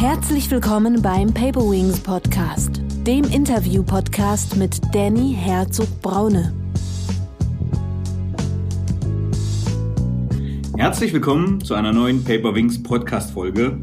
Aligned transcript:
Herzlich 0.00 0.50
willkommen 0.50 1.02
beim 1.02 1.34
Paper 1.34 1.60
Wings 1.70 2.00
Podcast, 2.00 2.80
dem 3.06 3.22
Interview-Podcast 3.22 4.56
mit 4.56 4.80
Danny 4.94 5.36
Herzog-Braune. 5.38 6.54
Herzlich 10.78 11.12
willkommen 11.12 11.62
zu 11.62 11.74
einer 11.74 11.92
neuen 11.92 12.24
Paper 12.24 12.54
Wings 12.54 12.82
Podcast-Folge, 12.82 13.78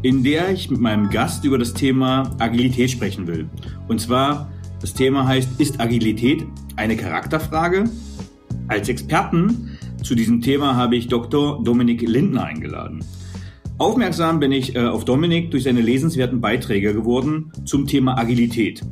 in 0.00 0.24
der 0.24 0.48
ich 0.48 0.70
mit 0.70 0.80
meinem 0.80 1.10
Gast 1.10 1.44
über 1.44 1.58
das 1.58 1.74
Thema 1.74 2.34
Agilität 2.38 2.90
sprechen 2.90 3.26
will. 3.26 3.46
Und 3.86 4.00
zwar, 4.00 4.50
das 4.80 4.94
Thema 4.94 5.26
heißt, 5.26 5.60
ist 5.60 5.78
Agilität 5.78 6.42
eine 6.76 6.96
Charakterfrage? 6.96 7.84
Als 8.68 8.88
Experten 8.88 9.78
zu 10.02 10.14
diesem 10.14 10.40
Thema 10.40 10.76
habe 10.76 10.96
ich 10.96 11.08
Dr. 11.08 11.62
Dominik 11.62 12.00
Lindner 12.00 12.44
eingeladen. 12.44 13.04
Aufmerksam 13.80 14.40
bin 14.40 14.52
ich 14.52 14.76
äh, 14.76 14.80
auf 14.80 15.06
Dominik 15.06 15.50
durch 15.50 15.62
seine 15.62 15.80
lesenswerten 15.80 16.38
Beiträge 16.38 16.92
geworden 16.92 17.50
zum 17.64 17.86
Thema 17.86 18.18
Agilität. 18.18 18.82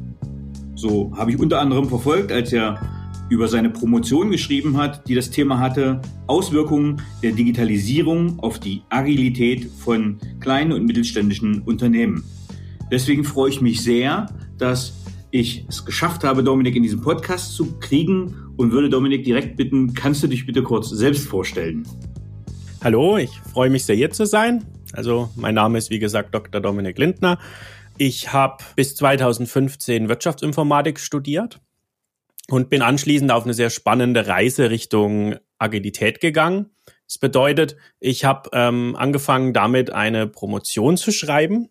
So 0.77 1.13
habe 1.15 1.31
ich 1.31 1.39
unter 1.39 1.61
anderem 1.61 1.91
verfolgt, 1.91 2.33
als 2.33 2.55
er 2.55 2.81
über 3.29 3.49
seine 3.49 3.69
Promotion 3.69 4.31
geschrieben 4.31 4.79
hat, 4.79 5.07
die 5.07 5.15
das 5.15 5.29
Thema 5.29 5.61
hatte 5.61 6.01
Auswirkungen 6.27 7.03
der 7.23 7.33
Digitalisierung 7.33 8.39
auf 8.39 8.61
die 8.61 8.81
Agilität 8.89 9.71
von 9.71 10.21
kleinen 10.41 10.73
und 10.73 10.87
mittelständischen 10.87 11.61
Unternehmen. 11.61 12.25
Deswegen 12.91 13.25
freue 13.25 13.51
ich 13.51 13.61
mich 13.61 13.83
sehr, 13.83 14.35
dass 14.57 14.95
ich 15.31 15.67
es 15.69 15.85
geschafft 15.85 16.25
habe, 16.25 16.43
Dominik 16.43 16.75
in 16.77 16.83
diesen 16.83 17.03
Podcast 17.03 17.55
zu 17.55 17.79
kriegen 17.79 18.35
und 18.57 18.73
würde 18.73 18.89
Dominik 18.89 19.23
direkt 19.23 19.59
bitten, 19.59 19.93
kannst 19.93 20.23
du 20.23 20.29
dich 20.29 20.47
bitte 20.47 20.63
kurz 20.63 20.89
selbst 20.89 21.29
vorstellen? 21.29 21.87
Hallo, 22.83 23.19
ich 23.19 23.39
freue 23.53 23.69
mich 23.69 23.85
sehr 23.85 23.97
hier 23.97 24.11
zu 24.11 24.25
sein. 24.25 24.65
Also 24.93 25.31
mein 25.37 25.55
Name 25.55 25.79
ist 25.79 25.91
wie 25.91 25.99
gesagt 25.99 26.35
Dr. 26.35 26.61
Dominik 26.61 26.99
Lindner. 26.99 27.39
Ich 27.99 28.33
habe 28.33 28.63
bis 28.77 28.95
2015 28.97 30.09
Wirtschaftsinformatik 30.09 31.01
studiert 31.01 31.61
und 32.49 32.71
bin 32.71 32.83
anschließend 32.83 33.31
auf 33.31 33.45
eine 33.45 33.55
sehr 33.55 33.71
spannende 33.71 34.27
Reise 34.27 34.71
Richtung 34.71 35.37
Agilität 35.59 36.21
gegangen. 36.21 36.71
Das 37.07 37.19
bedeutet, 37.19 37.77
ich 38.01 38.25
habe 38.25 38.51
ähm, 38.53 38.95
angefangen 38.97 39.53
damit 39.53 39.91
eine 39.91 40.27
Promotion 40.27 40.97
zu 40.97 41.11
schreiben, 41.11 41.69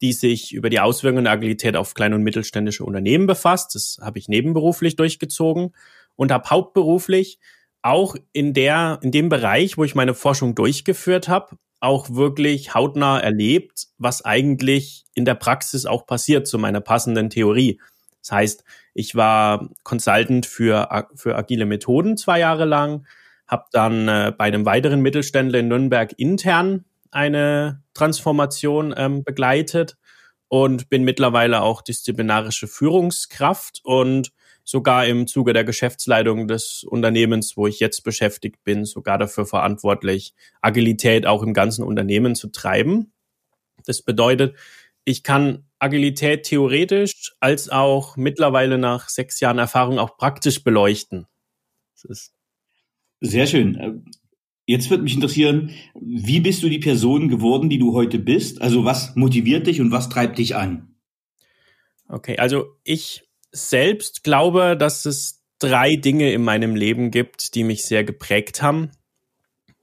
die 0.00 0.12
sich 0.12 0.52
über 0.52 0.70
die 0.70 0.80
Auswirkungen 0.80 1.24
der 1.24 1.32
Agilität 1.32 1.76
auf 1.76 1.94
kleine 1.94 2.14
und 2.14 2.22
mittelständische 2.22 2.84
Unternehmen 2.84 3.26
befasst. 3.26 3.74
Das 3.74 3.98
habe 4.00 4.18
ich 4.18 4.28
nebenberuflich 4.28 4.96
durchgezogen 4.96 5.74
und 6.16 6.32
habe 6.32 6.50
hauptberuflich 6.50 7.38
auch 7.82 8.14
in 8.32 8.54
der 8.54 8.98
in 9.02 9.10
dem 9.10 9.28
Bereich, 9.28 9.78
wo 9.78 9.84
ich 9.84 9.94
meine 9.94 10.14
Forschung 10.14 10.54
durchgeführt 10.54 11.28
habe, 11.28 11.56
auch 11.80 12.10
wirklich 12.10 12.74
hautnah 12.74 13.20
erlebt, 13.20 13.86
was 13.98 14.24
eigentlich 14.24 15.04
in 15.14 15.24
der 15.24 15.34
Praxis 15.34 15.86
auch 15.86 16.06
passiert 16.06 16.46
zu 16.46 16.58
meiner 16.58 16.80
passenden 16.80 17.30
Theorie. 17.30 17.80
Das 18.20 18.32
heißt, 18.32 18.64
ich 18.94 19.14
war 19.14 19.68
Consultant 19.84 20.46
für, 20.46 21.06
für 21.14 21.36
agile 21.36 21.66
Methoden 21.66 22.16
zwei 22.16 22.40
Jahre 22.40 22.64
lang, 22.64 23.06
habe 23.46 23.64
dann 23.72 24.08
äh, 24.08 24.32
bei 24.36 24.44
einem 24.44 24.66
weiteren 24.66 25.00
Mittelständler 25.00 25.60
in 25.60 25.68
Nürnberg 25.68 26.12
intern 26.18 26.84
eine 27.10 27.82
Transformation 27.94 28.92
ähm, 28.96 29.24
begleitet 29.24 29.96
und 30.48 30.88
bin 30.88 31.04
mittlerweile 31.04 31.62
auch 31.62 31.82
disziplinarische 31.82 32.66
Führungskraft 32.66 33.80
und 33.84 34.32
sogar 34.68 35.06
im 35.06 35.26
Zuge 35.26 35.54
der 35.54 35.64
Geschäftsleitung 35.64 36.46
des 36.46 36.84
Unternehmens, 36.84 37.56
wo 37.56 37.66
ich 37.66 37.80
jetzt 37.80 38.04
beschäftigt 38.04 38.62
bin, 38.64 38.84
sogar 38.84 39.16
dafür 39.16 39.46
verantwortlich, 39.46 40.34
Agilität 40.60 41.24
auch 41.24 41.42
im 41.42 41.54
ganzen 41.54 41.82
Unternehmen 41.82 42.34
zu 42.34 42.48
treiben. 42.48 43.10
Das 43.86 44.02
bedeutet, 44.02 44.56
ich 45.06 45.22
kann 45.22 45.64
Agilität 45.78 46.42
theoretisch 46.42 47.32
als 47.40 47.70
auch 47.70 48.18
mittlerweile 48.18 48.76
nach 48.76 49.08
sechs 49.08 49.40
Jahren 49.40 49.56
Erfahrung 49.56 49.98
auch 49.98 50.18
praktisch 50.18 50.62
beleuchten. 50.62 51.26
Sehr 53.22 53.46
schön. 53.46 54.04
Jetzt 54.66 54.90
wird 54.90 55.00
mich 55.00 55.14
interessieren, 55.14 55.70
wie 55.98 56.40
bist 56.40 56.62
du 56.62 56.68
die 56.68 56.78
Person 56.78 57.30
geworden, 57.30 57.70
die 57.70 57.78
du 57.78 57.94
heute 57.94 58.18
bist? 58.18 58.60
Also 58.60 58.84
was 58.84 59.16
motiviert 59.16 59.66
dich 59.66 59.80
und 59.80 59.92
was 59.92 60.10
treibt 60.10 60.36
dich 60.36 60.56
an? 60.56 60.94
Okay, 62.06 62.36
also 62.36 62.66
ich 62.84 63.27
selbst 63.58 64.24
glaube, 64.24 64.76
dass 64.76 65.04
es 65.04 65.42
drei 65.58 65.96
Dinge 65.96 66.32
in 66.32 66.42
meinem 66.42 66.76
Leben 66.76 67.10
gibt, 67.10 67.54
die 67.54 67.64
mich 67.64 67.84
sehr 67.84 68.04
geprägt 68.04 68.62
haben. 68.62 68.90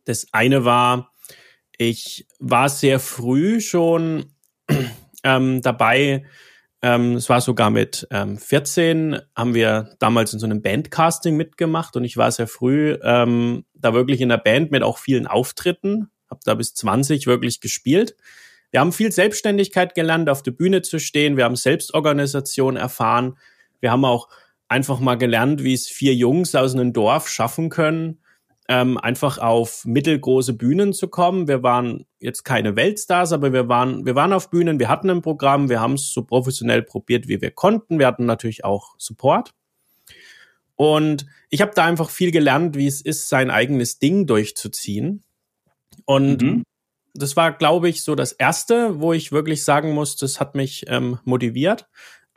Das 0.05 0.27
eine 0.31 0.65
war, 0.65 1.11
ich 1.77 2.27
war 2.39 2.69
sehr 2.69 2.99
früh 2.99 3.59
schon 3.59 4.33
ähm, 5.23 5.61
dabei, 5.61 6.25
ähm, 6.81 7.15
es 7.15 7.29
war 7.29 7.41
sogar 7.41 7.71
mit 7.71 8.07
ähm, 8.11 8.37
14, 8.37 9.19
haben 9.35 9.55
wir 9.55 9.95
damals 9.99 10.33
in 10.33 10.39
so 10.39 10.45
einem 10.45 10.61
Bandcasting 10.61 11.35
mitgemacht 11.35 11.95
und 11.95 12.03
ich 12.03 12.15
war 12.15 12.31
sehr 12.31 12.47
früh 12.47 12.97
ähm, 13.01 13.65
da 13.73 13.93
wirklich 13.93 14.21
in 14.21 14.29
der 14.29 14.37
Band 14.37 14.71
mit 14.71 14.83
auch 14.83 14.99
vielen 14.99 15.25
Auftritten, 15.25 16.11
habe 16.29 16.41
da 16.45 16.53
bis 16.53 16.75
20 16.75 17.25
wirklich 17.25 17.59
gespielt. 17.59 18.15
Wir 18.71 18.81
haben 18.81 18.91
viel 18.91 19.11
Selbstständigkeit 19.11 19.95
gelernt, 19.95 20.29
auf 20.29 20.43
der 20.43 20.51
Bühne 20.51 20.83
zu 20.83 20.99
stehen, 20.99 21.37
wir 21.37 21.45
haben 21.45 21.55
Selbstorganisation 21.55 22.75
erfahren 22.75 23.35
wir 23.81 23.91
haben 23.91 24.05
auch 24.05 24.29
einfach 24.67 24.99
mal 24.99 25.15
gelernt, 25.15 25.63
wie 25.63 25.73
es 25.73 25.87
vier 25.87 26.15
Jungs 26.15 26.55
aus 26.55 26.73
einem 26.73 26.93
Dorf 26.93 27.29
schaffen 27.29 27.69
können, 27.69 28.19
ähm, 28.67 28.97
einfach 28.97 29.37
auf 29.37 29.85
mittelgroße 29.85 30.53
Bühnen 30.53 30.93
zu 30.93 31.07
kommen. 31.07 31.47
Wir 31.47 31.61
waren 31.61 32.05
jetzt 32.19 32.43
keine 32.43 32.75
Weltstars, 32.75 33.31
aber 33.31 33.53
wir 33.53 33.69
waren, 33.69 34.05
wir 34.05 34.15
waren 34.15 34.33
auf 34.33 34.49
Bühnen, 34.49 34.79
wir 34.79 34.89
hatten 34.89 35.09
ein 35.09 35.21
Programm, 35.21 35.69
wir 35.69 35.79
haben 35.81 35.93
es 35.93 36.11
so 36.11 36.23
professionell 36.23 36.81
probiert, 36.81 37.27
wie 37.27 37.41
wir 37.41 37.51
konnten. 37.51 37.99
Wir 37.99 38.07
hatten 38.07 38.25
natürlich 38.25 38.65
auch 38.65 38.95
Support. 38.97 39.53
Und 40.75 41.25
ich 41.49 41.61
habe 41.61 41.71
da 41.75 41.85
einfach 41.85 42.09
viel 42.09 42.31
gelernt, 42.31 42.75
wie 42.75 42.87
es 42.87 43.01
ist, 43.01 43.29
sein 43.29 43.49
eigenes 43.49 43.99
Ding 43.99 44.25
durchzuziehen. 44.25 45.23
Und 46.05 46.41
mhm. 46.41 46.63
das 47.13 47.37
war, 47.37 47.53
glaube 47.53 47.87
ich, 47.87 48.03
so 48.03 48.15
das 48.15 48.33
Erste, 48.33 48.99
wo 48.99 49.13
ich 49.13 49.31
wirklich 49.31 49.63
sagen 49.63 49.93
muss, 49.93 50.17
das 50.17 50.39
hat 50.39 50.55
mich 50.55 50.85
ähm, 50.87 51.19
motiviert. 51.23 51.87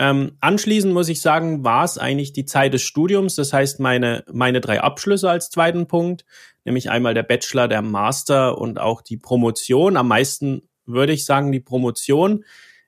Ähm, 0.01 0.37
anschließend 0.41 0.95
muss 0.95 1.09
ich 1.09 1.21
sagen, 1.21 1.65
war 1.65 1.85
es 1.85 1.99
eigentlich 1.99 2.33
die 2.33 2.45
Zeit 2.45 2.73
des 2.73 2.83
Studiums, 2.83 3.35
das 3.35 3.53
heißt 3.53 3.81
meine, 3.81 4.25
meine 4.33 4.61
drei 4.61 4.81
Abschlüsse 4.81 5.29
als 5.29 5.51
zweiten 5.51 5.89
Punkt, 5.89 6.25
nämlich 6.65 6.89
einmal 6.89 7.15
der 7.15 7.25
Bachelor, 7.25 7.67
der 7.67 7.83
Master 7.83 8.59
und 8.59 8.79
auch 8.79 9.03
die 9.03 9.17
Promotion. 9.17 9.97
Am 9.97 10.07
meisten 10.07 10.63
würde 10.87 11.13
ich 11.13 11.25
sagen 11.25 11.51
die 11.51 11.61
Promotion. 11.61 12.45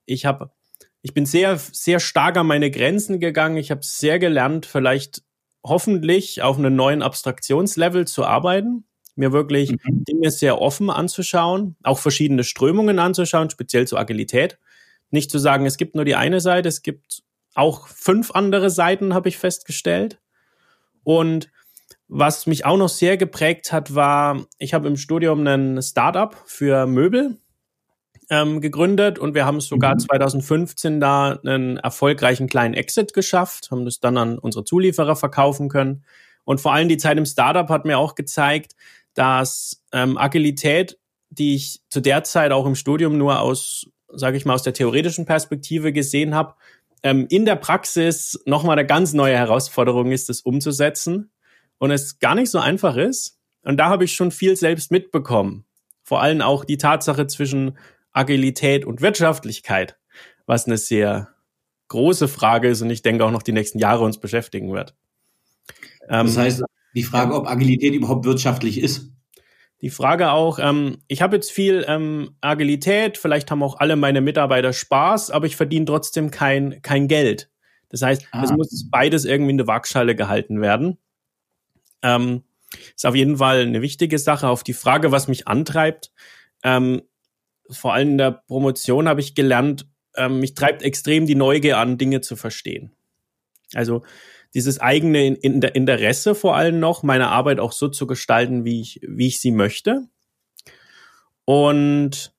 Ich 0.06 0.24
habe, 0.24 0.52
ich 1.02 1.12
bin 1.12 1.26
sehr, 1.26 1.58
sehr 1.58 1.98
stark 1.98 2.36
an 2.36 2.46
meine 2.46 2.70
Grenzen 2.70 3.18
gegangen. 3.18 3.56
Ich 3.56 3.72
habe 3.72 3.82
sehr 3.82 4.20
gelernt, 4.20 4.64
vielleicht 4.64 5.22
hoffentlich 5.64 6.42
auf 6.42 6.58
einem 6.58 6.76
neuen 6.76 7.02
Abstraktionslevel 7.02 8.06
zu 8.06 8.24
arbeiten, 8.24 8.84
mir 9.16 9.32
wirklich 9.32 9.72
mhm. 9.72 10.04
Dinge 10.04 10.30
sehr 10.30 10.60
offen 10.60 10.90
anzuschauen, 10.90 11.74
auch 11.82 11.98
verschiedene 11.98 12.44
Strömungen 12.44 13.00
anzuschauen, 13.00 13.50
speziell 13.50 13.88
zur 13.88 13.98
Agilität 13.98 14.58
nicht 15.10 15.30
zu 15.30 15.38
sagen, 15.38 15.66
es 15.66 15.76
gibt 15.76 15.94
nur 15.94 16.04
die 16.04 16.14
eine 16.14 16.40
Seite, 16.40 16.68
es 16.68 16.82
gibt 16.82 17.22
auch 17.54 17.88
fünf 17.88 18.30
andere 18.30 18.70
Seiten, 18.70 19.14
habe 19.14 19.28
ich 19.28 19.38
festgestellt. 19.38 20.20
Und 21.02 21.50
was 22.08 22.46
mich 22.46 22.64
auch 22.64 22.76
noch 22.76 22.88
sehr 22.88 23.16
geprägt 23.16 23.72
hat, 23.72 23.94
war, 23.94 24.46
ich 24.58 24.74
habe 24.74 24.88
im 24.88 24.96
Studium 24.96 25.46
ein 25.46 25.80
Startup 25.82 26.36
für 26.46 26.86
Möbel 26.86 27.38
ähm, 28.30 28.60
gegründet 28.60 29.18
und 29.18 29.34
wir 29.34 29.44
haben 29.44 29.60
sogar 29.60 29.94
mhm. 29.94 30.00
2015 30.00 31.00
da 31.00 31.38
einen 31.44 31.76
erfolgreichen 31.76 32.48
kleinen 32.48 32.74
Exit 32.74 33.12
geschafft, 33.12 33.70
haben 33.70 33.84
das 33.84 34.00
dann 34.00 34.16
an 34.16 34.38
unsere 34.38 34.64
Zulieferer 34.64 35.16
verkaufen 35.16 35.68
können. 35.68 36.04
Und 36.44 36.60
vor 36.60 36.72
allem 36.72 36.88
die 36.88 36.96
Zeit 36.96 37.18
im 37.18 37.26
Startup 37.26 37.68
hat 37.68 37.84
mir 37.84 37.98
auch 37.98 38.14
gezeigt, 38.14 38.74
dass 39.14 39.84
ähm, 39.92 40.16
Agilität, 40.16 40.98
die 41.28 41.54
ich 41.54 41.80
zu 41.90 42.00
der 42.00 42.24
Zeit 42.24 42.52
auch 42.52 42.66
im 42.66 42.74
Studium 42.74 43.18
nur 43.18 43.40
aus 43.40 43.86
sage 44.12 44.36
ich 44.36 44.44
mal, 44.44 44.54
aus 44.54 44.62
der 44.62 44.72
theoretischen 44.72 45.26
Perspektive 45.26 45.92
gesehen 45.92 46.34
habe, 46.34 46.54
ähm, 47.02 47.26
in 47.30 47.44
der 47.44 47.56
Praxis 47.56 48.40
nochmal 48.46 48.78
eine 48.78 48.86
ganz 48.86 49.12
neue 49.12 49.36
Herausforderung 49.36 50.12
ist, 50.12 50.28
das 50.28 50.42
umzusetzen 50.42 51.30
und 51.78 51.90
es 51.90 52.18
gar 52.18 52.34
nicht 52.34 52.50
so 52.50 52.58
einfach 52.58 52.96
ist. 52.96 53.38
Und 53.62 53.78
da 53.78 53.88
habe 53.88 54.04
ich 54.04 54.14
schon 54.14 54.30
viel 54.30 54.56
selbst 54.56 54.90
mitbekommen. 54.90 55.64
Vor 56.02 56.20
allem 56.20 56.40
auch 56.40 56.64
die 56.64 56.78
Tatsache 56.78 57.26
zwischen 57.26 57.78
Agilität 58.12 58.84
und 58.84 59.00
Wirtschaftlichkeit, 59.00 59.96
was 60.46 60.66
eine 60.66 60.76
sehr 60.76 61.28
große 61.88 62.28
Frage 62.28 62.68
ist 62.68 62.82
und 62.82 62.90
ich 62.90 63.02
denke 63.02 63.24
auch 63.24 63.30
noch 63.30 63.42
die 63.42 63.52
nächsten 63.52 63.78
Jahre 63.78 64.04
uns 64.04 64.18
beschäftigen 64.18 64.72
wird. 64.72 64.94
das 66.26 66.36
heißt, 66.36 66.62
die 66.94 67.02
Frage, 67.02 67.34
ob 67.34 67.46
Agilität 67.46 67.94
überhaupt 67.94 68.24
wirtschaftlich 68.24 68.80
ist. 68.80 69.12
Die 69.80 69.90
Frage 69.90 70.30
auch, 70.30 70.58
ähm, 70.58 70.98
ich 71.08 71.22
habe 71.22 71.36
jetzt 71.36 71.50
viel 71.50 71.84
ähm, 71.88 72.36
Agilität, 72.40 73.16
vielleicht 73.16 73.50
haben 73.50 73.62
auch 73.62 73.78
alle 73.78 73.96
meine 73.96 74.20
Mitarbeiter 74.20 74.72
Spaß, 74.72 75.30
aber 75.30 75.46
ich 75.46 75.56
verdiene 75.56 75.86
trotzdem 75.86 76.30
kein, 76.30 76.82
kein 76.82 77.08
Geld. 77.08 77.50
Das 77.88 78.02
heißt, 78.02 78.26
ah. 78.32 78.42
es 78.44 78.52
muss 78.52 78.88
beides 78.90 79.24
irgendwie 79.24 79.52
in 79.52 79.58
der 79.58 79.66
Waagschale 79.66 80.14
gehalten 80.14 80.60
werden. 80.60 80.98
Ähm, 82.02 82.44
ist 82.94 83.06
auf 83.06 83.14
jeden 83.14 83.38
Fall 83.38 83.62
eine 83.62 83.82
wichtige 83.82 84.18
Sache. 84.18 84.48
Auf 84.48 84.62
die 84.62 84.74
Frage, 84.74 85.12
was 85.12 85.28
mich 85.28 85.48
antreibt, 85.48 86.12
ähm, 86.62 87.02
vor 87.70 87.94
allem 87.94 88.10
in 88.10 88.18
der 88.18 88.32
Promotion 88.32 89.08
habe 89.08 89.20
ich 89.20 89.34
gelernt, 89.34 89.86
ähm, 90.16 90.40
mich 90.40 90.54
treibt 90.54 90.82
extrem 90.82 91.26
die 91.26 91.34
Neugier 91.34 91.78
an, 91.78 91.98
Dinge 91.98 92.20
zu 92.20 92.36
verstehen. 92.36 92.92
Also 93.74 94.02
dieses 94.54 94.80
eigene 94.80 95.26
Interesse 95.26 96.34
vor 96.34 96.56
allem 96.56 96.80
noch, 96.80 97.02
meine 97.02 97.28
Arbeit 97.28 97.60
auch 97.60 97.72
so 97.72 97.88
zu 97.88 98.06
gestalten, 98.06 98.64
wie 98.64 98.80
ich, 98.80 99.00
wie 99.06 99.28
ich 99.28 99.40
sie 99.40 99.52
möchte. 99.52 100.08
Und 101.44 102.32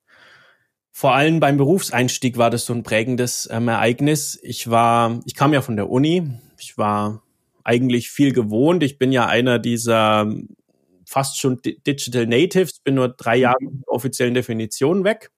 vor 0.91 1.15
allem 1.15 1.39
beim 1.39 1.57
Berufseinstieg 1.57 2.37
war 2.37 2.49
das 2.49 2.65
so 2.65 2.73
ein 2.73 2.83
prägendes 2.83 3.49
ähm, 3.51 3.67
Ereignis. 3.67 4.39
Ich 4.43 4.69
war, 4.69 5.19
ich 5.25 5.35
kam 5.35 5.53
ja 5.53 5.61
von 5.61 5.75
der 5.75 5.89
Uni, 5.89 6.29
ich 6.59 6.77
war 6.77 7.23
eigentlich 7.63 8.09
viel 8.09 8.33
gewohnt. 8.33 8.83
Ich 8.83 8.97
bin 8.97 9.11
ja 9.11 9.25
einer 9.25 9.57
dieser 9.57 10.31
fast 11.05 11.39
schon 11.39 11.59
Digital 11.61 12.27
Natives, 12.27 12.79
bin 12.79 12.95
nur 12.95 13.09
drei 13.09 13.37
Jahre 13.37 13.57
mhm. 13.59 13.83
offiziellen 13.87 14.33
Definitionen 14.33 15.03
weg. 15.03 15.31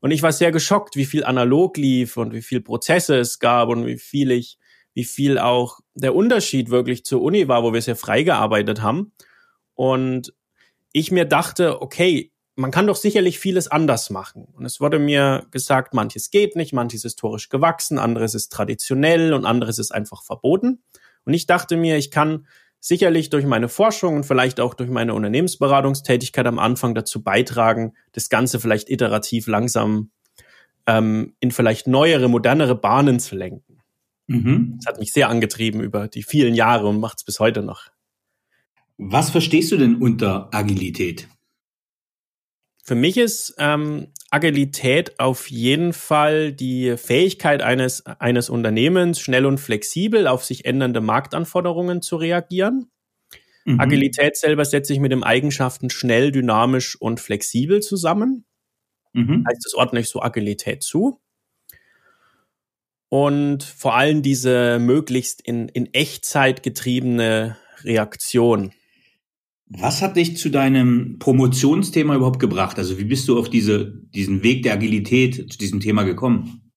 Und 0.00 0.12
ich 0.12 0.22
war 0.22 0.32
sehr 0.32 0.50
geschockt, 0.52 0.96
wie 0.96 1.04
viel 1.04 1.24
analog 1.24 1.76
lief 1.76 2.16
und 2.16 2.32
wie 2.32 2.40
viel 2.40 2.60
Prozesse 2.60 3.18
es 3.18 3.38
gab 3.38 3.68
und 3.68 3.86
wie 3.86 3.98
viel 3.98 4.30
ich, 4.30 4.58
wie 4.94 5.04
viel 5.04 5.38
auch 5.38 5.80
der 5.94 6.14
Unterschied 6.14 6.70
wirklich 6.70 7.04
zur 7.04 7.22
Uni 7.22 7.48
war, 7.48 7.62
wo 7.62 7.72
wir 7.72 7.82
sehr 7.82 7.96
frei 7.96 8.22
gearbeitet 8.22 8.82
haben. 8.82 9.12
Und 9.74 10.34
ich 10.92 11.10
mir 11.12 11.24
dachte, 11.24 11.80
okay, 11.80 12.32
man 12.56 12.70
kann 12.70 12.86
doch 12.86 12.96
sicherlich 12.96 13.38
vieles 13.38 13.68
anders 13.68 14.10
machen. 14.10 14.46
Und 14.52 14.64
es 14.66 14.80
wurde 14.80 14.98
mir 14.98 15.46
gesagt, 15.50 15.94
manches 15.94 16.30
geht 16.30 16.56
nicht, 16.56 16.72
manches 16.72 17.04
ist 17.04 17.12
historisch 17.14 17.48
gewachsen, 17.48 17.98
anderes 17.98 18.34
ist 18.34 18.52
traditionell 18.52 19.32
und 19.32 19.46
anderes 19.46 19.78
ist 19.78 19.92
einfach 19.92 20.22
verboten. 20.22 20.82
Und 21.24 21.34
ich 21.34 21.46
dachte 21.46 21.76
mir, 21.76 21.96
ich 21.96 22.10
kann 22.10 22.46
sicherlich 22.80 23.30
durch 23.30 23.44
meine 23.44 23.68
Forschung 23.68 24.16
und 24.16 24.26
vielleicht 24.26 24.58
auch 24.58 24.74
durch 24.74 24.90
meine 24.90 25.14
Unternehmensberatungstätigkeit 25.14 26.46
am 26.46 26.58
Anfang 26.58 26.94
dazu 26.94 27.22
beitragen, 27.22 27.94
das 28.12 28.28
Ganze 28.28 28.58
vielleicht 28.58 28.90
iterativ 28.90 29.46
langsam 29.46 30.10
ähm, 30.86 31.34
in 31.40 31.50
vielleicht 31.50 31.86
neuere, 31.86 32.28
modernere 32.28 32.74
Bahnen 32.74 33.20
zu 33.20 33.36
lenken. 33.36 33.69
Mhm. 34.30 34.74
Das 34.76 34.86
hat 34.86 35.00
mich 35.00 35.12
sehr 35.12 35.28
angetrieben 35.28 35.80
über 35.80 36.06
die 36.06 36.22
vielen 36.22 36.54
Jahre 36.54 36.86
und 36.86 37.00
macht 37.00 37.18
es 37.18 37.24
bis 37.24 37.40
heute 37.40 37.62
noch. 37.62 37.88
Was 38.96 39.30
verstehst 39.30 39.72
du 39.72 39.76
denn 39.76 39.96
unter 39.96 40.54
Agilität? 40.54 41.26
Für 42.84 42.94
mich 42.94 43.16
ist 43.16 43.56
ähm, 43.58 44.12
Agilität 44.30 45.18
auf 45.18 45.50
jeden 45.50 45.92
Fall 45.92 46.52
die 46.52 46.96
Fähigkeit 46.96 47.62
eines, 47.62 48.06
eines 48.06 48.50
Unternehmens, 48.50 49.18
schnell 49.18 49.46
und 49.46 49.58
flexibel 49.58 50.28
auf 50.28 50.44
sich 50.44 50.64
ändernde 50.64 51.00
Marktanforderungen 51.00 52.00
zu 52.00 52.14
reagieren. 52.14 52.88
Mhm. 53.64 53.80
Agilität 53.80 54.36
selber 54.36 54.64
setzt 54.64 54.86
sich 54.88 55.00
mit 55.00 55.10
den 55.10 55.24
Eigenschaften 55.24 55.90
schnell, 55.90 56.30
dynamisch 56.30 56.94
und 57.00 57.18
flexibel 57.18 57.80
zusammen. 57.80 58.44
Mhm. 59.12 59.44
Heißt, 59.48 59.64
das 59.64 59.74
ordne 59.74 60.00
ich 60.00 60.08
so 60.08 60.22
Agilität 60.22 60.84
zu. 60.84 61.20
Und 63.10 63.64
vor 63.64 63.96
allem 63.96 64.22
diese 64.22 64.78
möglichst 64.78 65.42
in, 65.42 65.68
in 65.68 65.92
Echtzeit 65.92 66.62
getriebene 66.62 67.56
Reaktion. 67.82 68.72
Was 69.66 70.00
hat 70.00 70.16
dich 70.16 70.36
zu 70.36 70.48
deinem 70.48 71.18
Promotionsthema 71.18 72.16
überhaupt 72.16 72.40
gebracht? 72.40 72.78
Also 72.78 72.98
wie 72.98 73.04
bist 73.04 73.28
du 73.28 73.38
auf 73.38 73.50
diese, 73.50 73.92
diesen 74.14 74.42
Weg 74.42 74.62
der 74.62 74.74
Agilität 74.74 75.52
zu 75.52 75.58
diesem 75.58 75.80
Thema 75.80 76.04
gekommen? 76.04 76.72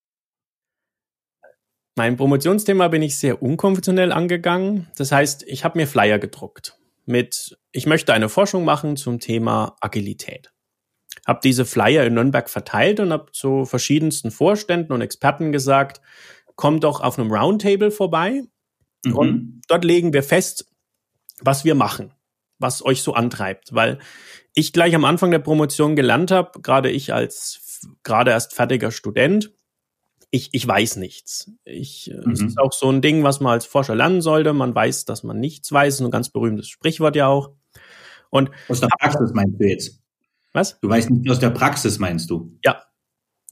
Mein 1.96 2.18
Promotionsthema 2.18 2.88
bin 2.88 3.04
ich 3.04 3.18
sehr 3.18 3.42
unkonventionell 3.42 4.12
angegangen. 4.12 4.88
Das 4.96 5.12
heißt, 5.12 5.44
ich 5.48 5.64
habe 5.64 5.78
mir 5.78 5.88
Flyer 5.88 6.18
gedruckt 6.18 6.78
mit, 7.06 7.58
ich 7.72 7.86
möchte 7.86 8.14
eine 8.14 8.30
Forschung 8.30 8.66
machen 8.66 8.96
zum 8.96 9.20
Thema 9.20 9.76
Agilität. 9.82 10.53
Habe 11.26 11.40
diese 11.44 11.66
Flyer 11.66 12.06
in 12.06 12.16
Nürnberg 12.16 12.50
verteilt 12.50 13.00
und 13.00 13.12
habe 13.14 13.32
zu 13.32 13.66
verschiedensten 13.66 14.32
Vorständen 14.32 14.92
und 14.94 15.02
Experten 15.02 15.52
gesagt, 15.52 16.02
komm 16.56 16.80
doch 16.80 17.02
auf 17.02 17.18
einem 17.18 17.32
Roundtable 17.32 17.92
vorbei 17.92 18.44
mhm. 19.06 19.16
und 19.16 19.62
dort 19.68 19.86
legen 19.86 20.14
wir 20.14 20.24
fest, 20.24 20.70
was 21.42 21.66
wir 21.66 21.76
machen 21.76 22.14
was 22.64 22.84
euch 22.84 23.04
so 23.04 23.14
antreibt, 23.14 23.76
weil 23.76 24.00
ich 24.56 24.74
gleich 24.74 24.96
am 24.96 25.06
Anfang 25.06 25.30
der 25.30 25.40
Promotion 25.40 25.96
gelernt 25.96 26.32
habe, 26.32 26.62
gerade 26.62 26.90
ich 26.90 27.14
als 27.14 27.88
gerade 28.02 28.32
erst 28.32 28.54
fertiger 28.56 28.92
Student, 28.92 29.52
ich, 30.32 30.50
ich 30.52 30.68
weiß 30.68 30.96
nichts. 30.96 31.52
Ich, 31.64 32.10
äh, 32.10 32.16
mhm. 32.16 32.32
Es 32.32 32.42
ist 32.42 32.58
auch 32.58 32.74
so 32.74 32.90
ein 32.90 33.02
Ding, 33.04 33.24
was 33.24 33.40
man 33.40 33.54
als 33.54 33.68
Forscher 33.68 33.94
lernen 33.94 34.22
sollte. 34.22 34.54
Man 34.54 34.74
weiß, 34.74 35.06
dass 35.06 35.22
man 35.22 35.40
nichts 35.40 35.72
weiß. 35.72 36.02
Ein 36.02 36.10
ganz 36.10 36.30
berühmtes 36.30 36.70
Sprichwort 36.70 37.16
ja 37.16 37.28
auch. 37.28 37.52
Und 38.32 38.50
aus 38.68 38.80
der 38.80 38.88
Praxis 38.88 39.32
meinst 39.34 39.60
du 39.60 39.68
jetzt? 39.68 40.00
Was? 40.54 40.80
Du 40.80 40.90
weißt 40.90 41.10
nicht 41.10 41.30
aus 41.30 41.40
der 41.40 41.50
Praxis, 41.50 42.00
meinst 42.00 42.30
du? 42.30 42.58
Ja, 42.64 42.84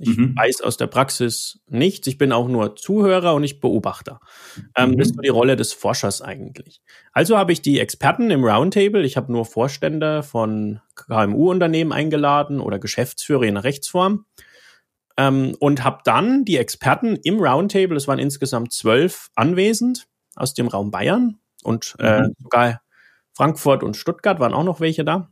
ich 0.01 0.18
mhm. 0.18 0.36
weiß 0.36 0.62
aus 0.62 0.77
der 0.77 0.88
Praxis 0.88 1.59
nichts. 1.68 2.07
Ich 2.07 2.18
bin 2.18 2.31
auch 2.31 2.48
nur 2.48 2.75
Zuhörer 2.75 3.36
und 3.36 3.42
nicht 3.42 3.62
Beobachter. 3.62 4.19
Ähm, 4.75 4.92
mhm. 4.92 4.98
Das 4.98 5.07
ist 5.07 5.15
so 5.15 5.21
die 5.21 5.30
Rolle 5.30 5.56
des 5.56 5.74
Forschers 5.74 6.24
eigentlich. 6.24 6.81
Also 7.13 7.38
habe 7.38 7.51
ich 7.51 7.62
die 7.62 7.80
Experten 7.80 8.31
im 8.31 8.44
Roundtable. 8.44 9.06
Ich 9.06 9.15
habe 9.15 9.31
nur 9.31 9.45
Vorstände 9.45 10.24
von 10.24 10.80
KMU-Unternehmen 10.95 11.92
eingeladen 11.92 12.59
oder 12.59 12.80
Geschäftsführer 12.80 13.44
in 13.44 13.56
der 13.56 13.63
Rechtsform. 13.63 14.25
Ähm, 15.18 15.56
und 15.59 15.83
habe 15.83 16.00
dann 16.04 16.45
die 16.45 16.57
Experten 16.57 17.15
im 17.18 17.39
Roundtable, 17.39 17.97
es 17.97 18.07
waren 18.07 18.18
insgesamt 18.18 18.74
zwölf 18.74 19.30
anwesend 19.36 20.07
aus 20.36 20.54
dem 20.54 20.68
Raum 20.68 20.89
Bayern 20.89 21.38
und 21.63 21.95
äh, 22.00 22.21
mhm. 22.21 22.33
sogar 22.39 22.81
Frankfurt 23.36 23.83
und 23.83 23.97
Stuttgart 23.97 24.39
waren 24.39 24.54
auch 24.54 24.63
noch 24.63 24.80
welche 24.80 25.04
da. 25.04 25.31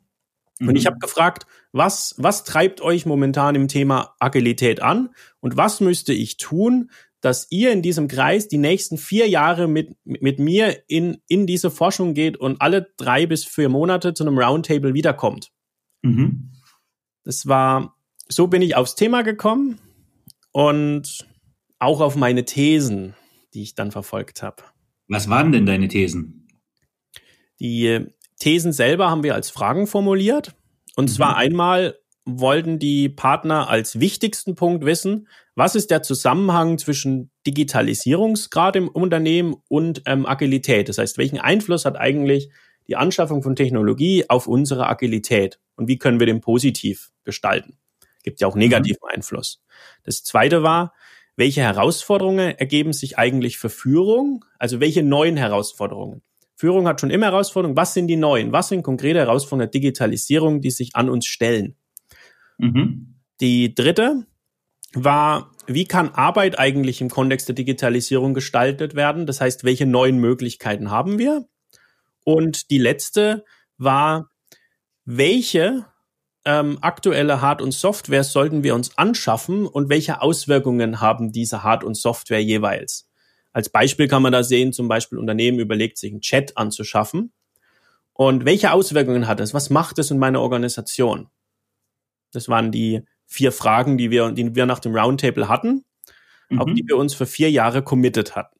Und 0.60 0.76
ich 0.76 0.84
mhm. 0.84 0.88
habe 0.88 1.00
gefragt, 1.00 1.48
was, 1.72 2.16
was 2.18 2.44
treibt 2.44 2.82
euch 2.82 3.06
momentan 3.06 3.56
im 3.56 3.68
Thema 3.68 4.16
Agilität 4.20 4.82
an 4.82 5.10
und 5.40 5.56
was 5.56 5.80
müsste 5.80 6.14
ich 6.14 6.38
tun, 6.38 6.92
dass 7.22 7.48
ihr 7.50 7.72
in 7.72 7.82
diesem 7.82 8.08
Kreis 8.08 8.48
die 8.48 8.58
nächsten 8.58 8.98
vier 8.98 9.28
Jahre 9.28 9.68
mit, 9.68 9.96
mit 10.04 10.40
mir 10.40 10.84
in, 10.88 11.18
in 11.28 11.48
diese 11.48 11.70
Forschung 11.70 12.14
geht 12.14 12.38
und 12.38 12.62
alle 12.62 12.94
drei 12.98 13.26
bis 13.26 13.46
vier 13.46 13.70
Monate 13.70 14.14
zu 14.14 14.26
einem 14.26 14.38
Roundtable 14.38 14.94
wiederkommt. 14.94 15.52
Mhm. 16.02 16.52
Das 17.24 17.48
war, 17.48 17.96
so 18.28 18.48
bin 18.48 18.62
ich 18.62 18.76
aufs 18.76 18.96
Thema 18.96 19.22
gekommen 19.22 19.80
und 20.52 21.28
auch 21.78 22.02
auf 22.02 22.16
meine 22.16 22.46
Thesen, 22.46 23.16
die 23.54 23.64
ich 23.64 23.76
dann 23.76 23.92
verfolgt 23.92 24.42
habe. 24.42 24.64
Was 25.08 25.30
waren 25.30 25.52
denn 25.52 25.66
deine 25.66 25.88
Thesen? 25.88 26.48
Die 27.60 28.06
Thesen 28.40 28.72
selber 28.72 29.10
haben 29.10 29.24
wir 29.24 29.36
als 29.36 29.50
Fragen 29.50 29.88
formuliert. 29.88 30.56
Und 30.96 31.10
mhm. 31.10 31.14
zwar 31.14 31.38
einmal 31.38 32.00
wollten 32.26 32.80
die 32.80 33.10
Partner 33.10 33.70
als 33.70 34.00
wichtigsten 34.00 34.56
Punkt 34.56 34.86
wissen, 34.86 35.28
was 35.56 35.76
ist 35.76 35.92
der 35.92 36.04
Zusammenhang 36.04 36.78
zwischen 36.78 37.32
Digitalisierungsgrad 37.46 38.76
im 38.76 38.88
Unternehmen 38.88 39.56
und 39.68 40.04
ähm, 40.06 40.26
Agilität? 40.26 40.90
Das 40.90 40.98
heißt, 40.98 41.18
welchen 41.18 41.40
Einfluss 41.40 41.86
hat 41.86 41.98
eigentlich 41.98 42.50
die 42.88 42.96
Anschaffung 42.96 43.44
von 43.44 43.56
Technologie 43.56 44.26
auf 44.30 44.48
unsere 44.48 44.88
Agilität? 44.88 45.60
Und 45.76 45.88
wie 45.88 45.98
können 45.98 46.20
wir 46.20 46.28
den 46.28 46.42
positiv 46.42 47.12
gestalten? 47.24 47.78
Gibt 48.24 48.42
ja 48.42 48.48
auch 48.48 48.56
negativen 48.56 49.00
mhm. 49.04 49.16
Einfluss. 49.16 49.62
Das 50.04 50.24
zweite 50.24 50.64
war, 50.64 50.94
welche 51.36 51.62
Herausforderungen 51.62 52.58
ergeben 52.58 52.94
sich 52.94 53.18
eigentlich 53.18 53.58
für 53.58 53.70
Führung? 53.70 54.46
Also 54.60 54.80
welche 54.80 55.04
neuen 55.04 55.38
Herausforderungen? 55.38 56.22
Führung 56.60 56.90
hat 56.90 57.00
schon 57.00 57.10
immer 57.10 57.28
Herausforderungen. 57.28 57.78
Was 57.78 57.94
sind 57.94 58.08
die 58.08 58.18
neuen? 58.18 58.52
Was 58.52 58.68
sind 58.68 58.84
konkrete 58.84 59.20
Herausforderungen 59.20 59.72
der 59.72 59.80
Digitalisierung, 59.80 60.60
die 60.60 60.72
sich 60.72 60.94
an 60.94 61.10
uns 61.10 61.26
stellen? 61.26 61.78
Mhm. 62.58 63.16
Die 63.40 63.74
dritte 63.74 64.26
war, 64.94 65.52
wie 65.68 65.86
kann 65.86 66.10
Arbeit 66.10 66.60
eigentlich 66.60 67.00
im 67.00 67.10
Kontext 67.10 67.48
der 67.48 67.56
Digitalisierung 67.56 68.34
gestaltet 68.34 68.94
werden? 68.94 69.26
Das 69.26 69.40
heißt, 69.40 69.64
welche 69.64 69.86
neuen 69.86 70.18
Möglichkeiten 70.18 70.92
haben 70.92 71.18
wir? 71.18 71.48
Und 72.26 72.72
die 72.72 72.78
letzte 72.78 73.46
war, 73.78 74.30
welche 75.06 75.86
ähm, 76.44 76.78
aktuelle 76.82 77.40
Hard- 77.40 77.62
und 77.62 77.72
Software 77.72 78.26
sollten 78.26 78.64
wir 78.64 78.76
uns 78.76 78.98
anschaffen 78.98 79.66
und 79.66 79.88
welche 79.88 80.22
Auswirkungen 80.22 81.00
haben 81.00 81.32
diese 81.32 81.64
Hard- 81.64 81.86
und 81.86 81.96
Software 81.96 82.44
jeweils? 82.44 83.09
Als 83.52 83.70
Beispiel 83.70 84.08
kann 84.08 84.22
man 84.22 84.32
da 84.32 84.44
sehen, 84.44 84.74
zum 84.74 84.88
Beispiel 84.88 85.18
Unternehmen 85.18 85.60
überlegt 85.60 85.98
sich 85.98 86.12
einen 86.12 86.22
Chat 86.22 86.56
anzuschaffen. 86.58 87.34
Und 88.14 88.46
welche 88.46 88.72
Auswirkungen 88.72 89.28
hat 89.28 89.40
es? 89.40 89.54
Was 89.54 89.70
macht 89.70 89.98
es 89.98 90.12
in 90.12 90.20
meiner 90.20 90.42
Organisation? 90.42 91.30
Das 92.32 92.50
waren 92.50 92.72
die 92.72 93.04
vier 93.26 93.52
Fragen, 93.52 93.98
die 93.98 94.12
wir, 94.12 94.32
die 94.32 94.56
wir 94.56 94.66
nach 94.66 94.80
dem 94.80 94.96
Roundtable 94.96 95.48
hatten, 95.48 95.86
mhm. 96.50 96.60
auf 96.62 96.74
die 96.74 96.84
wir 96.86 96.98
uns 96.98 97.14
für 97.14 97.26
vier 97.26 97.50
Jahre 97.50 97.82
committed 97.82 98.36
hatten. 98.36 98.60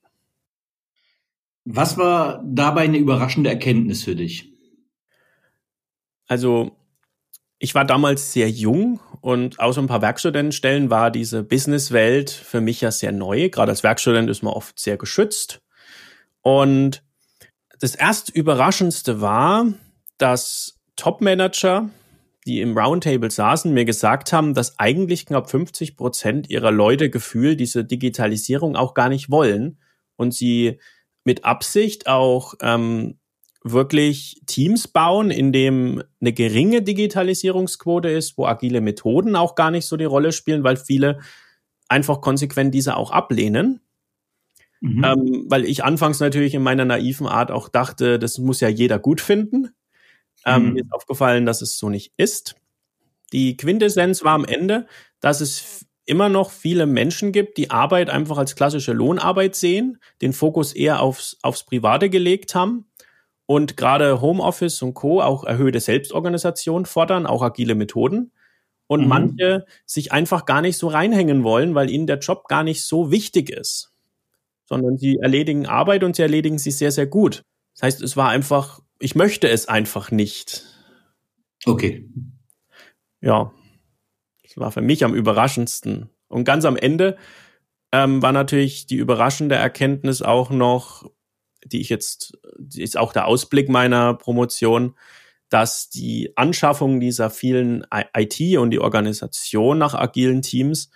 Was 1.66 1.98
war 1.98 2.44
dabei 2.46 2.82
eine 2.82 2.98
überraschende 2.98 3.50
Erkenntnis 3.50 4.04
für 4.04 4.16
dich? 4.16 4.52
Also 6.28 6.78
ich 7.60 7.76
war 7.76 7.86
damals 7.86 8.34
sehr 8.34 8.50
jung 8.50 9.00
und 9.22 9.60
außer 9.60 9.82
ein 9.82 9.88
paar 9.88 10.02
Werkstudentenstellen 10.02 10.90
war 10.90 11.12
diese 11.12 11.44
Businesswelt 11.44 12.30
für 12.30 12.62
mich 12.62 12.82
ja 12.82 12.92
sehr 12.92 13.12
neu. 13.12 13.50
Gerade 13.50 13.72
als 13.72 13.84
Werkstudent 13.84 14.30
ist 14.30 14.44
man 14.44 14.54
oft 14.54 14.80
sehr 14.80 14.98
geschützt. 14.98 15.62
Und 16.42 17.04
das 17.80 17.96
erst 17.96 18.30
Überraschendste 18.30 19.22
war, 19.22 19.68
dass 20.18 20.80
Top-Manager, 20.96 21.90
die 22.46 22.62
im 22.62 22.78
Roundtable 22.78 23.32
saßen, 23.32 23.74
mir 23.74 23.86
gesagt 23.86 24.34
haben, 24.34 24.54
dass 24.54 24.80
eigentlich 24.80 25.26
knapp 25.26 25.50
50 25.50 25.96
Prozent 25.96 26.50
ihrer 26.50 26.72
Leute 26.72 27.10
gefühlt 27.10 27.60
diese 27.60 27.86
Digitalisierung 27.86 28.76
auch 28.76 28.94
gar 28.94 29.10
nicht 29.10 29.30
wollen 29.30 29.80
und 30.16 30.34
sie 30.34 30.80
mit 31.24 31.46
Absicht 31.46 32.08
auch 32.08 32.56
ähm, 32.62 33.19
wirklich 33.64 34.42
Teams 34.46 34.88
bauen, 34.88 35.32
in 35.32 35.52
dem 35.52 36.02
eine 36.22 36.34
geringe 36.34 36.82
Digitalisierungsquote 36.82 38.10
ist, 38.10 38.38
wo 38.38 38.46
agile 38.46 38.82
Methoden 38.82 39.36
auch 39.36 39.56
gar 39.56 39.72
nicht 39.72 39.86
so 39.86 39.98
die 39.98 40.06
Rolle 40.06 40.32
spielen, 40.32 40.64
weil 40.64 40.78
viele 40.78 41.20
einfach 41.90 42.22
konsequent 42.22 42.74
diese 42.74 42.96
auch 42.96 43.12
ablehnen. 43.12 43.82
Mhm. 44.82 45.04
Ähm, 45.04 45.46
weil 45.50 45.66
ich 45.66 45.84
anfangs 45.84 46.22
natürlich 46.22 46.54
in 46.54 46.64
meiner 46.64 46.86
naiven 46.86 47.28
Art 47.28 47.52
auch 47.52 47.68
dachte, 47.68 48.18
das 48.18 48.38
muss 48.38 48.62
ja 48.62 48.70
jeder 48.70 48.98
gut 48.98 49.20
finden. 49.20 49.72
Ähm, 50.46 50.68
mhm. 50.68 50.74
Mir 50.74 50.84
ist 50.84 50.94
aufgefallen, 50.94 51.46
dass 51.46 51.62
es 51.62 51.78
so 51.78 51.90
nicht 51.90 52.14
ist. 52.16 52.56
Die 53.34 53.58
Quintessenz 53.58 54.24
war 54.24 54.34
am 54.36 54.46
Ende, 54.46 54.88
dass 55.20 55.42
es 55.42 55.86
immer 56.06 56.30
noch 56.30 56.50
viele 56.50 56.86
Menschen 56.86 57.34
gibt, 57.34 57.58
die 57.58 57.70
Arbeit 57.70 58.10
einfach 58.10 58.38
als 58.38 58.56
klassische 58.56 58.94
Lohnarbeit 58.94 59.54
sehen, 59.56 60.00
den 60.22 60.32
Fokus 60.32 60.74
eher 60.74 61.02
aufs, 61.02 61.38
aufs 61.44 61.66
Private 61.66 62.10
gelegt 62.10 62.56
haben 62.56 62.89
und 63.50 63.78
gerade 63.78 64.22
Homeoffice 64.22 64.82
und 64.82 64.94
Co. 64.94 65.22
auch 65.22 65.44
erhöhte 65.44 65.80
Selbstorganisation 65.80 66.86
fordern, 66.86 67.26
auch 67.26 67.42
agile 67.42 67.76
Methoden. 67.76 68.32
Und 68.88 69.02
mhm. 69.02 69.08
manche 69.08 69.66
sich 69.86 70.12
einfach 70.12 70.46
gar 70.46 70.62
nicht 70.62 70.78
so 70.78 70.88
reinhängen 70.88 71.44
wollen, 71.44 71.76
weil 71.76 71.90
ihnen 71.90 72.08
der 72.08 72.20
Job 72.20 72.48
gar 72.48 72.64
nicht 72.64 72.84
so 72.84 73.12
wichtig 73.12 73.50
ist. 73.50 73.92
Sondern 74.66 74.98
sie 74.98 75.18
erledigen 75.18 75.68
Arbeit 75.68 76.04
und 76.04 76.16
sie 76.16 76.24
erledigen 76.24 76.58
sie 76.58 76.72
sehr, 76.72 76.92
sehr 76.92 77.06
gut. 77.06 77.44
Das 77.76 77.84
heißt, 77.84 78.02
es 78.02 78.18
war 78.18 78.30
einfach 78.30 78.82
ich 79.00 79.16
möchte 79.16 79.50
es 79.50 79.68
einfach 79.68 80.12
nicht. 80.12 80.64
Okay. 81.66 82.08
Ja, 83.22 83.52
das 84.44 84.58
war 84.58 84.72
für 84.72 84.82
mich 84.82 85.04
am 85.04 85.16
überraschendsten. 85.16 86.10
Und 86.28 86.44
ganz 86.44 86.66
am 86.66 86.76
Ende 86.76 87.18
ähm, 87.92 88.22
war 88.22 88.32
natürlich 88.32 88.86
die 88.86 88.98
überraschende 88.98 89.56
Erkenntnis 89.56 90.22
auch 90.22 90.50
noch, 90.52 91.10
die 91.72 91.82
ich 91.82 91.90
jetzt, 91.90 92.38
ist 92.76 92.98
auch 92.98 93.14
der 93.14 93.28
Ausblick 93.28 93.70
meiner 93.70 94.14
Promotion, 94.14 94.96
dass 95.50 95.90
die 95.90 96.34
Anschaffung 96.36 97.00
dieser 97.00 97.30
vielen 97.30 97.86
IT 98.16 98.58
und 98.58 98.72
die 98.72 98.80
Organisation 98.80 99.78
nach 99.78 99.96
agilen 99.96 100.42
Teams 100.42 100.92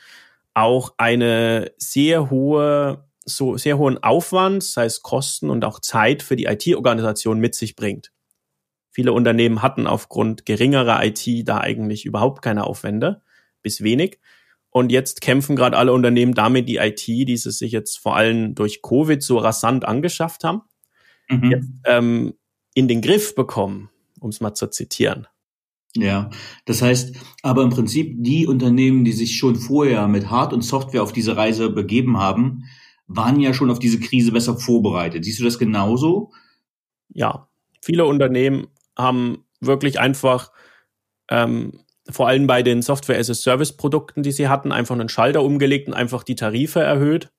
auch 0.54 0.94
eine 0.98 1.72
sehr 1.78 2.30
hohe 2.30 3.06
so 3.26 3.58
sehr 3.58 3.78
hohen 3.78 4.04
Aufwand, 4.04 4.64
sei 4.64 4.86
es 4.86 5.02
Kosten 5.02 5.50
und 5.50 5.64
auch 5.64 5.80
Zeit 5.80 6.24
für 6.24 6.36
die 6.36 6.46
IT-Organisation 6.46 7.40
mit 7.40 7.56
sich 7.56 7.76
bringt. 7.76 8.12
Viele 8.92 9.14
Unternehmen 9.14 9.62
hatten 9.62 9.88
aufgrund 9.88 10.46
geringerer 10.46 11.04
IT 11.04 11.48
da 11.48 11.60
eigentlich 11.60 12.06
überhaupt 12.06 12.42
keine 12.42 12.66
Aufwände, 12.66 13.22
bis 13.62 13.82
wenig. 13.82 14.20
Und 14.74 14.92
jetzt 14.92 15.22
kämpfen 15.22 15.56
gerade 15.56 15.78
alle 15.78 15.94
Unternehmen 15.94 16.34
damit, 16.34 16.68
die 16.68 16.78
IT, 16.78 17.08
die 17.08 17.38
sie 17.38 17.52
sich 17.52 17.72
jetzt 17.72 18.00
vor 18.00 18.16
allem 18.16 18.56
durch 18.56 18.82
Covid 18.82 19.22
so 19.22 19.38
rasant 19.38 19.86
angeschafft 19.86 20.44
haben, 20.44 20.64
mhm. 21.30 21.52
jetzt, 21.52 21.70
ähm, 21.86 22.34
in 22.74 22.88
den 22.88 23.02
Griff 23.02 23.36
bekommen, 23.36 23.92
um 24.20 24.32
es 24.32 24.42
mal 24.42 24.56
zu 24.56 24.68
zitieren. 24.68 25.28
Ja, 25.96 26.32
das 26.66 26.82
heißt, 26.82 27.16
aber 27.44 27.62
im 27.62 27.70
Prinzip 27.70 28.16
die 28.24 28.48
Unternehmen, 28.48 29.06
die 29.06 29.12
sich 29.12 29.38
schon 29.38 29.56
vorher 29.56 30.08
mit 30.08 30.32
Hard- 30.32 30.54
und 30.54 30.64
Software 30.64 31.04
auf 31.04 31.14
diese 31.14 31.38
Reise 31.38 31.70
begeben 31.70 32.18
haben, 32.18 32.64
waren 33.06 33.40
ja 33.40 33.54
schon 33.54 33.70
auf 33.70 33.78
diese 33.78 34.00
Krise 34.00 34.32
besser 34.32 34.58
vorbereitet. 34.58 35.24
Siehst 35.24 35.40
du 35.40 35.44
das 35.44 35.60
genauso? 35.60 36.32
Ja, 37.10 37.48
viele 37.80 38.06
Unternehmen 38.06 38.70
haben 38.98 39.46
wirklich 39.60 40.00
einfach 40.00 40.52
ähm, 41.30 41.83
vor 42.10 42.28
allem 42.28 42.48
bei 42.48 42.64
den 42.64 42.82
Software-as-a-Service-Produkten, 42.82 44.24
die 44.24 44.32
sie 44.32 44.48
hatten, 44.48 44.72
einfach 44.72 44.96
einen 44.96 45.10
Schalter 45.10 45.42
umgelegt 45.44 45.88
und 45.88 45.94
einfach 45.94 46.24
die 46.24 46.36
Tarife 46.36 46.82
erhöht, 46.82 47.32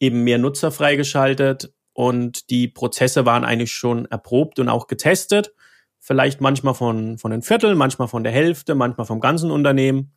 eben 0.00 0.24
mehr 0.24 0.38
Nutzer 0.38 0.72
freigeschaltet 0.72 1.72
und 1.92 2.50
die 2.50 2.68
Prozesse 2.68 3.24
waren 3.24 3.44
eigentlich 3.44 3.72
schon 3.72 4.06
erprobt 4.06 4.58
und 4.58 4.68
auch 4.68 4.88
getestet. 4.88 5.54
Vielleicht 6.00 6.40
manchmal 6.40 6.74
von, 6.74 7.18
von 7.18 7.32
ein 7.32 7.42
Viertel, 7.42 7.76
manchmal 7.76 8.08
von 8.08 8.24
der 8.24 8.32
Hälfte, 8.32 8.74
manchmal 8.74 9.06
vom 9.06 9.20
ganzen 9.20 9.50
Unternehmen. 9.50 10.12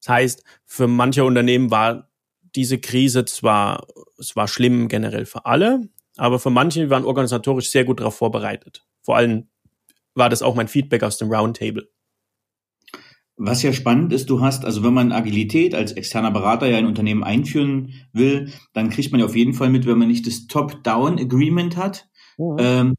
Das 0.00 0.10
heißt, 0.10 0.44
für 0.64 0.86
manche 0.86 1.24
Unternehmen 1.24 1.70
war 1.70 2.10
diese 2.54 2.78
Krise 2.78 3.24
zwar, 3.24 3.86
es 4.18 4.36
war 4.36 4.48
schlimm 4.48 4.88
generell 4.88 5.26
für 5.26 5.46
alle, 5.46 5.88
aber 6.16 6.38
für 6.38 6.50
manche 6.50 6.90
waren 6.90 7.04
organisatorisch 7.04 7.70
sehr 7.70 7.84
gut 7.84 8.00
darauf 8.00 8.16
vorbereitet. 8.16 8.86
Vor 9.02 9.16
allem 9.16 9.48
war 10.14 10.28
das 10.28 10.42
auch 10.42 10.54
mein 10.54 10.68
Feedback 10.68 11.02
aus 11.02 11.18
dem 11.18 11.32
Roundtable. 11.32 11.88
Was 13.40 13.62
ja 13.62 13.72
spannend 13.72 14.12
ist, 14.12 14.28
du 14.30 14.40
hast, 14.40 14.64
also 14.64 14.82
wenn 14.82 14.92
man 14.92 15.12
Agilität 15.12 15.72
als 15.72 15.92
externer 15.92 16.32
Berater 16.32 16.66
ja 16.66 16.76
in 16.78 16.86
Unternehmen 16.86 17.22
einführen 17.22 17.94
will, 18.12 18.52
dann 18.72 18.90
kriegt 18.90 19.12
man 19.12 19.20
ja 19.20 19.26
auf 19.26 19.36
jeden 19.36 19.54
Fall 19.54 19.70
mit, 19.70 19.86
wenn 19.86 19.98
man 19.98 20.08
nicht 20.08 20.26
das 20.26 20.48
Top-Down-Agreement 20.48 21.76
hat, 21.76 22.08
ja. 22.36 22.56
ähm, 22.58 22.94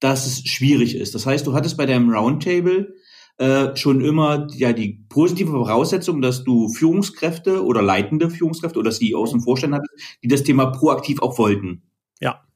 dass 0.00 0.26
es 0.26 0.48
schwierig 0.48 0.96
ist. 0.96 1.14
Das 1.14 1.26
heißt, 1.26 1.46
du 1.46 1.52
hattest 1.52 1.76
bei 1.76 1.84
deinem 1.84 2.10
Roundtable 2.10 2.94
äh, 3.36 3.76
schon 3.76 4.00
immer 4.00 4.46
ja 4.54 4.72
die 4.72 5.04
positive 5.08 5.50
Voraussetzung, 5.50 6.22
dass 6.22 6.44
du 6.44 6.68
Führungskräfte 6.68 7.64
oder 7.64 7.82
leitende 7.82 8.30
Führungskräfte 8.30 8.78
oder 8.78 8.90
CEOs 8.90 9.34
und 9.34 9.42
Vorstände 9.42 9.76
hattest, 9.76 9.94
die 10.22 10.28
das 10.28 10.44
Thema 10.44 10.66
proaktiv 10.66 11.20
auch 11.20 11.36
wollten. 11.36 11.82
Ja. 12.20 12.46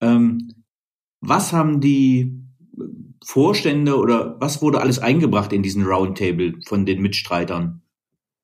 Ähm, 0.00 0.64
was 1.20 1.52
haben 1.52 1.80
die 1.80 2.42
Vorstände 3.24 3.96
oder 3.96 4.36
was 4.40 4.62
wurde 4.62 4.80
alles 4.80 4.98
eingebracht 4.98 5.52
in 5.52 5.62
diesen 5.62 5.84
Roundtable 5.84 6.54
von 6.66 6.86
den 6.86 7.00
Mitstreitern? 7.00 7.82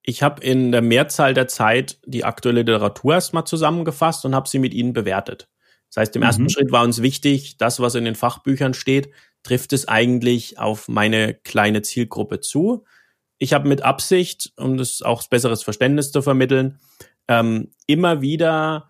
Ich 0.02 0.22
habe 0.22 0.42
in 0.42 0.70
der 0.70 0.82
Mehrzahl 0.82 1.34
der 1.34 1.48
Zeit 1.48 1.98
die 2.06 2.24
aktuelle 2.24 2.62
Literatur 2.62 3.14
erstmal 3.14 3.44
zusammengefasst 3.44 4.24
und 4.24 4.34
habe 4.34 4.48
sie 4.48 4.60
mit 4.60 4.72
ihnen 4.72 4.92
bewertet. 4.92 5.48
Das 5.88 6.02
heißt, 6.02 6.16
im 6.16 6.20
mhm. 6.20 6.26
ersten 6.26 6.50
Schritt 6.50 6.72
war 6.72 6.84
uns 6.84 7.02
wichtig, 7.02 7.56
das, 7.58 7.80
was 7.80 7.94
in 7.94 8.04
den 8.04 8.14
Fachbüchern 8.14 8.74
steht, 8.74 9.10
trifft 9.42 9.72
es 9.72 9.88
eigentlich 9.88 10.58
auf 10.58 10.88
meine 10.88 11.34
kleine 11.34 11.82
Zielgruppe 11.82 12.40
zu. 12.40 12.84
Ich 13.38 13.52
habe 13.52 13.68
mit 13.68 13.82
Absicht, 13.82 14.52
um 14.56 14.76
das 14.76 15.02
auch 15.02 15.26
besseres 15.28 15.62
Verständnis 15.62 16.12
zu 16.12 16.22
vermitteln, 16.22 16.78
ähm, 17.28 17.72
immer 17.86 18.20
wieder 18.20 18.88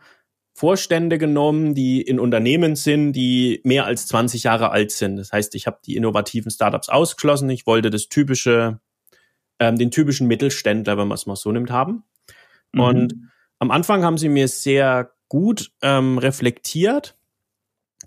Vorstände 0.57 1.19
genommen, 1.19 1.75
die 1.75 2.01
in 2.01 2.19
Unternehmen 2.19 2.77
sind, 2.77 3.13
die 3.13 3.61
mehr 3.63 3.85
als 3.85 4.07
20 4.07 4.45
Jahre 4.45 4.71
alt 4.71 4.91
sind. 4.91 5.19
Das 5.19 5.31
heißt, 5.31 5.55
ich 5.55 5.67
habe 5.67 5.81
die 5.85 5.97
innovativen 5.97 6.51
Startups 6.51 6.89
ausgeschlossen. 6.89 7.51
Ich 7.51 7.67
wollte 7.67 7.91
das 7.91 8.09
typische, 8.09 8.81
ähm, 9.59 9.77
den 9.77 9.91
typischen 9.91 10.27
Mittelständler, 10.27 10.97
wenn 10.97 11.09
man 11.09 11.17
es 11.17 11.27
mal 11.27 11.37
so 11.37 11.53
nimmt, 11.53 11.71
haben. 11.71 12.05
Mhm. 12.73 12.81
Und 12.81 13.15
am 13.59 13.71
Anfang 13.71 14.03
haben 14.03 14.17
sie 14.17 14.31
mir 14.31 14.49
sehr 14.49 15.13
gut 15.29 15.73
ähm, 15.83 16.17
reflektiert, 16.17 17.19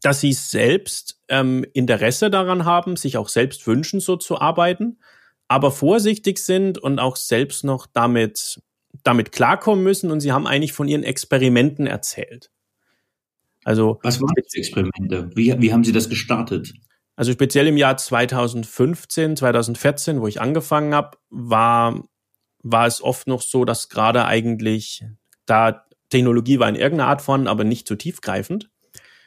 dass 0.01 0.21
sie 0.21 0.33
selbst 0.33 1.21
ähm, 1.27 1.63
Interesse 1.73 2.31
daran 2.31 2.65
haben, 2.65 2.95
sich 2.95 3.17
auch 3.17 3.29
selbst 3.29 3.67
wünschen, 3.67 3.99
so 3.99 4.15
zu 4.15 4.41
arbeiten, 4.41 4.97
aber 5.47 5.69
vorsichtig 5.69 6.39
sind 6.39 6.79
und 6.79 6.97
auch 6.97 7.15
selbst 7.15 7.63
noch 7.63 7.85
damit, 7.85 8.59
damit 9.03 9.31
klarkommen 9.31 9.83
müssen. 9.83 10.11
Und 10.11 10.19
sie 10.19 10.31
haben 10.31 10.47
eigentlich 10.47 10.73
von 10.73 10.87
ihren 10.87 11.03
Experimenten 11.03 11.87
erzählt. 11.87 12.51
Also, 13.63 13.99
Was 14.03 14.21
waren 14.21 14.33
diese 14.35 14.57
Experimente? 14.57 15.29
Wie, 15.35 15.59
wie 15.61 15.73
haben 15.73 15.83
Sie 15.83 15.91
das 15.91 16.09
gestartet? 16.09 16.73
Also 17.15 17.33
speziell 17.33 17.67
im 17.67 17.75
Jahr 17.75 17.97
2015, 17.97 19.35
2014, 19.35 20.21
wo 20.21 20.27
ich 20.27 20.39
angefangen 20.39 20.95
habe, 20.95 21.17
war, 21.29 22.07
war 22.63 22.87
es 22.87 23.01
oft 23.01 23.27
noch 23.27 23.41
so, 23.41 23.65
dass 23.65 23.89
gerade 23.89 24.25
eigentlich 24.25 25.03
da 25.45 25.85
Technologie 26.09 26.59
war 26.59 26.69
in 26.69 26.75
irgendeiner 26.75 27.09
Art 27.09 27.21
von, 27.21 27.47
aber 27.47 27.65
nicht 27.65 27.87
zu 27.87 27.95
tiefgreifend 27.95 28.69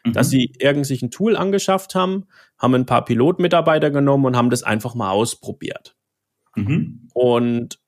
mhm. 0.04 0.12
dass 0.12 0.30
sie 0.30 0.52
irgend 0.58 0.86
sich 0.86 1.02
ein 1.02 1.10
Tool 1.10 1.36
angeschafft 1.36 1.94
haben, 1.94 2.26
haben 2.58 2.74
ein 2.74 2.86
paar 2.86 3.04
Pilotmitarbeiter 3.04 3.90
genommen 3.90 4.26
und 4.26 4.36
haben 4.36 4.50
das 4.50 4.62
einfach 4.62 4.94
mal 4.94 5.10
ausprobiert. 5.10 5.96
Mhm. 6.54 7.08
Und 7.14 7.78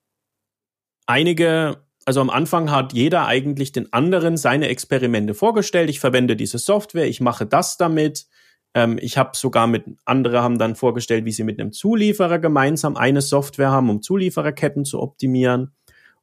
einige, 1.07 1.79
also 2.05 2.21
am 2.21 2.31
Anfang 2.31 2.71
hat 2.71 2.93
jeder 2.93 3.27
eigentlich 3.27 3.73
den 3.73 3.93
anderen 3.93 4.37
seine 4.37 4.69
Experimente 4.69 5.35
vorgestellt. 5.35 5.91
Ich 5.91 6.01
verwende 6.01 6.37
diese 6.37 6.59
Software, 6.59 7.07
ich 7.07 7.21
mache 7.21 7.47
das 7.47 7.77
damit. 7.77 8.27
Ähm, 8.75 8.99
ich 9.01 9.17
habe 9.17 9.31
sogar 9.35 9.67
mit, 9.67 9.85
andere 10.05 10.43
haben 10.43 10.59
dann 10.59 10.77
vorgestellt, 10.77 11.25
wie 11.25 11.33
sie 11.33 11.45
mit 11.45 11.61
einem 11.61 11.73
Zulieferer 11.73 12.39
gemeinsam 12.39 12.97
eine 12.97 13.23
Software 13.23 13.71
haben, 13.71 13.91
um 13.91 14.03
Zuliefererketten 14.03 14.85
zu 14.85 15.01
optimieren. 15.01 15.73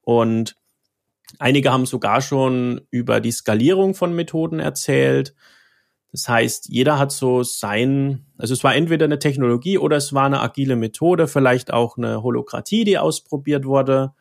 Und 0.01 0.55
einige 1.39 1.71
haben 1.71 1.85
sogar 1.85 2.21
schon 2.21 2.81
über 2.89 3.19
die 3.21 3.31
Skalierung 3.31 3.93
von 3.95 4.13
Methoden 4.13 4.59
erzählt. 4.59 5.33
Das 6.11 6.27
heißt, 6.27 6.67
jeder 6.67 6.99
hat 6.99 7.13
so 7.13 7.41
sein, 7.43 8.25
also 8.37 8.53
es 8.53 8.65
war 8.65 8.75
entweder 8.75 9.05
eine 9.05 9.19
Technologie 9.19 9.77
oder 9.77 9.95
es 9.95 10.11
war 10.11 10.25
eine 10.25 10.41
agile 10.41 10.75
Methode, 10.75 11.27
vielleicht 11.27 11.71
auch 11.71 11.97
eine 11.97 12.21
Holokratie, 12.21 12.83
die 12.83 12.97
ausprobiert 12.97 13.65
wurde. 13.65 14.13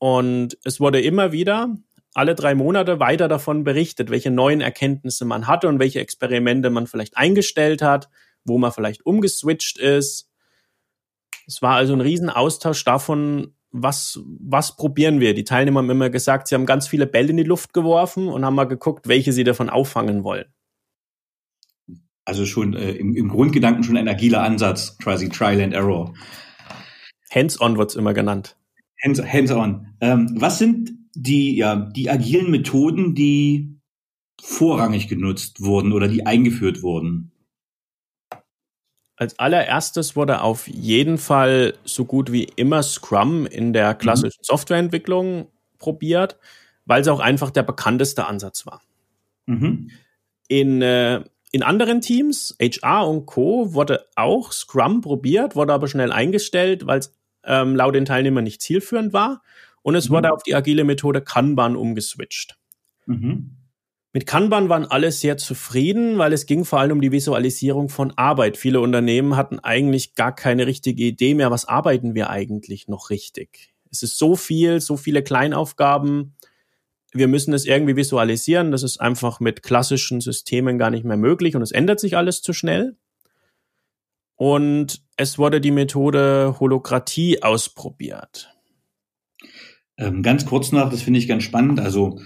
Und 0.00 0.56
es 0.64 0.80
wurde 0.80 0.98
immer 0.98 1.30
wieder 1.30 1.76
alle 2.14 2.34
drei 2.34 2.54
Monate 2.54 2.98
weiter 3.00 3.28
davon 3.28 3.64
berichtet, 3.64 4.10
welche 4.10 4.30
neuen 4.30 4.62
Erkenntnisse 4.62 5.26
man 5.26 5.46
hatte 5.46 5.68
und 5.68 5.78
welche 5.78 6.00
Experimente 6.00 6.70
man 6.70 6.86
vielleicht 6.86 7.18
eingestellt 7.18 7.82
hat, 7.82 8.08
wo 8.42 8.56
man 8.56 8.72
vielleicht 8.72 9.04
umgeswitcht 9.04 9.78
ist. 9.78 10.30
Es 11.46 11.60
war 11.60 11.76
also 11.76 11.92
ein 11.92 12.00
Riesenaustausch 12.00 12.82
davon, 12.82 13.54
was, 13.72 14.18
was 14.24 14.74
probieren 14.74 15.20
wir? 15.20 15.34
Die 15.34 15.44
Teilnehmer 15.44 15.80
haben 15.80 15.90
immer 15.90 16.08
gesagt, 16.08 16.48
sie 16.48 16.54
haben 16.54 16.66
ganz 16.66 16.88
viele 16.88 17.06
Bälle 17.06 17.28
in 17.28 17.36
die 17.36 17.44
Luft 17.44 17.74
geworfen 17.74 18.28
und 18.28 18.44
haben 18.44 18.54
mal 18.54 18.64
geguckt, 18.64 19.06
welche 19.06 19.32
sie 19.34 19.44
davon 19.44 19.68
auffangen 19.68 20.24
wollen. 20.24 20.46
Also 22.24 22.46
schon 22.46 22.74
äh, 22.74 22.92
im, 22.92 23.14
im 23.14 23.28
Grundgedanken 23.28 23.84
schon 23.84 23.98
ein 23.98 24.08
agiler 24.08 24.42
Ansatz, 24.42 24.96
quasi 24.98 25.28
Trial 25.28 25.60
and 25.60 25.74
Error. 25.74 26.14
Hands-on 27.30 27.76
wird's 27.76 27.94
immer 27.94 28.14
genannt. 28.14 28.56
Hands, 29.02 29.22
hands-on. 29.22 29.86
Ähm, 30.00 30.30
was 30.34 30.58
sind 30.58 30.92
die, 31.14 31.56
ja, 31.56 31.76
die 31.76 32.10
agilen 32.10 32.50
Methoden, 32.50 33.14
die 33.14 33.80
vorrangig 34.40 35.08
genutzt 35.08 35.60
wurden 35.60 35.92
oder 35.92 36.08
die 36.08 36.26
eingeführt 36.26 36.82
wurden? 36.82 37.32
Als 39.16 39.38
allererstes 39.38 40.16
wurde 40.16 40.40
auf 40.40 40.66
jeden 40.66 41.18
Fall 41.18 41.74
so 41.84 42.06
gut 42.06 42.32
wie 42.32 42.44
immer 42.44 42.82
Scrum 42.82 43.44
in 43.46 43.72
der 43.72 43.94
mhm. 43.94 43.98
klassischen. 43.98 44.42
Softwareentwicklung 44.42 45.48
probiert, 45.78 46.38
weil 46.86 47.02
es 47.02 47.08
auch 47.08 47.20
einfach 47.20 47.50
der 47.50 47.62
bekannteste 47.62 48.26
Ansatz 48.26 48.64
war. 48.64 48.80
Mhm. 49.46 49.90
In, 50.48 50.80
äh, 50.80 51.22
in 51.52 51.62
anderen 51.62 52.00
Teams, 52.00 52.56
HR 52.60 53.08
und 53.08 53.26
Co., 53.26 53.74
wurde 53.74 54.06
auch 54.16 54.52
Scrum 54.52 55.00
probiert, 55.00 55.54
wurde 55.54 55.72
aber 55.74 55.88
schnell 55.88 56.12
eingestellt, 56.12 56.86
weil 56.86 57.00
es 57.00 57.19
ähm, 57.44 57.76
laut 57.76 57.94
den 57.94 58.04
Teilnehmern 58.04 58.44
nicht 58.44 58.62
zielführend 58.62 59.12
war. 59.12 59.42
Und 59.82 59.94
es 59.94 60.08
mhm. 60.08 60.14
wurde 60.14 60.32
auf 60.32 60.42
die 60.42 60.54
agile 60.54 60.84
Methode 60.84 61.22
Kanban 61.22 61.76
umgeswitcht. 61.76 62.56
Mhm. 63.06 63.56
Mit 64.12 64.26
Kanban 64.26 64.68
waren 64.68 64.86
alle 64.86 65.12
sehr 65.12 65.36
zufrieden, 65.36 66.18
weil 66.18 66.32
es 66.32 66.46
ging 66.46 66.64
vor 66.64 66.80
allem 66.80 66.92
um 66.92 67.00
die 67.00 67.12
Visualisierung 67.12 67.88
von 67.88 68.12
Arbeit. 68.16 68.56
Viele 68.56 68.80
Unternehmen 68.80 69.36
hatten 69.36 69.60
eigentlich 69.60 70.16
gar 70.16 70.34
keine 70.34 70.66
richtige 70.66 71.04
Idee 71.04 71.34
mehr, 71.34 71.52
was 71.52 71.66
arbeiten 71.66 72.16
wir 72.16 72.28
eigentlich 72.28 72.88
noch 72.88 73.10
richtig. 73.10 73.72
Es 73.92 74.02
ist 74.02 74.18
so 74.18 74.34
viel, 74.34 74.80
so 74.80 74.96
viele 74.96 75.22
Kleinaufgaben. 75.22 76.34
Wir 77.12 77.28
müssen 77.28 77.54
es 77.54 77.66
irgendwie 77.66 77.94
visualisieren. 77.94 78.72
Das 78.72 78.82
ist 78.82 79.00
einfach 79.00 79.38
mit 79.38 79.62
klassischen 79.62 80.20
Systemen 80.20 80.76
gar 80.76 80.90
nicht 80.90 81.04
mehr 81.04 81.16
möglich 81.16 81.54
und 81.54 81.62
es 81.62 81.72
ändert 81.72 82.00
sich 82.00 82.16
alles 82.16 82.42
zu 82.42 82.52
schnell. 82.52 82.96
Und 84.40 85.02
es 85.18 85.38
wurde 85.38 85.60
die 85.60 85.70
Methode 85.70 86.56
Holokratie 86.58 87.42
ausprobiert. 87.42 88.50
Ähm, 89.98 90.22
ganz 90.22 90.46
kurz 90.46 90.72
noch, 90.72 90.88
das 90.88 91.02
finde 91.02 91.18
ich 91.18 91.28
ganz 91.28 91.42
spannend. 91.42 91.78
Also 91.78 92.18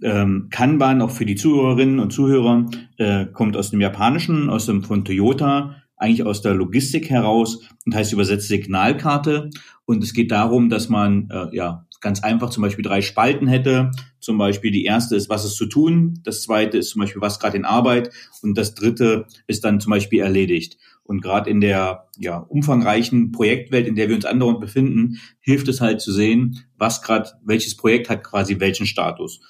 ähm, 0.00 0.46
Kanban 0.52 1.02
auch 1.02 1.10
für 1.10 1.26
die 1.26 1.34
Zuhörerinnen 1.34 1.98
und 1.98 2.12
Zuhörer 2.12 2.70
äh, 2.98 3.26
kommt 3.26 3.56
aus 3.56 3.72
dem 3.72 3.80
Japanischen, 3.80 4.48
aus 4.48 4.66
dem 4.66 4.84
von 4.84 5.04
Toyota, 5.04 5.82
eigentlich 5.96 6.24
aus 6.24 6.40
der 6.40 6.54
Logistik 6.54 7.10
heraus 7.10 7.68
und 7.84 7.96
heißt 7.96 8.12
übersetzt 8.12 8.46
Signalkarte. 8.46 9.50
Und 9.86 10.04
es 10.04 10.14
geht 10.14 10.30
darum, 10.30 10.68
dass 10.68 10.88
man 10.88 11.28
äh, 11.30 11.48
ja 11.56 11.85
ganz 12.06 12.22
einfach 12.22 12.50
zum 12.50 12.62
Beispiel 12.62 12.84
drei 12.84 13.02
Spalten 13.02 13.48
hätte. 13.48 13.90
Zum 14.20 14.38
Beispiel 14.38 14.70
die 14.70 14.84
erste 14.84 15.16
ist, 15.16 15.28
was 15.28 15.44
ist 15.44 15.56
zu 15.56 15.66
tun. 15.66 16.20
Das 16.22 16.40
zweite 16.40 16.78
ist 16.78 16.90
zum 16.90 17.00
Beispiel, 17.00 17.20
was 17.20 17.40
gerade 17.40 17.56
in 17.56 17.64
Arbeit. 17.64 18.12
Und 18.42 18.56
das 18.56 18.74
dritte 18.74 19.26
ist 19.48 19.64
dann 19.64 19.80
zum 19.80 19.90
Beispiel 19.90 20.20
erledigt. 20.20 20.78
Und 21.02 21.20
gerade 21.20 21.50
in 21.50 21.60
der 21.60 22.06
ja, 22.16 22.36
umfangreichen 22.38 23.32
Projektwelt, 23.32 23.88
in 23.88 23.96
der 23.96 24.08
wir 24.08 24.14
uns 24.14 24.24
andauernd 24.24 24.60
befinden, 24.60 25.18
hilft 25.40 25.66
es 25.66 25.80
halt 25.80 26.00
zu 26.00 26.12
sehen, 26.12 26.64
was 26.78 27.02
gerade, 27.02 27.28
welches 27.44 27.76
Projekt 27.76 28.08
hat 28.08 28.22
quasi 28.22 28.60
welchen 28.60 28.86
Status. 28.86 29.40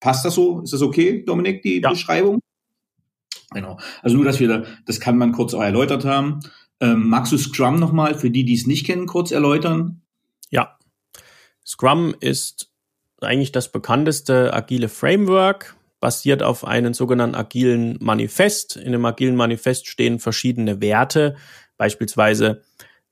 Passt 0.00 0.24
das 0.24 0.34
so? 0.34 0.60
Ist 0.62 0.72
das 0.72 0.82
okay, 0.82 1.22
Dominik, 1.24 1.62
die 1.62 1.82
ja. 1.82 1.90
Beschreibung? 1.90 2.40
Genau. 3.52 3.78
Also 4.02 4.16
nur, 4.16 4.24
dass 4.24 4.40
wir 4.40 4.64
das 4.86 4.98
kann 4.98 5.16
man 5.18 5.30
kurz 5.30 5.54
auch 5.54 5.62
erläutert 5.62 6.04
haben. 6.04 6.40
Ähm, 6.80 7.08
magst 7.08 7.30
du 7.30 7.38
Scrum 7.38 7.76
nochmal 7.76 8.16
für 8.16 8.30
die, 8.32 8.44
die 8.44 8.54
es 8.54 8.66
nicht 8.66 8.86
kennen, 8.86 9.06
kurz 9.06 9.30
erläutern? 9.30 10.00
Ja. 10.50 10.78
Scrum 11.72 12.14
ist 12.20 12.70
eigentlich 13.22 13.50
das 13.50 13.72
bekannteste 13.72 14.52
agile 14.52 14.90
Framework, 14.90 15.74
basiert 16.00 16.42
auf 16.42 16.66
einem 16.66 16.92
sogenannten 16.92 17.34
agilen 17.34 17.96
Manifest. 17.98 18.76
In 18.76 18.92
dem 18.92 19.06
agilen 19.06 19.36
Manifest 19.36 19.86
stehen 19.86 20.18
verschiedene 20.18 20.82
Werte, 20.82 21.34
beispielsweise 21.78 22.60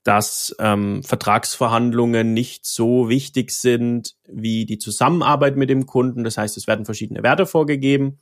dass 0.03 0.55
ähm, 0.59 1.03
Vertragsverhandlungen 1.03 2.35
nicht 2.35 2.66
so 2.66 3.09
wichtig 3.09 3.51
sind 3.51 4.14
wie 4.27 4.66
die 4.66 4.79
Zusammenarbeit 4.79 5.57
mit 5.57 5.70
dem 5.70 5.87
Kunden. 5.87 6.23
Das 6.23 6.37
heißt, 6.37 6.59
es 6.59 6.66
werden 6.66 6.85
verschiedene 6.85 7.23
Werte 7.23 7.46
vorgegeben. 7.46 8.18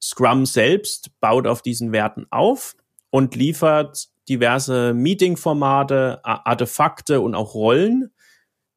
Scrum 0.00 0.46
selbst 0.46 1.10
baut 1.20 1.46
auf 1.46 1.60
diesen 1.60 1.92
Werten 1.92 2.26
auf 2.30 2.76
und 3.10 3.34
liefert 3.34 4.08
diverse 4.28 4.94
Meeting-Formate, 4.94 6.20
Artefakte 6.24 7.20
und 7.20 7.34
auch 7.34 7.54
Rollen, 7.54 8.10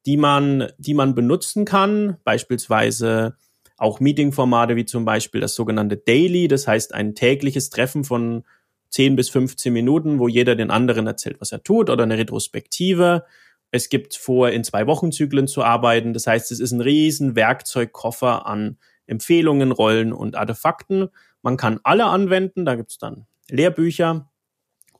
die 0.06 0.16
man, 0.16 0.68
die 0.78 0.94
man 0.94 1.14
benutzen 1.14 1.64
kann. 1.64 2.16
Beispielsweise 2.24 3.36
auch 3.76 4.00
Meeting-Formate 4.00 4.76
wie 4.76 4.86
zum 4.86 5.04
Beispiel 5.04 5.40
das 5.40 5.54
sogenannte 5.54 5.96
Daily, 5.96 6.48
das 6.48 6.66
heißt 6.66 6.94
ein 6.94 7.14
tägliches 7.14 7.68
Treffen 7.68 8.04
von 8.04 8.44
10 8.90 9.16
bis 9.16 9.28
15 9.28 9.72
Minuten, 9.72 10.18
wo 10.18 10.28
jeder 10.28 10.54
den 10.54 10.70
anderen 10.70 11.06
erzählt, 11.06 11.40
was 11.40 11.52
er 11.52 11.62
tut, 11.62 11.90
oder 11.90 12.04
eine 12.04 12.16
Retrospektive. 12.16 13.24
Es 13.70 13.88
gibt 13.88 14.14
vor, 14.16 14.50
in 14.50 14.64
zwei 14.64 14.86
Wochenzyklen 14.86 15.48
zu 15.48 15.62
arbeiten. 15.62 16.14
Das 16.14 16.26
heißt, 16.26 16.52
es 16.52 16.60
ist 16.60 16.72
ein 16.72 16.80
riesen 16.80 17.36
Werkzeugkoffer 17.36 18.46
an 18.46 18.78
Empfehlungen, 19.06 19.72
Rollen 19.72 20.12
und 20.12 20.36
Artefakten. 20.36 21.08
Man 21.42 21.56
kann 21.56 21.80
alle 21.82 22.06
anwenden, 22.06 22.64
da 22.64 22.76
gibt 22.76 22.92
es 22.92 22.98
dann 22.98 23.26
Lehrbücher. 23.50 24.30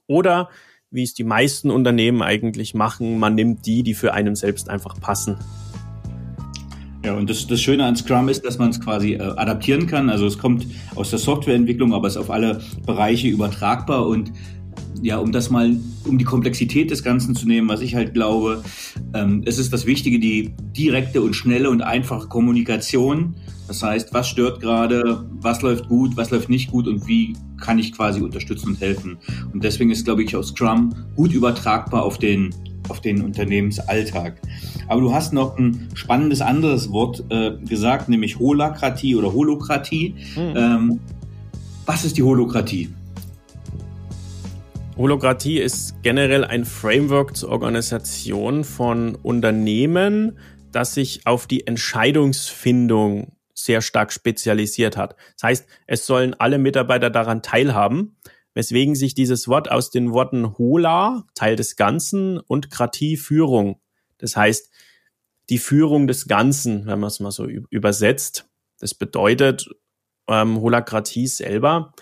Oder, 0.05 0.49
wie 0.91 1.03
es 1.03 1.13
die 1.13 1.23
meisten 1.23 1.69
Unternehmen 1.69 2.21
eigentlich 2.21 2.73
machen, 2.73 3.19
man 3.19 3.35
nimmt 3.35 3.65
die, 3.65 3.83
die 3.83 3.93
für 3.93 4.13
einen 4.13 4.35
selbst 4.35 4.69
einfach 4.69 4.99
passen. 4.99 5.37
Ja, 7.03 7.13
und 7.13 7.29
das, 7.29 7.47
das 7.47 7.61
Schöne 7.61 7.85
an 7.85 7.95
Scrum 7.95 8.27
ist, 8.27 8.43
dass 8.43 8.57
man 8.57 8.69
es 8.69 8.81
quasi 8.81 9.13
äh, 9.13 9.21
adaptieren 9.21 9.87
kann. 9.87 10.09
Also 10.09 10.25
es 10.25 10.37
kommt 10.37 10.67
aus 10.95 11.09
der 11.09 11.19
Softwareentwicklung, 11.19 11.93
aber 11.93 12.07
es 12.07 12.15
ist 12.15 12.21
auf 12.21 12.31
alle 12.31 12.61
Bereiche 12.85 13.27
übertragbar 13.27 14.07
und 14.07 14.31
ja, 15.01 15.17
um 15.17 15.31
das 15.31 15.49
mal, 15.49 15.75
um 16.05 16.17
die 16.17 16.25
Komplexität 16.25 16.89
des 16.91 17.03
Ganzen 17.03 17.35
zu 17.35 17.47
nehmen, 17.47 17.69
was 17.69 17.81
ich 17.81 17.95
halt 17.95 18.13
glaube, 18.13 18.63
ähm, 19.13 19.43
es 19.45 19.59
ist 19.59 19.71
das 19.71 19.85
Wichtige, 19.85 20.19
die 20.19 20.53
direkte 20.75 21.21
und 21.21 21.35
schnelle 21.35 21.69
und 21.69 21.81
einfache 21.81 22.27
Kommunikation. 22.27 23.35
Das 23.67 23.83
heißt, 23.83 24.13
was 24.13 24.29
stört 24.29 24.61
gerade, 24.61 25.25
was 25.41 25.61
läuft 25.61 25.89
gut, 25.89 26.15
was 26.15 26.31
läuft 26.31 26.49
nicht 26.49 26.71
gut 26.71 26.87
und 26.87 27.05
wie 27.07 27.35
kann 27.59 27.79
ich 27.79 27.91
quasi 27.91 28.21
unterstützen 28.21 28.69
und 28.69 28.81
helfen. 28.81 29.17
Und 29.53 29.63
deswegen 29.63 29.91
ist, 29.91 30.05
glaube 30.05 30.23
ich, 30.23 30.35
auch 30.35 30.43
Scrum 30.43 30.95
gut 31.15 31.33
übertragbar 31.33 32.03
auf 32.03 32.17
den, 32.17 32.55
auf 32.87 33.01
den 33.01 33.21
Unternehmensalltag. 33.21 34.39
Aber 34.87 35.01
du 35.01 35.13
hast 35.13 35.33
noch 35.33 35.57
ein 35.57 35.89
spannendes 35.93 36.41
anderes 36.41 36.91
Wort 36.91 37.23
äh, 37.29 37.57
gesagt, 37.65 38.07
nämlich 38.07 38.39
Holakratie 38.39 39.15
oder 39.15 39.33
Holokratie. 39.33 40.15
Mhm. 40.35 40.53
Ähm, 40.55 40.99
was 41.85 42.05
ist 42.05 42.17
die 42.17 42.23
Holokratie? 42.23 42.89
Holokratie 44.97 45.59
ist 45.59 46.01
generell 46.01 46.43
ein 46.43 46.65
Framework 46.65 47.35
zur 47.35 47.49
Organisation 47.49 48.63
von 48.63 49.15
Unternehmen, 49.15 50.39
das 50.71 50.95
sich 50.95 51.27
auf 51.27 51.45
die 51.47 51.67
Entscheidungsfindung 51.67 53.36
sehr 53.57 53.81
stark 53.81 54.13
spezialisiert 54.13 54.97
hat. 54.97 55.15
Das 55.35 55.43
heißt, 55.43 55.67
es 55.87 56.05
sollen 56.05 56.33
alle 56.35 56.59
Mitarbeiter 56.59 57.09
daran 57.09 57.41
teilhaben, 57.41 58.17
weswegen 58.53 58.95
sich 58.95 59.15
dieses 59.15 59.47
Wort 59.47 59.71
aus 59.71 59.89
den 59.89 60.11
Worten 60.11 60.57
Hola, 60.57 61.25
Teil 61.33 61.55
des 61.55 61.75
Ganzen, 61.75 62.39
und 62.39 62.69
Kratie, 62.69 63.17
Führung. 63.17 63.81
Das 64.19 64.35
heißt, 64.35 64.69
die 65.49 65.57
Führung 65.57 66.07
des 66.07 66.27
Ganzen, 66.27 66.85
wenn 66.85 66.99
man 66.99 67.07
es 67.07 67.19
mal 67.19 67.31
so 67.31 67.45
übersetzt. 67.45 68.47
Das 68.79 68.93
bedeutet, 68.93 69.69
ähm, 70.27 70.61
Holakratie 70.61 71.27
selber 71.27 71.93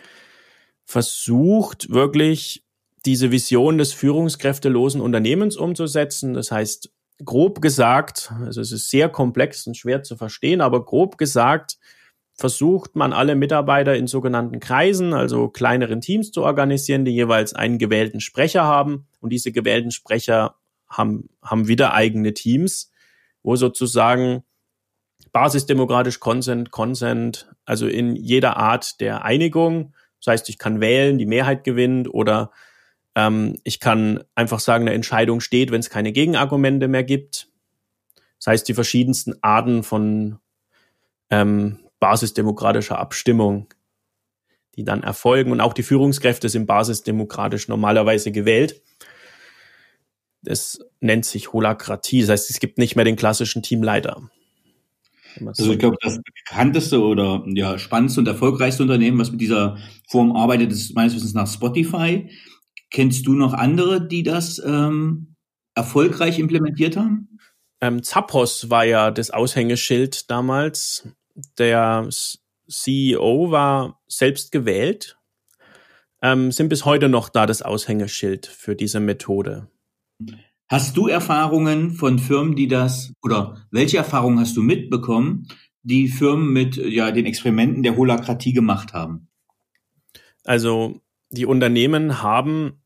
versucht 0.84 1.90
wirklich 1.90 2.66
diese 3.06 3.32
Vision 3.32 3.78
des 3.78 3.94
führungskräftelosen 3.94 5.00
Unternehmens 5.00 5.58
umzusetzen. 5.58 6.34
Das 6.34 6.52
heißt, 6.52 6.92
grob 7.24 7.62
gesagt, 7.62 8.34
also 8.44 8.62
es 8.62 8.72
ist 8.72 8.90
sehr 8.90 9.10
komplex 9.10 9.66
und 9.68 9.78
schwer 9.78 10.04
zu 10.04 10.18
verstehen, 10.18 10.62
aber 10.62 10.84
grob 10.84 11.18
gesagt 11.18 11.78
versucht 12.34 12.98
man 12.98 13.14
alle 13.14 13.36
Mitarbeiter 13.36 13.96
in 13.96 14.08
sogenannten 14.08 14.60
Kreisen, 14.60 15.14
also 15.14 15.48
kleineren 15.48 16.02
Teams 16.02 16.32
zu 16.32 16.44
organisieren, 16.44 17.06
die 17.06 17.14
jeweils 17.14 17.54
einen 17.54 17.78
gewählten 17.78 18.20
Sprecher 18.20 18.66
haben. 18.66 19.08
Und 19.22 19.32
diese 19.32 19.54
gewählten 19.54 19.92
Sprecher 19.92 20.56
haben, 20.90 21.30
haben 21.42 21.70
wieder 21.70 21.94
eigene 21.94 22.34
Teams, 22.34 22.92
wo 23.42 23.56
sozusagen 23.56 24.44
basisdemokratisch 25.32 26.20
Consent, 26.20 26.72
Consent, 26.72 27.50
also 27.64 27.88
in 27.88 28.18
jeder 28.18 28.58
Art 28.58 29.00
der 29.00 29.24
Einigung, 29.24 29.94
das 30.20 30.32
heißt, 30.32 30.50
ich 30.50 30.58
kann 30.58 30.82
wählen, 30.82 31.18
die 31.18 31.26
Mehrheit 31.26 31.64
gewinnt 31.64 32.14
oder 32.14 32.52
ähm, 33.16 33.56
ich 33.64 33.80
kann 33.80 34.24
einfach 34.36 34.60
sagen, 34.60 34.84
eine 34.84 34.94
Entscheidung 34.94 35.40
steht, 35.40 35.72
wenn 35.72 35.80
es 35.80 35.90
keine 35.90 36.12
Gegenargumente 36.12 36.88
mehr 36.88 37.04
gibt. 37.04 37.48
Das 38.40 38.48
heißt, 38.48 38.68
die 38.68 38.74
verschiedensten 38.74 39.36
Arten 39.42 39.84
von 39.84 40.40
ähm, 41.30 41.80
basisdemokratischer 42.00 43.00
Abstimmung, 43.00 43.74
die 44.76 44.84
dann 44.84 45.02
erfolgen 45.02 45.52
und 45.52 45.62
auch 45.62 45.74
die 45.74 45.84
Führungskräfte 45.84 46.50
sind 46.50 46.66
basisdemokratisch 46.66 47.68
normalerweise 47.68 48.32
gewählt. 48.32 48.82
Das 50.44 50.80
nennt 51.00 51.26
sich 51.26 51.54
Holakratie. 51.54 52.22
Das 52.22 52.30
heißt, 52.30 52.50
es 52.50 52.60
gibt 52.60 52.78
nicht 52.78 52.96
mehr 52.96 53.06
den 53.06 53.16
klassischen 53.16 53.64
Teamleiter. 53.64 54.30
Also 55.46 55.74
ich 55.74 55.80
glaube, 55.80 55.98
das 56.02 56.20
bekannteste 56.22 57.02
oder 57.02 57.44
ja, 57.48 57.78
spannendste 57.78 58.22
und 58.22 58.28
erfolgreichste 58.28 58.84
Unternehmen, 58.84 59.18
was 59.18 59.32
mit 59.32 59.42
dieser 59.42 59.78
Form 60.08 60.36
arbeitet, 60.36 60.72
ist 60.72 60.96
meines 60.96 61.16
Wissens 61.16 61.34
nach 61.34 61.48
Spotify. 61.48 62.30
Kennst 62.96 63.28
du 63.28 63.34
noch 63.34 63.54
andere, 63.54 64.08
die 64.08 64.24
das 64.24 64.58
ähm, 64.66 65.36
erfolgreich 65.76 66.40
implementiert 66.40 66.96
haben? 66.96 67.40
Ähm, 67.82 68.04
Zappos 68.04 68.70
war 68.70 68.86
ja 68.86 69.12
das 69.12 69.32
Aushängeschild 69.32 70.32
damals. 70.32 71.06
Der 71.58 72.08
CEO 72.70 73.52
war 73.52 74.02
selbst 74.08 74.54
gewählt, 74.54 75.20
ähm, 76.22 76.54
sind 76.54 76.70
bis 76.70 76.86
heute 76.86 77.10
noch 77.10 77.28
da 77.28 77.46
das 77.46 77.62
Aushängeschild 77.62 78.46
für 78.46 78.78
diese 78.78 79.02
Methode. 79.02 79.68
Hast 80.70 80.96
du 80.96 81.10
Erfahrungen 81.10 81.92
von 81.92 82.18
Firmen, 82.18 82.56
die 82.56 82.70
das, 82.70 83.12
oder 83.22 83.68
welche 83.72 83.98
Erfahrungen 83.98 84.40
hast 84.40 84.56
du 84.56 84.62
mitbekommen, 84.62 85.50
die 85.84 86.08
Firmen 86.08 86.54
mit 86.54 86.78
ja, 86.78 87.12
den 87.12 87.26
Experimenten 87.26 87.84
der 87.84 87.98
Holakratie 87.98 88.54
gemacht 88.54 88.94
haben? 88.94 89.28
Also 90.46 91.02
die 91.30 91.46
Unternehmen 91.46 92.22
haben, 92.24 92.82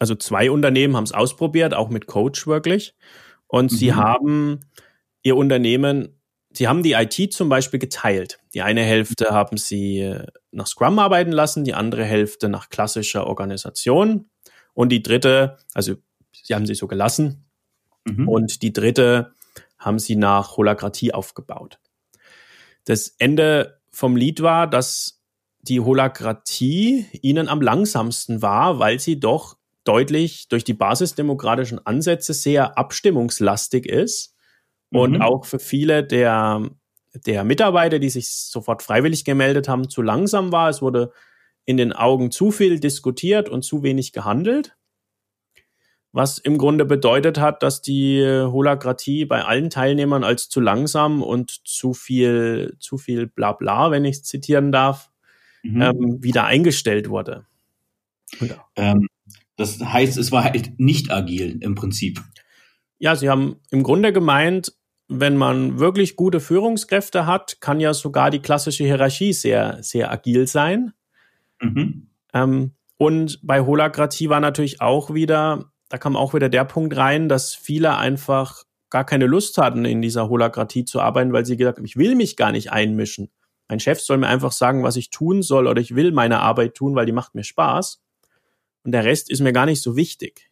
also 0.00 0.14
zwei 0.16 0.50
Unternehmen 0.50 0.96
haben 0.96 1.04
es 1.04 1.12
ausprobiert, 1.12 1.74
auch 1.74 1.90
mit 1.90 2.06
Coach 2.06 2.46
wirklich. 2.46 2.96
Und 3.46 3.70
mhm. 3.70 3.76
sie 3.76 3.94
haben 3.94 4.60
ihr 5.22 5.36
Unternehmen, 5.36 6.18
sie 6.52 6.66
haben 6.66 6.82
die 6.82 6.92
IT 6.92 7.32
zum 7.32 7.50
Beispiel 7.50 7.78
geteilt. 7.78 8.40
Die 8.54 8.62
eine 8.62 8.82
Hälfte 8.82 9.26
haben 9.30 9.58
sie 9.58 10.16
nach 10.50 10.66
Scrum 10.66 10.98
arbeiten 10.98 11.32
lassen, 11.32 11.64
die 11.64 11.74
andere 11.74 12.04
Hälfte 12.04 12.48
nach 12.48 12.70
klassischer 12.70 13.26
Organisation. 13.26 14.30
Und 14.72 14.88
die 14.88 15.02
dritte, 15.02 15.58
also 15.74 15.94
sie 16.32 16.54
haben 16.54 16.66
sie 16.66 16.74
so 16.74 16.88
gelassen. 16.88 17.44
Mhm. 18.06 18.26
Und 18.26 18.62
die 18.62 18.72
dritte 18.72 19.34
haben 19.78 19.98
sie 19.98 20.16
nach 20.16 20.56
Holakratie 20.56 21.12
aufgebaut. 21.12 21.78
Das 22.86 23.14
Ende 23.18 23.80
vom 23.90 24.16
Lied 24.16 24.40
war, 24.40 24.66
dass 24.66 25.20
die 25.60 25.80
Holakratie 25.80 27.04
ihnen 27.20 27.48
am 27.48 27.60
langsamsten 27.60 28.40
war, 28.40 28.78
weil 28.78 28.98
sie 28.98 29.20
doch 29.20 29.59
deutlich 29.84 30.48
durch 30.48 30.64
die 30.64 30.74
basisdemokratischen 30.74 31.84
Ansätze 31.86 32.34
sehr 32.34 32.78
abstimmungslastig 32.78 33.86
ist 33.86 34.34
und 34.90 35.12
mhm. 35.12 35.22
auch 35.22 35.44
für 35.44 35.58
viele 35.58 36.04
der, 36.04 36.68
der 37.26 37.44
Mitarbeiter, 37.44 37.98
die 37.98 38.10
sich 38.10 38.30
sofort 38.30 38.82
freiwillig 38.82 39.24
gemeldet 39.24 39.68
haben, 39.68 39.88
zu 39.88 40.02
langsam 40.02 40.52
war. 40.52 40.68
Es 40.68 40.82
wurde 40.82 41.12
in 41.64 41.76
den 41.76 41.92
Augen 41.92 42.30
zu 42.30 42.50
viel 42.50 42.80
diskutiert 42.80 43.48
und 43.48 43.62
zu 43.62 43.82
wenig 43.82 44.12
gehandelt 44.12 44.76
was 46.12 46.38
im 46.38 46.58
Grunde 46.58 46.84
bedeutet 46.84 47.38
hat, 47.38 47.62
dass 47.62 47.82
die 47.82 48.20
Holakratie 48.24 49.24
bei 49.24 49.44
allen 49.44 49.70
Teilnehmern 49.70 50.24
als 50.24 50.48
zu 50.48 50.60
langsam 50.60 51.22
und 51.22 51.60
zu 51.64 51.94
viel, 51.94 52.76
zu 52.80 52.98
viel 52.98 53.26
Blabla, 53.26 53.90
wenn 53.90 54.04
ich 54.04 54.16
es 54.16 54.22
zitieren 54.24 54.72
darf, 54.72 55.10
mhm. 55.62 55.82
ähm, 55.82 56.22
wieder 56.22 56.46
eingestellt 56.46 57.08
wurde. 57.08 57.46
Ähm, 58.76 59.08
das 59.60 59.78
heißt, 59.78 60.16
es 60.16 60.32
war 60.32 60.44
halt 60.44 60.80
nicht 60.80 61.10
agil 61.10 61.58
im 61.60 61.74
Prinzip. 61.74 62.22
Ja, 62.98 63.14
sie 63.14 63.28
haben 63.28 63.56
im 63.70 63.82
Grunde 63.82 64.10
gemeint, 64.10 64.72
wenn 65.06 65.36
man 65.36 65.78
wirklich 65.78 66.16
gute 66.16 66.40
Führungskräfte 66.40 67.26
hat, 67.26 67.60
kann 67.60 67.78
ja 67.78 67.92
sogar 67.92 68.30
die 68.30 68.40
klassische 68.40 68.84
Hierarchie 68.84 69.34
sehr, 69.34 69.82
sehr 69.82 70.10
agil 70.10 70.46
sein. 70.46 70.92
Mhm. 71.60 72.08
Ähm, 72.32 72.72
und 72.96 73.38
bei 73.42 73.60
Holakratie 73.60 74.30
war 74.30 74.40
natürlich 74.40 74.80
auch 74.80 75.12
wieder, 75.12 75.70
da 75.90 75.98
kam 75.98 76.16
auch 76.16 76.32
wieder 76.32 76.48
der 76.48 76.64
Punkt 76.64 76.96
rein, 76.96 77.28
dass 77.28 77.54
viele 77.54 77.96
einfach 77.96 78.64
gar 78.88 79.04
keine 79.04 79.26
Lust 79.26 79.58
hatten, 79.58 79.84
in 79.84 80.00
dieser 80.00 80.28
Holakratie 80.30 80.86
zu 80.86 81.00
arbeiten, 81.00 81.34
weil 81.34 81.44
sie 81.44 81.56
gesagt 81.58 81.78
haben, 81.78 81.84
ich 81.84 81.96
will 81.96 82.14
mich 82.14 82.36
gar 82.36 82.52
nicht 82.52 82.72
einmischen. 82.72 83.30
Mein 83.68 83.80
Chef 83.80 84.00
soll 84.00 84.16
mir 84.16 84.28
einfach 84.28 84.52
sagen, 84.52 84.82
was 84.84 84.96
ich 84.96 85.10
tun 85.10 85.42
soll 85.42 85.66
oder 85.66 85.80
ich 85.80 85.94
will 85.94 86.12
meine 86.12 86.40
Arbeit 86.40 86.74
tun, 86.74 86.94
weil 86.94 87.06
die 87.06 87.12
macht 87.12 87.34
mir 87.34 87.44
Spaß. 87.44 88.00
Und 88.84 88.92
der 88.92 89.04
Rest 89.04 89.30
ist 89.30 89.40
mir 89.40 89.52
gar 89.52 89.66
nicht 89.66 89.82
so 89.82 89.96
wichtig. 89.96 90.50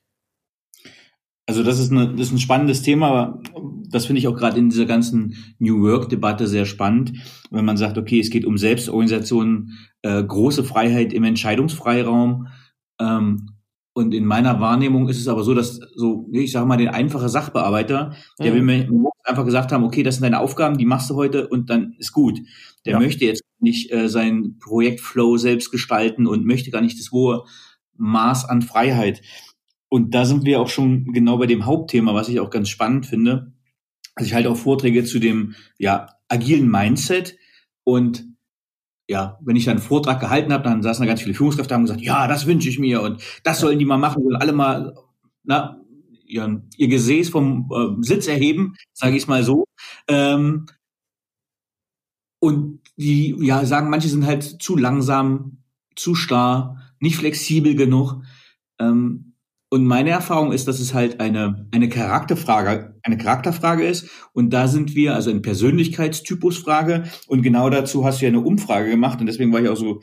Also 1.46 1.62
das 1.62 1.78
ist, 1.78 1.90
eine, 1.90 2.10
das 2.10 2.26
ist 2.26 2.32
ein 2.32 2.38
spannendes 2.38 2.82
Thema. 2.82 3.40
Das 3.88 4.04
finde 4.04 4.18
ich 4.18 4.28
auch 4.28 4.36
gerade 4.36 4.58
in 4.58 4.68
dieser 4.68 4.84
ganzen 4.84 5.34
New 5.58 5.82
Work-Debatte 5.82 6.46
sehr 6.46 6.66
spannend, 6.66 7.14
wenn 7.50 7.64
man 7.64 7.78
sagt, 7.78 7.96
okay, 7.96 8.20
es 8.20 8.28
geht 8.28 8.44
um 8.44 8.58
Selbstorganisation, 8.58 9.72
äh, 10.02 10.22
große 10.22 10.62
Freiheit 10.62 11.14
im 11.14 11.24
Entscheidungsfreiraum. 11.24 12.48
Ähm, 13.00 13.48
und 13.94 14.12
in 14.12 14.26
meiner 14.26 14.60
Wahrnehmung 14.60 15.08
ist 15.08 15.18
es 15.18 15.26
aber 15.26 15.42
so, 15.42 15.54
dass 15.54 15.80
so, 15.96 16.28
ich 16.32 16.52
sage 16.52 16.66
mal, 16.66 16.76
der 16.76 16.92
einfache 16.92 17.30
Sachbearbeiter, 17.30 18.14
der 18.38 18.52
mhm. 18.52 18.54
will 18.54 18.62
mir 18.62 19.10
einfach 19.24 19.46
gesagt 19.46 19.72
haben, 19.72 19.84
okay, 19.84 20.02
das 20.02 20.16
sind 20.16 20.24
deine 20.24 20.40
Aufgaben, 20.40 20.76
die 20.76 20.84
machst 20.84 21.08
du 21.08 21.14
heute 21.14 21.48
und 21.48 21.70
dann 21.70 21.94
ist 21.98 22.12
gut. 22.12 22.38
Der 22.84 22.92
ja. 22.92 22.98
möchte 22.98 23.24
jetzt 23.24 23.42
nicht 23.58 23.90
äh, 23.90 24.10
sein 24.10 24.58
Projektflow 24.60 25.38
selbst 25.38 25.70
gestalten 25.70 26.26
und 26.26 26.44
möchte 26.44 26.70
gar 26.70 26.82
nicht 26.82 26.98
das 26.98 27.10
hohe 27.10 27.44
Maß 27.98 28.44
an 28.46 28.62
Freiheit. 28.62 29.22
Und 29.88 30.14
da 30.14 30.24
sind 30.24 30.44
wir 30.44 30.61
auch 30.61 30.68
schon 30.68 31.12
genau 31.12 31.38
bei 31.38 31.46
dem 31.46 31.66
Hauptthema, 31.66 32.14
was 32.14 32.28
ich 32.28 32.40
auch 32.40 32.50
ganz 32.50 32.68
spannend 32.68 33.06
finde. 33.06 33.52
Also 34.14 34.26
ich 34.26 34.34
halte 34.34 34.50
auch 34.50 34.56
Vorträge 34.56 35.04
zu 35.04 35.18
dem 35.18 35.54
ja 35.78 36.08
agilen 36.28 36.68
Mindset 36.70 37.37
und 37.84 38.26
ja, 39.08 39.38
wenn 39.42 39.56
ich 39.56 39.64
dann 39.64 39.78
einen 39.78 39.87
Vortrag 39.87 40.20
gehalten 40.20 40.52
habe, 40.52 40.64
dann 40.64 40.82
saßen 40.82 41.02
da 41.02 41.08
ganz 41.08 41.22
viele 41.22 41.34
Führungskräfte 41.34 41.74
haben 41.74 41.84
gesagt, 41.84 42.02
ja, 42.02 42.28
das 42.28 42.46
wünsche 42.46 42.68
ich 42.68 42.78
mir 42.78 43.00
und 43.00 43.22
das 43.42 43.61
sollen 43.61 43.78
die 43.78 43.87
mal 43.87 43.96
machen, 43.96 44.22
sollen 44.22 44.37
alle 44.37 44.52
mal 44.52 44.94
na, 45.44 45.80
ihr, 46.26 46.62
ihr 46.76 46.88
Gesäß 46.88 47.30
vom 47.30 47.70
äh, 47.72 48.02
Sitz 48.04 48.26
erheben, 48.28 48.74
sage 48.92 49.16
ich 49.16 49.22
es 49.22 49.28
mal 49.28 49.42
so. 49.42 49.64
Ähm, 50.08 50.66
und 52.40 52.80
die 52.96 53.34
ja 53.40 53.64
sagen, 53.64 53.90
manche 53.90 54.08
sind 54.08 54.26
halt 54.26 54.42
zu 54.42 54.76
langsam, 54.76 55.62
zu 55.96 56.14
starr, 56.14 56.88
nicht 57.00 57.16
flexibel 57.16 57.74
genug. 57.74 58.22
Ähm, 58.80 59.28
und 59.70 59.84
meine 59.84 60.11
Erfahrung 60.11 60.52
ist, 60.52 60.66
dass 60.66 60.80
es 60.80 60.94
halt 60.94 61.20
eine, 61.20 61.68
eine 61.72 61.90
Charakterfrage, 61.90 62.94
eine 63.02 63.18
Charakterfrage 63.18 63.84
ist. 63.84 64.08
Und 64.32 64.50
da 64.50 64.66
sind 64.66 64.94
wir, 64.94 65.14
also 65.14 65.30
eine 65.30 65.40
Persönlichkeitstypusfrage. 65.40 67.04
Und 67.26 67.42
genau 67.42 67.68
dazu 67.68 68.04
hast 68.04 68.20
du 68.20 68.24
ja 68.24 68.30
eine 68.30 68.40
Umfrage 68.40 68.88
gemacht. 68.88 69.20
Und 69.20 69.26
deswegen 69.26 69.52
war 69.52 69.61
ich 69.61 69.68
auch 69.68 69.76
so, 69.76 70.00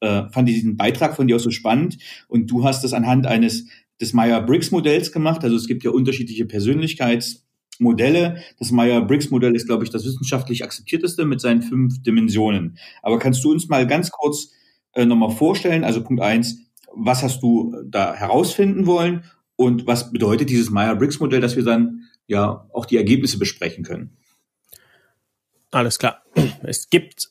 äh, 0.00 0.28
fand 0.30 0.48
ich 0.48 0.54
diesen 0.54 0.76
Beitrag 0.76 1.16
von 1.16 1.26
dir 1.26 1.34
auch 1.36 1.40
so 1.40 1.50
spannend. 1.50 1.98
Und 2.28 2.48
du 2.48 2.62
hast 2.64 2.84
das 2.84 2.92
anhand 2.92 3.26
eines 3.26 3.66
des 4.00 4.12
Meyer-Briggs-Modells 4.12 5.10
gemacht. 5.10 5.42
Also 5.42 5.56
es 5.56 5.66
gibt 5.66 5.82
ja 5.82 5.90
unterschiedliche 5.90 6.46
Persönlichkeitsmodelle. 6.46 8.36
Das 8.60 8.70
Meyer-Briggs-Modell 8.70 9.56
ist, 9.56 9.66
glaube 9.66 9.82
ich, 9.82 9.90
das 9.90 10.04
wissenschaftlich 10.04 10.62
akzeptierteste 10.62 11.24
mit 11.24 11.40
seinen 11.40 11.62
fünf 11.62 12.00
Dimensionen. 12.04 12.78
Aber 13.02 13.18
kannst 13.18 13.42
du 13.42 13.50
uns 13.50 13.68
mal 13.68 13.84
ganz 13.88 14.12
kurz 14.12 14.52
äh, 14.98 15.06
nochmal 15.06 15.30
vorstellen? 15.30 15.84
Also 15.84 16.02
Punkt 16.02 16.22
eins, 16.22 16.58
was 16.92 17.22
hast 17.22 17.40
du 17.42 17.74
da 17.86 18.14
herausfinden 18.14 18.86
wollen 18.86 19.24
und 19.54 19.86
was 19.86 20.10
bedeutet 20.12 20.50
dieses 20.50 20.70
Meyer-Briggs-Modell, 20.70 21.40
dass 21.40 21.54
wir 21.54 21.64
dann 21.64 22.02
ja 22.26 22.68
auch 22.72 22.84
die 22.84 22.96
Ergebnisse 22.96 23.38
besprechen 23.38 23.84
können? 23.84 24.16
Alles 25.70 25.98
klar. 25.98 26.22
Es 26.64 26.90
gibt, 26.90 27.30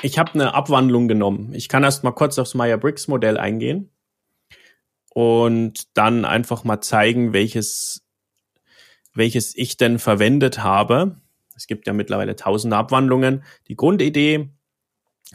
ich 0.00 0.18
habe 0.18 0.32
eine 0.34 0.54
Abwandlung 0.54 1.06
genommen. 1.06 1.52
Ich 1.54 1.68
kann 1.68 1.84
erst 1.84 2.02
mal 2.02 2.12
kurz 2.12 2.38
aufs 2.38 2.54
Meyer-Briggs-Modell 2.54 3.36
eingehen 3.36 3.90
und 5.10 5.96
dann 5.96 6.24
einfach 6.24 6.64
mal 6.64 6.80
zeigen, 6.80 7.34
welches, 7.34 8.06
welches 9.12 9.54
ich 9.56 9.76
denn 9.76 9.98
verwendet 9.98 10.62
habe. 10.62 11.20
Es 11.54 11.66
gibt 11.66 11.86
ja 11.86 11.92
mittlerweile 11.92 12.36
tausende 12.36 12.76
Abwandlungen. 12.76 13.44
Die 13.68 13.76
Grundidee 13.76 14.50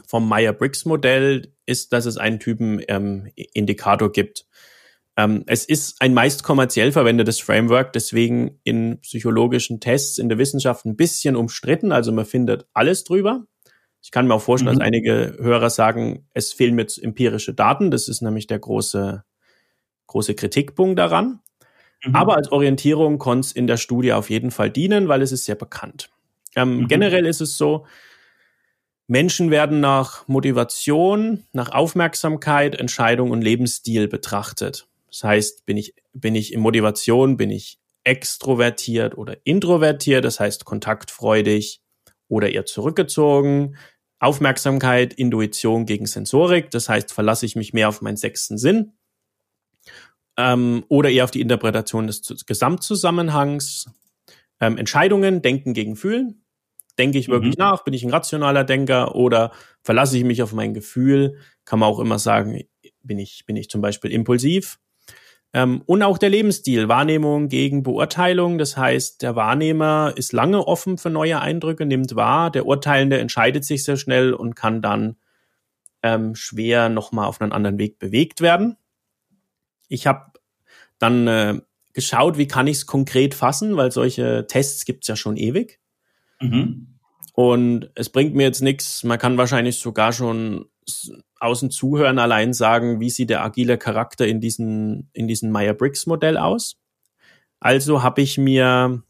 vom 0.05 0.27
Meyer-Briggs-Modell 0.27 1.53
ist, 1.65 1.93
dass 1.93 2.05
es 2.05 2.17
einen 2.17 2.39
Typen 2.39 2.81
ähm, 2.87 3.29
gibt. 4.13 4.45
Ähm, 5.17 5.43
es 5.47 5.65
ist 5.65 6.01
ein 6.01 6.13
meist 6.13 6.43
kommerziell 6.43 6.91
verwendetes 6.91 7.39
Framework, 7.39 7.93
deswegen 7.93 8.59
in 8.63 8.99
psychologischen 9.01 9.79
Tests 9.79 10.17
in 10.17 10.29
der 10.29 10.37
Wissenschaft 10.37 10.85
ein 10.85 10.95
bisschen 10.95 11.35
umstritten. 11.35 11.91
Also 11.91 12.11
man 12.11 12.25
findet 12.25 12.65
alles 12.73 13.03
drüber. 13.03 13.45
Ich 14.01 14.11
kann 14.11 14.27
mir 14.27 14.33
auch 14.33 14.41
vorstellen, 14.41 14.75
mhm. 14.75 14.79
dass 14.79 14.87
einige 14.87 15.37
Hörer 15.39 15.69
sagen, 15.69 16.27
es 16.33 16.53
fehlen 16.53 16.75
mir 16.75 16.87
empirische 17.01 17.53
Daten. 17.53 17.91
Das 17.91 18.07
ist 18.07 18.21
nämlich 18.21 18.47
der 18.47 18.59
große, 18.59 19.23
große 20.07 20.33
Kritikpunkt 20.33 20.97
daran. 20.97 21.39
Mhm. 22.03 22.15
Aber 22.15 22.35
als 22.35 22.51
Orientierung 22.51 23.19
konnte 23.19 23.47
es 23.47 23.51
in 23.51 23.67
der 23.67 23.77
Studie 23.77 24.13
auf 24.13 24.29
jeden 24.29 24.49
Fall 24.49 24.71
dienen, 24.71 25.07
weil 25.07 25.21
es 25.21 25.31
ist 25.31 25.45
sehr 25.45 25.55
bekannt. 25.55 26.09
Ähm, 26.55 26.79
mhm. 26.79 26.87
Generell 26.87 27.25
ist 27.25 27.41
es 27.41 27.57
so, 27.57 27.85
Menschen 29.11 29.51
werden 29.51 29.81
nach 29.81 30.25
Motivation, 30.29 31.43
nach 31.51 31.73
Aufmerksamkeit, 31.73 32.75
Entscheidung 32.75 33.31
und 33.31 33.41
Lebensstil 33.41 34.07
betrachtet. 34.07 34.87
Das 35.09 35.25
heißt, 35.25 35.65
bin 35.65 35.75
ich, 35.75 35.95
bin 36.13 36.33
ich 36.33 36.53
in 36.53 36.61
Motivation, 36.61 37.35
bin 37.35 37.49
ich 37.49 37.77
extrovertiert 38.05 39.17
oder 39.17 39.35
introvertiert, 39.43 40.23
das 40.23 40.39
heißt 40.39 40.63
kontaktfreudig 40.63 41.81
oder 42.29 42.53
eher 42.53 42.65
zurückgezogen. 42.65 43.75
Aufmerksamkeit, 44.19 45.13
Intuition 45.13 45.85
gegen 45.85 46.05
Sensorik, 46.05 46.71
das 46.71 46.87
heißt, 46.87 47.11
verlasse 47.11 47.45
ich 47.45 47.57
mich 47.57 47.73
mehr 47.73 47.89
auf 47.89 48.01
meinen 48.01 48.15
sechsten 48.15 48.57
Sinn. 48.57 48.93
ähm, 50.37 50.85
oder 50.87 51.09
eher 51.09 51.25
auf 51.25 51.31
die 51.31 51.41
Interpretation 51.41 52.07
des 52.07 52.45
Gesamtzusammenhangs. 52.45 53.89
Ähm, 54.61 54.77
Entscheidungen, 54.77 55.41
Denken 55.41 55.73
gegen 55.73 55.97
Fühlen. 55.97 56.45
Denke 56.97 57.17
ich 57.17 57.29
wirklich 57.29 57.57
mhm. 57.57 57.63
nach? 57.63 57.83
Bin 57.83 57.93
ich 57.93 58.03
ein 58.03 58.11
rationaler 58.11 58.63
Denker 58.63 59.15
oder 59.15 59.51
verlasse 59.81 60.17
ich 60.17 60.23
mich 60.23 60.43
auf 60.43 60.53
mein 60.53 60.73
Gefühl? 60.73 61.37
Kann 61.65 61.79
man 61.79 61.89
auch 61.89 61.99
immer 61.99 62.19
sagen, 62.19 62.63
bin 63.01 63.19
ich, 63.19 63.45
bin 63.45 63.55
ich 63.55 63.69
zum 63.69 63.81
Beispiel 63.81 64.11
impulsiv? 64.11 64.79
Ähm, 65.53 65.81
und 65.85 66.01
auch 66.01 66.17
der 66.17 66.29
Lebensstil, 66.29 66.87
Wahrnehmung 66.87 67.49
gegen 67.49 67.83
Beurteilung. 67.83 68.57
Das 68.57 68.77
heißt, 68.77 69.21
der 69.21 69.35
Wahrnehmer 69.35 70.13
ist 70.15 70.31
lange 70.31 70.65
offen 70.65 70.97
für 70.97 71.09
neue 71.09 71.41
Eindrücke, 71.41 71.85
nimmt 71.85 72.15
wahr. 72.15 72.51
Der 72.51 72.65
Urteilende 72.65 73.19
entscheidet 73.19 73.65
sich 73.65 73.83
sehr 73.83 73.97
schnell 73.97 74.33
und 74.33 74.55
kann 74.55 74.81
dann 74.81 75.17
ähm, 76.03 76.35
schwer 76.35 76.89
nochmal 76.89 77.27
auf 77.27 77.41
einen 77.41 77.51
anderen 77.51 77.77
Weg 77.77 77.99
bewegt 77.99 78.41
werden. 78.41 78.77
Ich 79.89 80.07
habe 80.07 80.31
dann 80.99 81.27
äh, 81.27 81.59
geschaut, 81.93 82.37
wie 82.37 82.47
kann 82.47 82.67
ich 82.67 82.77
es 82.77 82.85
konkret 82.85 83.33
fassen, 83.33 83.75
weil 83.75 83.91
solche 83.91 84.47
Tests 84.47 84.85
gibt's 84.85 85.07
ja 85.09 85.17
schon 85.17 85.35
ewig. 85.35 85.80
Mhm. 86.41 86.87
Und 87.33 87.89
es 87.95 88.09
bringt 88.09 88.35
mir 88.35 88.43
jetzt 88.43 88.61
nichts, 88.61 89.03
man 89.03 89.17
kann 89.17 89.37
wahrscheinlich 89.37 89.79
sogar 89.79 90.11
schon 90.11 90.65
außen 91.39 91.71
zuhören 91.71 92.19
allein 92.19 92.53
sagen, 92.53 92.99
wie 92.99 93.09
sieht 93.09 93.29
der 93.29 93.43
agile 93.43 93.77
Charakter 93.77 94.27
in 94.27 94.41
diesen, 94.41 95.09
in 95.13 95.27
diesen 95.27 95.51
Meyer-Briggs-Modell 95.51 96.37
aus. 96.37 96.77
Also 97.59 98.03
habe 98.03 98.21
ich 98.21 98.37
mir 98.37 99.03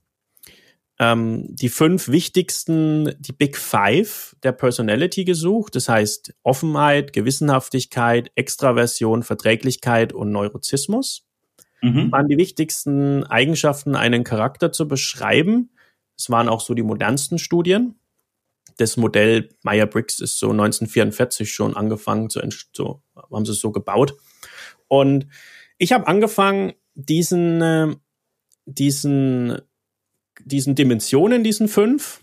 ähm, 0.99 1.47
die 1.49 1.69
fünf 1.69 2.09
wichtigsten, 2.09 3.15
die 3.19 3.33
Big 3.33 3.57
Five 3.57 4.35
der 4.43 4.51
Personality 4.51 5.25
gesucht. 5.25 5.75
Das 5.75 5.89
heißt 5.89 6.35
Offenheit, 6.43 7.11
Gewissenhaftigkeit, 7.13 8.31
Extraversion, 8.35 9.23
Verträglichkeit 9.23 10.13
und 10.13 10.31
Neurozismus. 10.31 11.25
Mhm. 11.81 12.11
waren 12.11 12.27
die 12.27 12.37
wichtigsten 12.37 13.23
Eigenschaften, 13.23 13.95
einen 13.95 14.23
Charakter 14.23 14.71
zu 14.71 14.87
beschreiben. 14.87 15.71
Es 16.21 16.29
waren 16.29 16.49
auch 16.49 16.62
so 16.62 16.75
die 16.75 16.84
modernsten 16.84 17.39
Studien. 17.39 17.95
Das 18.77 18.95
Modell 18.95 19.49
Meyer-Briggs 19.63 20.19
ist 20.19 20.38
so 20.38 20.51
1944 20.51 21.51
schon 21.51 21.75
angefangen 21.75 22.29
zu, 22.29 22.41
so 22.73 23.01
haben 23.15 23.45
sie 23.45 23.53
es 23.53 23.60
so 23.60 23.71
gebaut. 23.71 24.15
Und 24.88 25.27
ich 25.79 25.93
habe 25.93 26.05
angefangen, 26.05 26.73
diesen, 26.93 27.62
äh, 27.62 27.95
diesen, 28.65 29.62
diesen 30.45 30.75
Dimensionen, 30.75 31.43
diesen 31.43 31.67
fünf, 31.67 32.21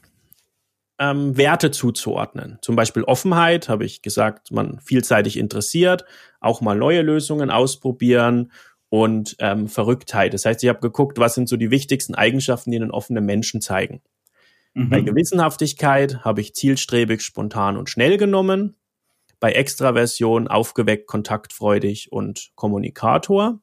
ähm, 1.00 1.36
Werte 1.36 1.72
zuzuordnen. 1.72 2.58
Zum 2.62 2.76
Beispiel 2.76 3.02
Offenheit, 3.02 3.68
habe 3.68 3.84
ich 3.84 4.02
gesagt, 4.02 4.52
man 4.52 4.78
vielseitig 4.80 5.36
interessiert, 5.36 6.04
auch 6.40 6.60
mal 6.60 6.76
neue 6.76 7.02
Lösungen 7.02 7.50
ausprobieren 7.50 8.52
und 8.90 9.36
ähm, 9.38 9.68
Verrücktheit. 9.68 10.34
Das 10.34 10.44
heißt, 10.44 10.62
ich 10.62 10.68
habe 10.68 10.80
geguckt, 10.80 11.18
was 11.18 11.34
sind 11.34 11.48
so 11.48 11.56
die 11.56 11.70
wichtigsten 11.70 12.14
Eigenschaften, 12.14 12.70
die 12.70 12.78
einen 12.78 12.90
offenen 12.90 13.24
Menschen 13.24 13.60
zeigen. 13.60 14.02
Mhm. 14.74 14.90
Bei 14.90 15.00
Gewissenhaftigkeit 15.00 16.24
habe 16.24 16.40
ich 16.40 16.54
zielstrebig, 16.54 17.22
spontan 17.22 17.76
und 17.76 17.90
schnell 17.90 18.16
genommen. 18.16 18.76
Bei 19.40 19.52
Extraversion 19.52 20.48
aufgeweckt, 20.48 21.06
kontaktfreudig 21.06 22.10
und 22.12 22.50
Kommunikator. 22.54 23.60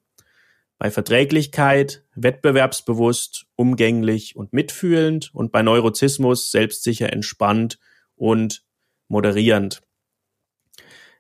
Bei 0.78 0.92
Verträglichkeit 0.92 2.04
wettbewerbsbewusst, 2.16 3.46
umgänglich 3.56 4.36
und 4.36 4.54
mitfühlend. 4.54 5.34
Und 5.34 5.52
bei 5.52 5.64
Neurozismus 5.64 6.52
selbstsicher, 6.52 7.12
entspannt 7.12 7.80
und 8.16 8.64
moderierend. 9.08 9.82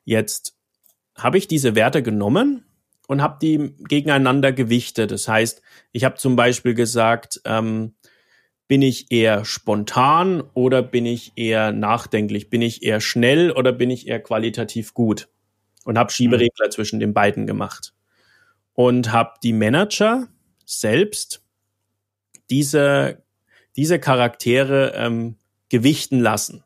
Jetzt 0.03 0.55
habe 1.15 1.37
ich 1.37 1.47
diese 1.47 1.75
Werte 1.75 2.03
genommen 2.03 2.65
und 3.07 3.21
habe 3.21 3.37
die 3.41 3.75
gegeneinander 3.87 4.51
gewichtet. 4.51 5.11
Das 5.11 5.27
heißt, 5.27 5.61
ich 5.91 6.03
habe 6.03 6.15
zum 6.15 6.35
Beispiel 6.35 6.73
gesagt, 6.73 7.41
ähm, 7.45 7.93
bin 8.67 8.81
ich 8.81 9.11
eher 9.11 9.45
spontan 9.45 10.41
oder 10.53 10.81
bin 10.81 11.05
ich 11.05 11.33
eher 11.35 11.71
nachdenklich? 11.71 12.49
Bin 12.49 12.61
ich 12.61 12.83
eher 12.83 12.99
schnell 12.99 13.51
oder 13.51 13.71
bin 13.71 13.89
ich 13.89 14.07
eher 14.07 14.21
qualitativ 14.21 14.93
gut? 14.93 15.27
Und 15.83 15.99
habe 15.99 16.11
Schieberegler 16.11 16.67
mhm. 16.67 16.71
zwischen 16.71 16.99
den 16.99 17.13
beiden 17.13 17.45
gemacht. 17.45 17.93
Und 18.73 19.11
habe 19.11 19.33
die 19.43 19.53
Manager 19.53 20.27
selbst 20.65 21.43
diese, 22.49 23.23
diese 23.75 23.99
Charaktere 23.99 24.93
ähm, 24.95 25.37
gewichten 25.69 26.19
lassen. 26.19 26.63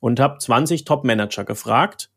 Und 0.00 0.18
habe 0.18 0.38
20 0.38 0.84
Top-Manager 0.84 1.44
gefragt, 1.44 2.09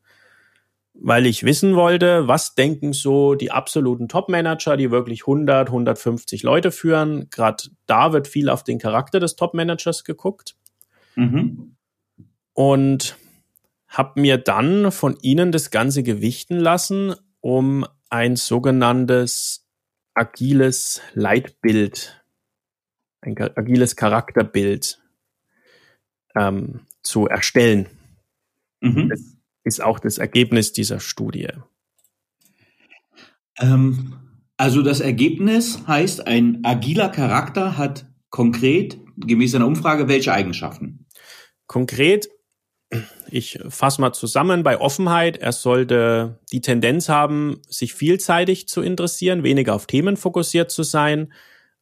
weil 0.93 1.25
ich 1.25 1.43
wissen 1.43 1.75
wollte, 1.75 2.27
was 2.27 2.55
denken 2.55 2.93
so 2.93 3.35
die 3.35 3.51
absoluten 3.51 4.07
Top-Manager, 4.07 4.77
die 4.77 4.91
wirklich 4.91 5.23
100, 5.23 5.67
150 5.67 6.43
Leute 6.43 6.71
führen. 6.71 7.29
Gerade 7.29 7.63
da 7.87 8.13
wird 8.13 8.27
viel 8.27 8.49
auf 8.49 8.63
den 8.63 8.79
Charakter 8.79 9.19
des 9.19 9.35
Top-Managers 9.35 10.03
geguckt. 10.03 10.55
Mhm. 11.15 11.75
Und 12.53 13.17
habe 13.87 14.21
mir 14.21 14.37
dann 14.37 14.91
von 14.91 15.17
ihnen 15.21 15.51
das 15.51 15.71
Ganze 15.71 16.03
gewichten 16.03 16.57
lassen, 16.57 17.15
um 17.41 17.85
ein 18.09 18.35
sogenanntes 18.35 19.67
agiles 20.13 21.01
Leitbild, 21.13 22.23
ein 23.21 23.35
agiles 23.39 23.95
Charakterbild 23.95 25.01
ähm, 26.35 26.81
zu 27.01 27.27
erstellen. 27.27 27.87
Mhm. 28.81 29.09
Das 29.09 29.32
ist 29.63 29.81
auch 29.81 29.99
das 29.99 30.17
Ergebnis 30.17 30.73
dieser 30.73 30.99
Studie. 30.99 31.49
Ähm, 33.59 34.13
also 34.57 34.81
das 34.81 34.99
Ergebnis 34.99 35.79
heißt, 35.87 36.27
ein 36.27 36.59
agiler 36.63 37.09
Charakter 37.09 37.77
hat 37.77 38.05
konkret, 38.29 38.97
gemäß 39.17 39.55
einer 39.55 39.67
Umfrage, 39.67 40.07
welche 40.07 40.33
Eigenschaften? 40.33 41.05
Konkret, 41.67 42.29
ich 43.29 43.59
fasse 43.69 44.01
mal 44.01 44.13
zusammen, 44.13 44.63
bei 44.63 44.79
Offenheit, 44.79 45.37
er 45.37 45.51
sollte 45.51 46.39
die 46.51 46.61
Tendenz 46.61 47.09
haben, 47.09 47.61
sich 47.67 47.93
vielseitig 47.93 48.67
zu 48.67 48.81
interessieren, 48.81 49.43
weniger 49.43 49.73
auf 49.73 49.87
Themen 49.87 50.17
fokussiert 50.17 50.71
zu 50.71 50.83
sein, 50.83 51.33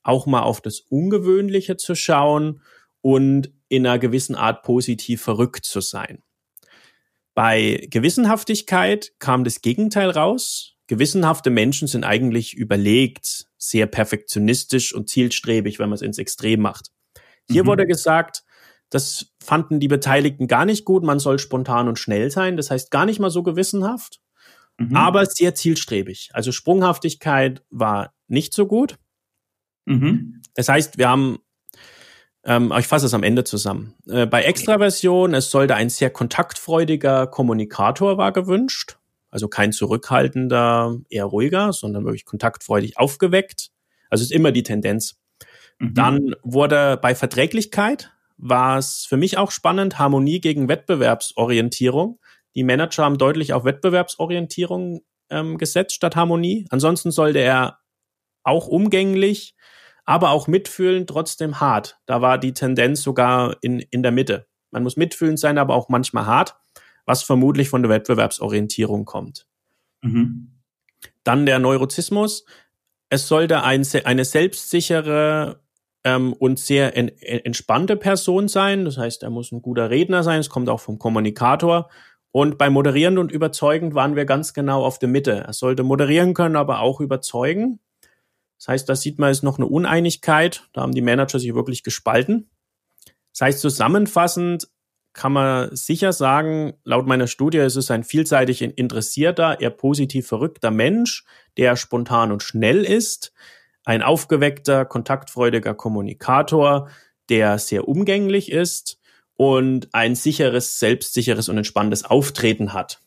auch 0.03 0.25
mal 0.25 0.41
auf 0.41 0.61
das 0.61 0.79
Ungewöhnliche 0.79 1.77
zu 1.77 1.95
schauen 1.95 2.61
und 3.01 3.51
in 3.67 3.85
einer 3.85 3.99
gewissen 3.99 4.35
Art 4.35 4.63
positiv 4.63 5.21
verrückt 5.21 5.65
zu 5.65 5.81
sein. 5.81 6.23
Bei 7.43 7.87
Gewissenhaftigkeit 7.89 9.13
kam 9.17 9.43
das 9.43 9.61
Gegenteil 9.63 10.11
raus. 10.11 10.75
Gewissenhafte 10.85 11.49
Menschen 11.49 11.87
sind 11.87 12.03
eigentlich 12.03 12.53
überlegt, 12.53 13.47
sehr 13.57 13.87
perfektionistisch 13.87 14.93
und 14.93 15.09
zielstrebig, 15.09 15.79
wenn 15.79 15.89
man 15.89 15.95
es 15.95 16.03
ins 16.03 16.19
Extrem 16.19 16.61
macht. 16.61 16.91
Hier 17.49 17.63
mhm. 17.63 17.67
wurde 17.69 17.87
gesagt, 17.87 18.43
das 18.91 19.33
fanden 19.43 19.79
die 19.79 19.87
Beteiligten 19.87 20.45
gar 20.45 20.65
nicht 20.65 20.85
gut. 20.85 21.01
Man 21.03 21.17
soll 21.17 21.39
spontan 21.39 21.87
und 21.87 21.97
schnell 21.97 22.29
sein. 22.29 22.57
Das 22.57 22.69
heißt 22.69 22.91
gar 22.91 23.07
nicht 23.07 23.19
mal 23.19 23.31
so 23.31 23.41
gewissenhaft, 23.41 24.21
mhm. 24.77 24.95
aber 24.95 25.25
sehr 25.25 25.55
zielstrebig. 25.55 26.29
Also 26.33 26.51
Sprunghaftigkeit 26.51 27.63
war 27.71 28.13
nicht 28.27 28.53
so 28.53 28.67
gut. 28.67 28.99
Mhm. 29.87 30.43
Das 30.53 30.69
heißt, 30.69 30.99
wir 30.99 31.09
haben 31.09 31.39
ähm, 32.43 32.73
ich 32.77 32.87
fasse 32.87 33.05
es 33.05 33.13
am 33.13 33.23
Ende 33.23 33.43
zusammen. 33.43 33.95
Äh, 34.07 34.25
bei 34.25 34.43
Extraversion, 34.43 35.33
es 35.33 35.51
sollte 35.51 35.75
ein 35.75 35.89
sehr 35.89 36.09
kontaktfreudiger 36.09 37.27
Kommunikator 37.27 38.17
war 38.17 38.31
gewünscht. 38.31 38.97
Also 39.29 39.47
kein 39.47 39.71
zurückhaltender, 39.71 40.97
eher 41.09 41.25
ruhiger, 41.25 41.71
sondern 41.71 42.03
wirklich 42.03 42.25
kontaktfreudig 42.25 42.97
aufgeweckt. 42.97 43.69
Also 44.09 44.23
ist 44.23 44.31
immer 44.31 44.51
die 44.51 44.63
Tendenz. 44.63 45.19
Mhm. 45.79 45.93
Dann 45.93 46.35
wurde 46.43 46.97
bei 47.01 47.15
Verträglichkeit 47.15 48.11
war 48.37 48.79
es 48.79 49.05
für 49.07 49.17
mich 49.17 49.37
auch 49.37 49.51
spannend, 49.51 49.99
Harmonie 49.99 50.41
gegen 50.41 50.67
Wettbewerbsorientierung. 50.67 52.19
Die 52.55 52.63
Manager 52.63 53.03
haben 53.03 53.19
deutlich 53.19 53.53
auf 53.53 53.65
Wettbewerbsorientierung 53.65 55.01
ähm, 55.29 55.57
gesetzt 55.57 55.93
statt 55.93 56.15
Harmonie. 56.15 56.65
Ansonsten 56.69 57.11
sollte 57.11 57.39
er 57.39 57.77
auch 58.43 58.67
umgänglich, 58.67 59.55
aber 60.11 60.31
auch 60.31 60.49
mitfühlen, 60.49 61.07
trotzdem 61.07 61.61
hart. 61.61 61.97
Da 62.05 62.21
war 62.21 62.37
die 62.37 62.51
Tendenz 62.51 63.01
sogar 63.01 63.55
in, 63.61 63.79
in 63.79 64.03
der 64.03 64.11
Mitte. 64.11 64.45
Man 64.69 64.83
muss 64.83 64.97
mitfühlend 64.97 65.39
sein, 65.39 65.57
aber 65.57 65.73
auch 65.73 65.87
manchmal 65.87 66.25
hart, 66.25 66.57
was 67.05 67.23
vermutlich 67.23 67.69
von 67.69 67.81
der 67.81 67.89
Wettbewerbsorientierung 67.89 69.05
kommt. 69.05 69.47
Mhm. 70.01 70.59
Dann 71.23 71.45
der 71.45 71.59
Neurozismus. 71.59 72.43
Es 73.07 73.29
sollte 73.29 73.63
ein, 73.63 73.87
eine 74.03 74.25
selbstsichere 74.25 75.61
ähm, 76.03 76.33
und 76.33 76.59
sehr 76.59 76.97
en, 76.97 77.07
entspannte 77.07 77.95
Person 77.95 78.49
sein. 78.49 78.83
Das 78.83 78.97
heißt, 78.97 79.23
er 79.23 79.29
muss 79.29 79.53
ein 79.53 79.61
guter 79.61 79.89
Redner 79.89 80.23
sein. 80.23 80.41
Es 80.41 80.49
kommt 80.49 80.67
auch 80.67 80.81
vom 80.81 80.99
Kommunikator. 80.99 81.89
Und 82.31 82.57
bei 82.57 82.69
moderierend 82.69 83.17
und 83.17 83.31
überzeugend 83.31 83.95
waren 83.95 84.17
wir 84.17 84.25
ganz 84.25 84.53
genau 84.53 84.83
auf 84.83 84.99
der 84.99 85.07
Mitte. 85.07 85.45
Er 85.47 85.53
sollte 85.53 85.83
moderieren 85.83 86.33
können, 86.33 86.57
aber 86.57 86.81
auch 86.81 86.99
überzeugen. 86.99 87.79
Das 88.61 88.67
heißt, 88.67 88.89
da 88.89 88.95
sieht 88.95 89.17
man, 89.17 89.31
ist 89.31 89.41
noch 89.41 89.57
eine 89.57 89.65
Uneinigkeit. 89.65 90.69
Da 90.73 90.81
haben 90.81 90.93
die 90.93 91.01
Manager 91.01 91.39
sich 91.39 91.55
wirklich 91.55 91.81
gespalten. 91.81 92.47
Das 93.31 93.41
heißt, 93.41 93.59
zusammenfassend 93.59 94.67
kann 95.13 95.33
man 95.33 95.75
sicher 95.75 96.13
sagen, 96.13 96.73
laut 96.83 97.07
meiner 97.07 97.25
Studie 97.25 97.57
ist 97.57 97.75
es 97.75 97.89
ein 97.89 98.03
vielseitig 98.03 98.61
interessierter, 98.61 99.59
eher 99.59 99.71
positiv 99.71 100.27
verrückter 100.27 100.69
Mensch, 100.69 101.25
der 101.57 101.75
spontan 101.75 102.31
und 102.31 102.43
schnell 102.43 102.85
ist, 102.85 103.33
ein 103.83 104.03
aufgeweckter, 104.03 104.85
kontaktfreudiger 104.85 105.73
Kommunikator, 105.73 106.87
der 107.29 107.57
sehr 107.57 107.87
umgänglich 107.87 108.51
ist 108.51 108.99
und 109.33 109.89
ein 109.91 110.13
sicheres, 110.13 110.77
selbstsicheres 110.77 111.49
und 111.49 111.57
entspanntes 111.57 112.05
Auftreten 112.05 112.73
hat. 112.73 112.99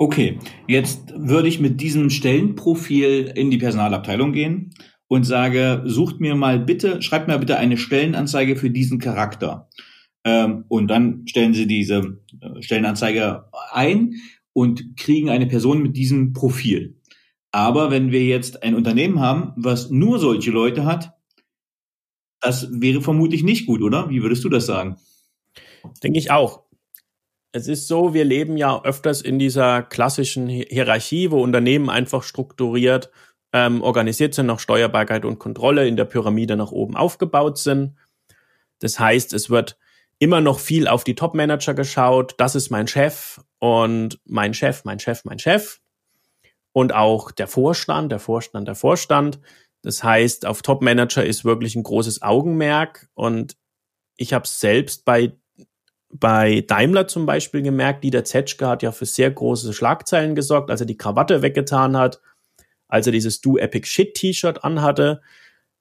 Okay, 0.00 0.38
jetzt 0.68 1.12
würde 1.16 1.48
ich 1.48 1.58
mit 1.58 1.80
diesem 1.80 2.08
Stellenprofil 2.08 3.32
in 3.34 3.50
die 3.50 3.58
Personalabteilung 3.58 4.32
gehen 4.32 4.70
und 5.08 5.24
sage, 5.24 5.82
sucht 5.86 6.20
mir 6.20 6.36
mal 6.36 6.60
bitte, 6.60 7.02
schreibt 7.02 7.26
mir 7.26 7.36
bitte 7.36 7.58
eine 7.58 7.76
Stellenanzeige 7.76 8.54
für 8.54 8.70
diesen 8.70 9.00
Charakter. 9.00 9.68
Ähm, 10.22 10.64
und 10.68 10.86
dann 10.86 11.26
stellen 11.26 11.52
Sie 11.52 11.66
diese 11.66 12.20
äh, 12.40 12.62
Stellenanzeige 12.62 13.46
ein 13.72 14.14
und 14.52 14.96
kriegen 14.96 15.30
eine 15.30 15.46
Person 15.46 15.82
mit 15.82 15.96
diesem 15.96 16.32
Profil. 16.32 16.96
Aber 17.50 17.90
wenn 17.90 18.12
wir 18.12 18.24
jetzt 18.24 18.62
ein 18.62 18.76
Unternehmen 18.76 19.18
haben, 19.18 19.52
was 19.56 19.90
nur 19.90 20.20
solche 20.20 20.52
Leute 20.52 20.84
hat, 20.84 21.12
das 22.40 22.68
wäre 22.70 23.00
vermutlich 23.00 23.42
nicht 23.42 23.66
gut, 23.66 23.82
oder? 23.82 24.10
Wie 24.10 24.22
würdest 24.22 24.44
du 24.44 24.48
das 24.48 24.66
sagen? 24.66 24.96
Denke 26.04 26.20
ich 26.20 26.30
auch. 26.30 26.67
Es 27.52 27.66
ist 27.66 27.88
so, 27.88 28.12
wir 28.12 28.24
leben 28.24 28.56
ja 28.56 28.82
öfters 28.82 29.22
in 29.22 29.38
dieser 29.38 29.82
klassischen 29.82 30.48
Hierarchie, 30.48 31.30
wo 31.30 31.42
Unternehmen 31.42 31.88
einfach 31.88 32.22
strukturiert 32.22 33.10
ähm, 33.52 33.82
organisiert 33.82 34.34
sind, 34.34 34.46
nach 34.46 34.60
Steuerbarkeit 34.60 35.24
und 35.24 35.38
Kontrolle 35.38 35.88
in 35.88 35.96
der 35.96 36.04
Pyramide 36.04 36.56
nach 36.56 36.72
oben 36.72 36.96
aufgebaut 36.96 37.58
sind. 37.58 37.96
Das 38.80 38.98
heißt, 38.98 39.32
es 39.32 39.50
wird 39.50 39.78
immer 40.18 40.40
noch 40.40 40.58
viel 40.58 40.88
auf 40.88 41.04
die 41.04 41.14
Top-Manager 41.14 41.74
geschaut. 41.74 42.34
Das 42.38 42.54
ist 42.54 42.70
mein 42.70 42.88
Chef 42.88 43.40
und 43.58 44.20
mein 44.24 44.54
Chef, 44.54 44.84
mein 44.84 44.98
Chef, 44.98 45.24
mein 45.24 45.38
Chef. 45.38 45.80
Und 46.72 46.94
auch 46.94 47.30
der 47.30 47.48
Vorstand, 47.48 48.12
der 48.12 48.18
Vorstand, 48.18 48.68
der 48.68 48.74
Vorstand. 48.74 49.40
Das 49.82 50.04
heißt, 50.04 50.44
auf 50.44 50.62
Top-Manager 50.62 51.24
ist 51.24 51.44
wirklich 51.44 51.74
ein 51.76 51.82
großes 51.82 52.22
Augenmerk. 52.22 53.08
Und 53.14 53.56
ich 54.16 54.32
habe 54.32 54.46
selbst 54.46 55.04
bei 55.04 55.32
bei 56.10 56.62
Daimler 56.66 57.06
zum 57.06 57.26
Beispiel 57.26 57.62
gemerkt, 57.62 58.02
Dieter 58.02 58.24
Zetschke 58.24 58.66
hat 58.66 58.82
ja 58.82 58.92
für 58.92 59.06
sehr 59.06 59.30
große 59.30 59.72
Schlagzeilen 59.72 60.34
gesorgt, 60.34 60.70
als 60.70 60.80
er 60.80 60.86
die 60.86 60.96
Krawatte 60.96 61.42
weggetan 61.42 61.96
hat, 61.96 62.20
als 62.88 63.06
er 63.06 63.12
dieses 63.12 63.40
Do 63.40 63.58
Epic 63.58 63.86
Shit 63.86 64.14
T-Shirt 64.14 64.64
anhatte. 64.64 65.20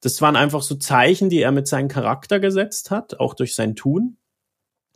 Das 0.02 0.22
waren 0.22 0.36
einfach 0.36 0.62
so 0.62 0.76
Zeichen, 0.76 1.30
die 1.30 1.42
er 1.42 1.52
mit 1.52 1.68
seinem 1.68 1.88
Charakter 1.88 2.40
gesetzt 2.40 2.92
hat, 2.92 3.20
auch 3.20 3.34
durch 3.34 3.56
sein 3.56 3.76
Tun. 3.76 4.18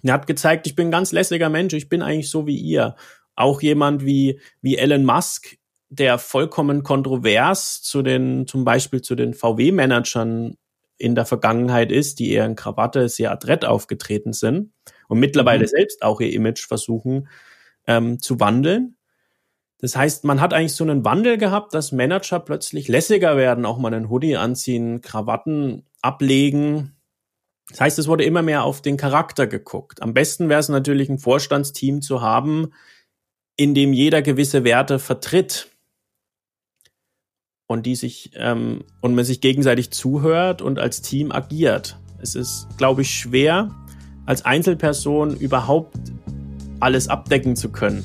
Er 0.04 0.13
hat 0.13 0.28
gezeigt, 0.28 0.67
ich 0.67 0.76
bin 0.76 0.88
ein 0.88 0.91
ganz 0.91 1.12
lässiger 1.12 1.50
Mensch, 1.50 1.74
ich 1.74 1.88
bin 1.88 2.02
eigentlich 2.02 2.30
so 2.30 2.46
wie 2.46 2.58
ihr. 2.58 2.96
Auch 3.36 3.62
jemand 3.62 4.04
wie, 4.06 4.39
wie 4.62 4.78
Elon 4.78 5.06
Musk, 5.06 5.58
der 5.89 6.17
vollkommen 6.17 6.84
kontrovers 6.84 7.82
zu 7.82 8.02
den, 8.02 8.48
zum 8.48 8.65
Beispiel 8.65 9.02
zu 9.02 9.15
den 9.15 9.34
VW-Managern 9.34 10.58
in 10.98 11.15
der 11.15 11.26
Vergangenheit 11.26 11.91
ist, 11.91 12.20
die 12.20 12.32
eher 12.32 12.46
in 12.46 12.56
Krawatte 12.56 13.10
sehr 13.10 13.32
adrett 13.32 13.65
aufgetreten 13.65 14.34
sind 14.34 14.72
und 15.12 15.19
mittlerweile 15.19 15.65
mhm. 15.65 15.67
selbst 15.67 16.04
auch 16.04 16.21
ihr 16.21 16.32
Image 16.32 16.65
versuchen 16.65 17.28
ähm, 17.86 18.21
zu 18.21 18.39
wandeln. 18.39 18.95
Das 19.80 19.97
heißt, 19.97 20.24
man 20.24 20.39
hat 20.39 20.54
eigentlich 20.54 20.74
so 20.74 20.86
einen 20.86 21.04
Wandel 21.04 21.38
gehabt, 21.38 21.74
dass 21.74 21.91
Manager 21.91 22.39
plötzlich 22.39 22.88
lässiger 22.88 23.36
werden, 23.36 23.65
auch 23.65 23.78
mal 23.78 23.93
einen 23.93 24.10
Hoodie 24.10 24.38
anziehen, 24.38 25.02
Krawatten 25.02 25.84
ablegen. 26.02 26.95
Das 27.67 27.82
heißt, 27.82 28.00
es 28.00 28.08
wurde 28.08 28.24
immer 28.24 28.41
mehr 28.41 28.63
auf 28.63 28.82
den 28.82 28.95
Charakter 28.95 29.47
geguckt. 29.47 30.02
Am 30.02 30.13
besten 30.13 30.47
wäre 30.47 30.62
es 30.62 30.69
natürlich, 30.69 31.10
ein 31.10 31.19
Vorstandsteam 31.19 32.02
zu 32.02 32.21
haben, 32.21 32.71
in 33.58 33.74
dem 33.74 33.91
jeder 33.91 34.21
gewisse 34.21 34.63
Werte 34.63 34.97
vertritt 34.97 35.67
und 37.67 37.86
die 37.86 37.95
sich 37.95 38.32
ähm, 38.36 38.86
und 39.02 39.13
man 39.13 39.26
sich 39.26 39.41
gegenseitig 39.41 39.91
zuhört 39.91 40.62
und 40.62 40.80
als 40.80 41.02
Team 41.02 41.34
agiert. 41.34 42.00
Es 42.21 42.36
ist, 42.36 42.67
glaube 42.78 43.02
ich, 43.02 43.12
schwer, 43.12 43.76
als 44.25 44.45
Einzelperson 44.45 45.36
überhaupt 45.38 45.97
alles 46.79 47.07
abdecken 47.07 47.55
zu 47.55 47.69
können. 47.69 48.03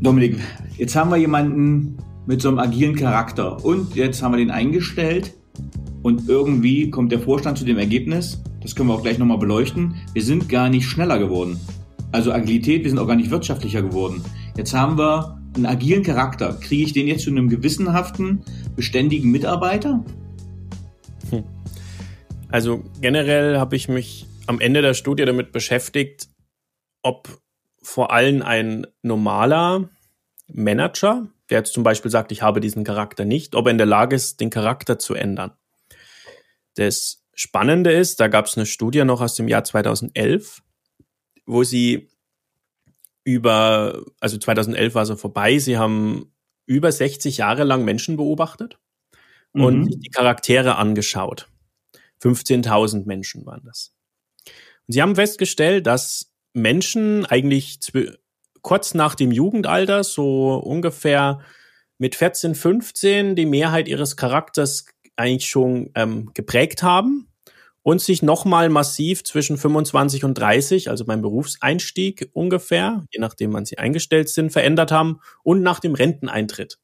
Dominik, 0.00 0.38
jetzt 0.76 0.94
haben 0.96 1.10
wir 1.10 1.16
jemanden 1.16 1.96
mit 2.26 2.42
so 2.42 2.48
einem 2.48 2.58
agilen 2.58 2.94
Charakter 2.94 3.64
und 3.64 3.94
jetzt 3.96 4.22
haben 4.22 4.32
wir 4.32 4.38
den 4.38 4.50
eingestellt 4.50 5.34
und 6.02 6.28
irgendwie 6.28 6.90
kommt 6.90 7.10
der 7.10 7.20
Vorstand 7.20 7.58
zu 7.58 7.64
dem 7.64 7.78
Ergebnis, 7.78 8.42
das 8.60 8.74
können 8.74 8.88
wir 8.88 8.94
auch 8.94 9.02
gleich 9.02 9.18
nochmal 9.18 9.38
beleuchten, 9.38 9.94
wir 10.12 10.22
sind 10.22 10.48
gar 10.48 10.68
nicht 10.68 10.86
schneller 10.86 11.18
geworden. 11.18 11.58
Also 12.12 12.32
Agilität, 12.32 12.84
wir 12.84 12.90
sind 12.90 12.98
auch 12.98 13.06
gar 13.06 13.16
nicht 13.16 13.30
wirtschaftlicher 13.30 13.82
geworden. 13.82 14.22
Jetzt 14.56 14.72
haben 14.72 14.96
wir 14.96 15.38
einen 15.54 15.66
agilen 15.66 16.02
Charakter. 16.02 16.54
Kriege 16.54 16.84
ich 16.84 16.92
den 16.92 17.06
jetzt 17.06 17.24
zu 17.24 17.30
einem 17.30 17.48
gewissenhaften, 17.48 18.42
beständigen 18.76 19.30
Mitarbeiter? 19.30 20.04
Hm. 21.30 21.44
Also 22.48 22.82
generell 23.00 23.58
habe 23.58 23.76
ich 23.76 23.88
mich 23.88 24.27
am 24.48 24.60
Ende 24.60 24.80
der 24.80 24.94
Studie 24.94 25.26
damit 25.26 25.52
beschäftigt, 25.52 26.28
ob 27.02 27.28
vor 27.82 28.12
allem 28.12 28.42
ein 28.42 28.86
normaler 29.02 29.90
Manager, 30.46 31.28
der 31.50 31.58
jetzt 31.58 31.74
zum 31.74 31.82
Beispiel 31.82 32.10
sagt, 32.10 32.32
ich 32.32 32.40
habe 32.40 32.60
diesen 32.60 32.82
Charakter 32.82 33.26
nicht, 33.26 33.54
ob 33.54 33.66
er 33.66 33.72
in 33.72 33.78
der 33.78 33.86
Lage 33.86 34.16
ist, 34.16 34.40
den 34.40 34.50
Charakter 34.50 34.98
zu 34.98 35.14
ändern. 35.14 35.52
Das 36.76 37.24
Spannende 37.34 37.92
ist, 37.92 38.20
da 38.20 38.28
gab 38.28 38.46
es 38.46 38.56
eine 38.56 38.64
Studie 38.66 39.04
noch 39.04 39.20
aus 39.20 39.34
dem 39.34 39.48
Jahr 39.48 39.64
2011, 39.64 40.62
wo 41.44 41.62
sie 41.62 42.08
über, 43.24 44.02
also 44.18 44.38
2011 44.38 44.94
war 44.94 45.04
sie 45.04 45.16
vorbei, 45.16 45.58
sie 45.58 45.76
haben 45.76 46.32
über 46.64 46.90
60 46.90 47.36
Jahre 47.36 47.64
lang 47.64 47.84
Menschen 47.84 48.16
beobachtet 48.16 48.78
mhm. 49.52 49.64
und 49.64 50.04
die 50.04 50.10
Charaktere 50.10 50.76
angeschaut. 50.76 51.50
15.000 52.22 53.06
Menschen 53.06 53.44
waren 53.44 53.62
das. 53.64 53.97
Und 54.88 54.94
sie 54.94 55.02
haben 55.02 55.14
festgestellt, 55.14 55.86
dass 55.86 56.32
Menschen 56.54 57.26
eigentlich 57.26 57.78
kurz 58.62 58.94
nach 58.94 59.14
dem 59.14 59.30
Jugendalter, 59.30 60.02
so 60.02 60.54
ungefähr 60.54 61.40
mit 61.98 62.14
14, 62.14 62.54
15, 62.54 63.36
die 63.36 63.46
Mehrheit 63.46 63.86
ihres 63.86 64.16
Charakters 64.16 64.86
eigentlich 65.16 65.48
schon 65.48 65.90
ähm, 65.94 66.30
geprägt 66.32 66.82
haben 66.82 67.28
und 67.82 68.00
sich 68.00 68.22
nochmal 68.22 68.70
massiv 68.70 69.24
zwischen 69.24 69.58
25 69.58 70.24
und 70.24 70.34
30, 70.34 70.88
also 70.88 71.04
beim 71.04 71.22
Berufseinstieg 71.22 72.30
ungefähr, 72.32 73.04
je 73.10 73.20
nachdem 73.20 73.52
wann 73.52 73.66
sie 73.66 73.78
eingestellt 73.78 74.28
sind, 74.28 74.52
verändert 74.52 74.90
haben 74.90 75.20
und 75.42 75.62
nach 75.62 75.80
dem 75.80 75.94
Renteneintritt. 75.94 76.78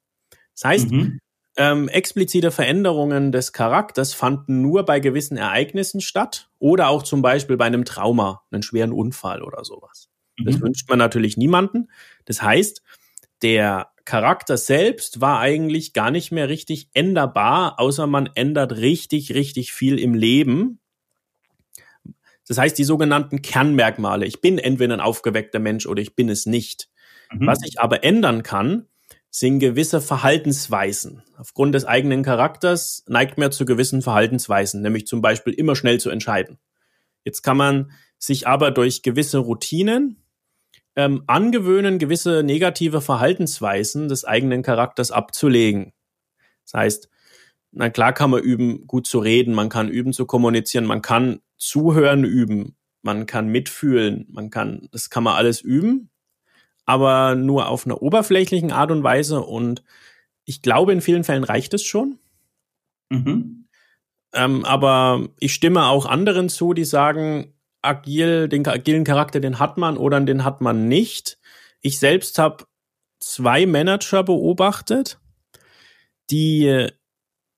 Das 0.55 0.65
heißt, 0.65 0.91
mhm 0.91 1.21
ähm, 1.57 1.89
explizite 1.89 2.51
Veränderungen 2.51 3.33
des 3.33 3.53
Charakters 3.53 4.15
fanden 4.15 4.61
nur 4.61 4.85
bei 4.85 5.01
gewissen 5.01 5.37
Ereignissen 5.37 6.01
statt 6.01 6.51
oder 6.59 6.89
auch 6.89 7.03
zum 7.03 7.23
Beispiel 7.23 7.57
bei 7.57 7.65
einem 7.65 7.85
Trauma, 7.85 8.43
einem 8.51 8.63
schweren 8.63 8.93
Unfall 8.93 9.43
oder 9.43 9.65
sowas. 9.65 10.09
Mhm. 10.39 10.45
Das 10.47 10.61
wünscht 10.61 10.89
man 10.89 10.99
natürlich 10.99 11.37
niemanden. 11.37 11.91
Das 12.25 12.43
heißt, 12.43 12.83
der 13.43 13.89
Charakter 14.05 14.57
selbst 14.57 15.21
war 15.21 15.41
eigentlich 15.41 15.93
gar 15.93 16.11
nicht 16.11 16.31
mehr 16.31 16.49
richtig 16.49 16.89
änderbar, 16.93 17.81
außer 17.81 18.07
man 18.07 18.29
ändert 18.35 18.77
richtig, 18.77 19.35
richtig 19.35 19.73
viel 19.73 19.99
im 19.99 20.15
Leben. 20.15 20.81
Das 22.47 22.59
heißt, 22.59 22.77
die 22.77 22.85
sogenannten 22.85 23.41
Kernmerkmale. 23.41 24.27
Ich 24.27 24.41
bin 24.41 24.59
entweder 24.59 24.95
ein 24.95 25.01
aufgeweckter 25.01 25.59
Mensch 25.59 25.87
oder 25.87 26.03
ich 26.03 26.15
bin 26.15 26.29
es 26.29 26.45
nicht. 26.47 26.91
Mhm. 27.33 27.47
Was 27.47 27.61
ich 27.65 27.81
aber 27.81 28.05
ändern 28.05 28.43
kann, 28.43 28.87
sind 29.37 29.59
gewisse 29.59 30.01
Verhaltensweisen. 30.01 31.25
Aufgrund 31.37 31.75
des 31.75 31.85
eigenen 31.85 32.23
Charakters 32.23 33.03
neigt 33.09 33.37
man 33.37 33.51
zu 33.51 33.65
gewissen 33.65 34.01
Verhaltensweisen, 34.01 34.81
nämlich 34.81 35.09
zum 35.09 35.23
Beispiel 35.23 35.53
immer 35.55 35.75
schnell 35.75 35.99
zu 35.99 36.09
entscheiden. 36.09 36.61
Jetzt 37.25 37.43
kann 37.43 37.57
man 37.57 37.91
sich 38.17 38.47
aber 38.47 38.71
durch 38.71 39.03
gewisse 39.03 39.39
Routinen 39.39 40.23
ähm, 40.95 41.25
angewöhnen, 41.27 41.99
gewisse 41.99 42.45
negative 42.45 43.01
Verhaltensweisen 43.01 44.07
des 44.07 44.25
eigenen 44.25 44.63
Charakters 44.63 45.11
abzulegen. 45.11 45.93
Das 46.65 46.75
heißt, 46.75 47.11
na 47.73 47.91
klar 47.91 48.13
kann 48.13 48.31
man 48.31 48.41
üben, 48.41 48.87
gut 48.87 49.09
zu 49.09 49.19
reden, 49.19 49.53
man 49.53 49.69
kann 49.69 49.89
üben 49.89 50.13
zu 50.13 50.27
kommunizieren, 50.27 50.87
man 50.87 51.03
kann 51.03 51.41
zuhören 51.57 52.23
üben, 52.23 52.77
man 53.03 53.27
kann 53.27 53.49
mitfühlen, 53.49 54.29
man 54.31 54.51
kann, 54.51 54.89
das 54.93 55.11
kann 55.11 55.25
man 55.25 55.35
alles 55.35 55.61
üben 55.61 56.11
aber 56.87 57.35
nur 57.35 57.69
auf 57.69 57.87
einer 57.87 58.03
oberflächlichen 58.03 58.73
Art 58.73 58.91
und 58.91 59.03
Weise. 59.03 59.41
Und 59.41 59.83
ich 60.45 60.63
glaube, 60.63 60.93
in 60.93 61.01
vielen 61.01 61.25
Fällen 61.25 61.45
reicht 61.45 61.75
es 61.75 61.83
schon. 61.83 62.19
Mhm. 63.11 63.69
Ähm, 64.33 64.65
aber 64.65 65.29
ich 65.39 65.55
stimme 65.55 65.87
auch 65.87 66.07
anderen 66.07 66.49
zu, 66.49 66.75
die 66.75 66.85
sagen, 66.85 67.55
agil, 67.83 68.49
den 68.49 68.67
agilen 68.67 69.05
Charakter, 69.05 69.41
den 69.41 69.59
hat 69.59 69.79
man 69.79 69.97
oder 69.97 70.21
den 70.21 70.45
hat 70.45 70.61
man 70.61 70.89
nicht. 70.89 71.39
Ich 71.81 71.99
selbst 71.99 72.39
habe 72.39 72.65
zwei 73.21 73.67
Manager 73.67 74.23
beobachtet, 74.23 75.19
die, 76.31 76.89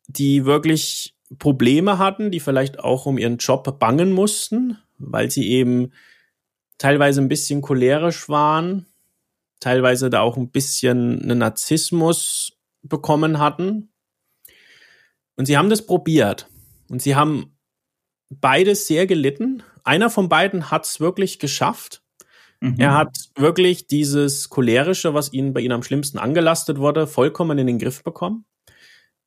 die 0.07 0.45
wirklich 0.45 1.17
Probleme 1.39 1.99
hatten, 1.99 2.31
die 2.31 2.41
vielleicht 2.41 2.81
auch 2.81 3.07
um 3.07 3.19
ihren 3.19 3.39
Job 3.39 3.79
bangen 3.79 4.13
mussten 4.13 4.79
weil 4.99 5.31
sie 5.31 5.51
eben 5.51 5.93
teilweise 6.79 7.21
ein 7.21 7.29
bisschen 7.29 7.63
cholerisch 7.63 8.29
waren, 8.29 8.87
teilweise 9.67 10.11
da 10.11 10.21
auch 10.21 10.37
ein 10.37 10.51
bisschen 10.53 11.21
einen 11.21 11.39
Narzissmus 11.39 12.57
bekommen 12.83 13.41
hatten. 13.41 13.93
Und 15.35 15.47
sie 15.47 15.57
haben 15.57 15.71
das 15.71 15.85
probiert. 15.85 16.49
Und 16.89 17.03
sie 17.03 17.17
haben 17.17 17.59
beides 18.31 18.87
sehr 18.87 19.09
gelitten. 19.09 19.65
Einer 19.83 20.09
von 20.09 20.29
beiden 20.29 20.71
hat 20.71 20.87
es 20.87 21.01
wirklich 21.01 21.41
geschafft. 21.41 22.05
Mhm. 22.61 22.77
Er 22.79 22.95
hat 22.95 23.17
wirklich 23.35 23.89
dieses 23.89 24.51
cholerische, 24.51 25.15
was 25.15 25.33
ihnen 25.33 25.53
bei 25.53 25.63
ihnen 25.63 25.73
am 25.73 25.83
schlimmsten 25.83 26.19
angelastet 26.19 26.79
wurde, 26.79 27.09
vollkommen 27.09 27.59
in 27.59 27.67
den 27.67 27.81
Griff 27.81 28.05
bekommen. 28.05 28.45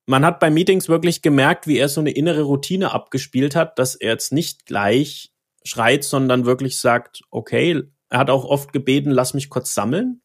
Man 0.06 0.24
hat 0.24 0.40
bei 0.40 0.50
Meetings 0.50 0.88
wirklich 0.88 1.22
gemerkt, 1.22 1.68
wie 1.68 1.78
er 1.78 1.90
so 1.90 2.00
eine 2.00 2.12
innere 2.12 2.44
Routine 2.44 2.94
abgespielt 2.94 3.58
hat, 3.58 3.78
dass 3.78 3.94
er 3.94 4.12
jetzt 4.14 4.32
nicht 4.32 4.66
gleich 4.66 5.34
schreit, 5.66 6.06
sondern 6.06 6.46
wirklich 6.46 6.80
sagt, 6.80 7.24
okay, 7.30 7.84
er 8.10 8.20
hat 8.20 8.30
auch 8.30 8.46
oft 8.46 8.72
gebeten, 8.72 9.12
lass 9.12 9.34
mich 9.34 9.50
kurz 9.50 9.74
sammeln, 9.74 10.22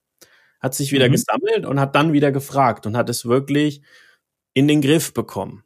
hat 0.65 0.75
sich 0.75 0.93
wieder 0.93 1.09
mhm. 1.09 1.13
gesammelt 1.13 1.67
und 1.67 1.79
hat 1.79 1.95
dann 1.95 2.15
wieder 2.15 2.33
gefragt 2.33 2.87
und 2.87 2.97
hat 2.97 3.11
es 3.11 3.27
wirklich 3.27 3.83
in 4.55 4.67
den 4.67 4.81
Griff 4.81 5.13
bekommen. 5.13 5.63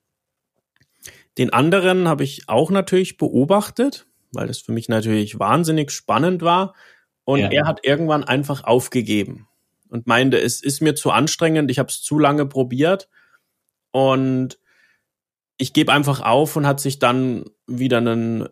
Den 1.39 1.53
anderen 1.53 2.09
habe 2.09 2.25
ich 2.25 2.49
auch 2.49 2.73
natürlich 2.73 3.17
beobachtet, 3.17 4.09
weil 4.33 4.49
das 4.49 4.59
für 4.59 4.73
mich 4.73 4.89
natürlich 4.89 5.39
wahnsinnig 5.39 5.93
spannend 5.93 6.43
war. 6.43 6.75
Und 7.23 7.39
ja. 7.39 7.49
er 7.51 7.67
hat 7.67 7.87
irgendwann 7.87 8.25
einfach 8.25 8.65
aufgegeben 8.65 9.47
und 9.89 10.09
meinte, 10.09 10.37
es 10.41 10.61
ist 10.61 10.83
mir 10.83 10.97
zu 10.97 11.13
anstrengend, 11.13 11.71
ich 11.71 11.79
habe 11.79 11.91
es 11.91 12.03
zu 12.03 12.19
lange 12.19 12.47
probiert 12.47 13.09
und 13.93 14.59
ich 15.59 15.73
gebe 15.73 15.93
einfach 15.93 16.23
auf 16.23 16.57
und 16.57 16.67
hat 16.67 16.81
sich 16.81 16.99
dann 16.99 17.45
wieder 17.69 17.99
einen, 17.99 18.49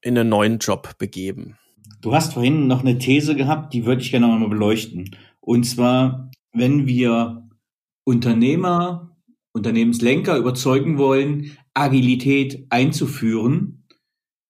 in 0.00 0.16
einen 0.16 0.30
neuen 0.30 0.60
Job 0.60 0.96
begeben. 0.96 1.58
Du 2.00 2.14
hast 2.14 2.32
vorhin 2.32 2.68
noch 2.68 2.80
eine 2.80 2.98
These 2.98 3.34
gehabt, 3.34 3.74
die 3.74 3.84
würde 3.84 4.00
ich 4.00 4.10
gerne 4.10 4.28
nochmal 4.28 4.48
beleuchten. 4.48 5.14
Und 5.44 5.64
zwar, 5.64 6.30
wenn 6.52 6.86
wir 6.86 7.48
Unternehmer 8.04 9.14
Unternehmenslenker 9.52 10.36
überzeugen 10.36 10.98
wollen, 10.98 11.56
Agilität 11.74 12.66
einzuführen, 12.70 13.84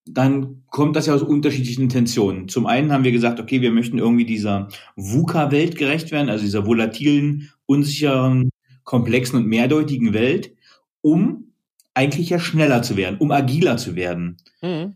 dann 0.06 0.62
kommt 0.68 0.96
das 0.96 1.06
ja 1.06 1.14
aus 1.14 1.22
unterschiedlichen 1.22 1.82
Intentionen. 1.82 2.48
Zum 2.48 2.66
einen 2.66 2.92
haben 2.92 3.04
wir 3.04 3.12
gesagt, 3.12 3.38
okay, 3.38 3.60
wir 3.60 3.70
möchten 3.70 3.98
irgendwie 3.98 4.24
dieser 4.24 4.68
VUCA-Welt 4.96 5.76
gerecht 5.76 6.10
werden, 6.10 6.30
also 6.30 6.44
dieser 6.44 6.66
volatilen, 6.66 7.50
unsicheren, 7.66 8.50
komplexen 8.84 9.38
und 9.38 9.46
mehrdeutigen 9.46 10.14
Welt, 10.14 10.54
um 11.00 11.52
eigentlich 11.94 12.30
ja 12.30 12.38
schneller 12.38 12.82
zu 12.82 12.96
werden, 12.96 13.18
um 13.18 13.30
agiler 13.30 13.76
zu 13.76 13.96
werden. 13.96 14.38
Mhm. 14.62 14.94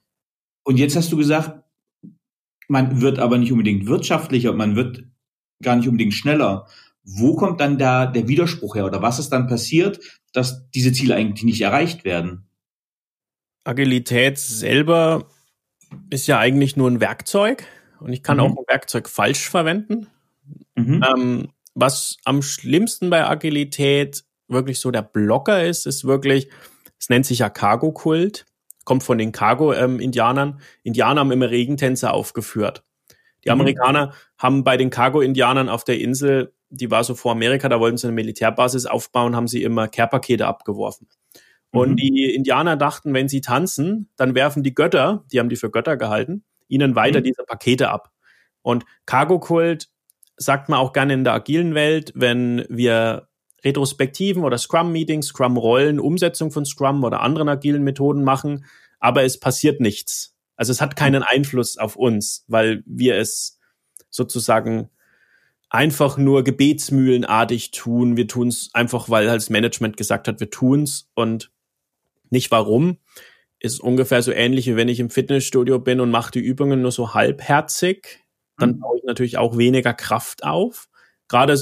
Und 0.65 0.79
jetzt 0.79 0.97
hast 0.97 1.13
du 1.13 1.17
gesagt, 1.17 1.63
man 2.69 3.01
wird 3.01 3.19
aber 3.19 3.39
nicht 3.39 3.53
unbedingt 3.53 3.87
wirtschaftlicher, 3.87 4.53
man 4.53 4.77
wird 4.77 5.05
gar 5.63 5.77
nicht 5.77 5.89
unbedingt 5.89 6.15
schneller. 6.15 6.67
Wo 7.05 7.37
kommt 7.37 7.61
dann 7.61 7.79
da 7.79 8.07
der 8.07 8.29
Widerspruch 8.29 8.75
her 8.75 8.87
oder 8.87 9.03
was 9.03 9.19
ist 9.19 9.31
dann 9.31 9.47
passiert, 9.47 9.99
dass 10.33 10.71
diese 10.71 10.93
Ziele 10.93 11.15
eigentlich 11.15 11.45
nicht 11.45 11.61
erreicht 11.61 12.05
werden? 12.05 12.49
Agilität 13.65 14.39
selber 14.39 15.27
ist 16.11 16.27
ja 16.27 16.39
eigentlich 16.39 16.77
nur 16.77 16.91
ein 16.91 17.01
Werkzeug 17.01 17.65
und 18.01 18.13
ich 18.13 18.23
kann 18.23 18.37
mhm. 18.37 18.43
auch 18.43 18.51
ein 18.51 18.65
Werkzeug 18.67 19.09
falsch 19.09 19.49
verwenden. 19.49 20.07
Mhm. 20.75 21.05
Ähm, 21.07 21.49
was 21.75 22.17
am 22.25 22.43
schlimmsten 22.43 23.11
bei 23.11 23.27
Agilität 23.27 24.25
wirklich 24.49 24.81
so 24.81 24.91
der 24.91 25.03
Blocker 25.03 25.65
ist, 25.65 25.87
ist 25.87 26.05
wirklich, 26.05 26.49
es 26.99 27.09
nennt 27.09 27.27
sich 27.27 27.41
ja 27.41 27.51
Cargo-Kult, 27.51 28.47
kommt 28.85 29.03
von 29.03 29.19
den 29.19 29.33
Cargo-Indianern. 29.33 30.61
Indianer 30.83 31.21
haben 31.21 31.33
immer 31.33 31.51
Regentänzer 31.51 32.15
aufgeführt. 32.15 32.85
Die 33.49 33.55
mhm. 33.55 33.61
Amerikaner 33.61 34.13
haben 34.37 34.65
bei 34.65 34.77
den 34.77 34.91
Cargo-Indianern 34.91 35.69
auf 35.69 35.85
der 35.85 35.99
Insel 35.99 36.53
die 36.71 36.91
war 36.91 37.05
so 37.05 37.15
vor 37.15 37.33
Amerika, 37.33 37.69
da 37.69 37.81
wollten 37.81 37.97
sie 37.97 38.07
eine 38.07 38.15
Militärbasis 38.15 38.87
aufbauen, 38.87 39.37
haben 39.37 39.49
sie 39.49 39.63
immer 39.63 39.89
Care-Pakete 39.89 40.47
abgeworfen. 40.47 41.09
Und 41.71 41.93
mhm. 41.93 41.97
die 41.97 42.35
Indianer 42.35 42.77
dachten, 42.77 43.15
wenn 43.15 43.29
sie 43.29 43.41
tanzen, 43.41 44.11
dann 44.17 44.35
werfen 44.35 44.63
die 44.63 44.75
Götter, 44.75 45.25
die 45.33 45.39
haben 45.39 45.49
die 45.49 45.57
für 45.57 45.71
Götter 45.71 45.97
gehalten, 45.97 46.45
ihnen 46.67 46.95
weiter 46.95 47.21
mhm. 47.21 47.25
diese 47.25 47.45
Pakete 47.45 47.91
ab. 47.91 48.11
Und 48.63 48.85
Cargo-Kult 49.07 49.89
sagt 50.37 50.69
man 50.69 50.79
auch 50.79 50.93
gerne 50.93 51.15
in 51.15 51.25
der 51.25 51.35
agilen 51.35 51.75
Welt, 51.75 52.13
wenn 52.15 52.65
wir 52.69 53.29
Retrospektiven 53.65 54.45
oder 54.45 54.57
Scrum-Meetings, 54.57 55.29
Scrum-Rollen, 55.29 55.99
Umsetzung 55.99 56.53
von 56.53 56.65
Scrum 56.65 57.03
oder 57.03 57.21
anderen 57.21 57.49
agilen 57.49 57.83
Methoden 57.83 58.25
machen, 58.25 58.67
aber 59.01 59.25
es 59.25 59.41
passiert 59.41 59.81
nichts. 59.81 60.38
Also 60.59 60.73
es 60.73 60.81
hat 60.81 60.97
keinen 60.97 61.23
Einfluss 61.23 61.79
auf 61.79 61.97
uns, 61.97 62.45
weil 62.49 62.83
wir 62.85 63.17
es 63.17 63.59
sozusagen 64.11 64.91
einfach 65.71 66.19
nur 66.19 66.43
gebetsmühlenartig 66.43 67.71
tun. 67.71 68.17
Wir 68.17 68.27
tun 68.27 68.49
es 68.49 68.71
einfach, 68.75 69.09
weil 69.09 69.31
halt 69.31 69.41
das 69.41 69.51
Management 69.51 69.97
gesagt 69.97 70.27
hat, 70.27 70.41
wir 70.41 70.51
tun's 70.51 71.11
und 71.15 71.53
nicht 72.31 72.51
warum. 72.51 72.99
Ist 73.61 73.81
ungefähr 73.81 74.21
so 74.23 74.33
ähnlich, 74.33 74.67
wie 74.67 74.77
wenn 74.77 74.89
ich 74.89 74.99
im 74.99 75.11
Fitnessstudio 75.11 75.79
bin 75.79 76.01
und 76.01 76.11
mache 76.11 76.33
die 76.33 76.41
Übungen 76.41 76.83
nur 76.83 76.93
so 76.93 77.15
halbherzig. 77.15 78.25
Dann 78.57 78.73
mhm. 78.73 78.81
baue 78.81 78.99
ich 78.99 79.05
natürlich 79.05 79.39
auch 79.39 79.57
weniger 79.57 79.95
Kraft 79.95 80.43
auf. 80.43 80.89
Gerade, 81.29 81.53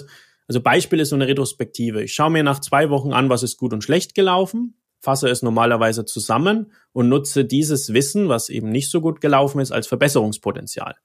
also 0.49 0.61
Beispiel 0.63 1.01
ist 1.01 1.11
so 1.11 1.17
eine 1.17 1.29
Retrospektive. 1.29 2.03
Ich 2.03 2.15
schaue 2.15 2.31
mir 2.31 2.43
nach 2.43 2.61
zwei 2.61 2.89
Wochen 2.89 3.13
an, 3.13 3.29
was 3.29 3.43
ist 3.43 3.59
gut 3.59 3.75
und 3.75 3.85
schlecht 3.85 4.15
gelaufen, 4.15 4.75
fasse 5.01 5.29
es 5.29 5.43
normalerweise 5.43 6.05
zusammen 6.05 6.73
und 6.93 7.09
nutze 7.09 7.45
dieses 7.45 7.93
Wissen, 7.93 8.29
was 8.29 8.49
eben 8.49 8.71
nicht 8.71 8.91
so 8.91 9.01
gut 9.01 9.21
gelaufen 9.21 9.61
ist, 9.61 9.73
als 9.73 9.87
Verbesserungspotenzial. 9.87 10.97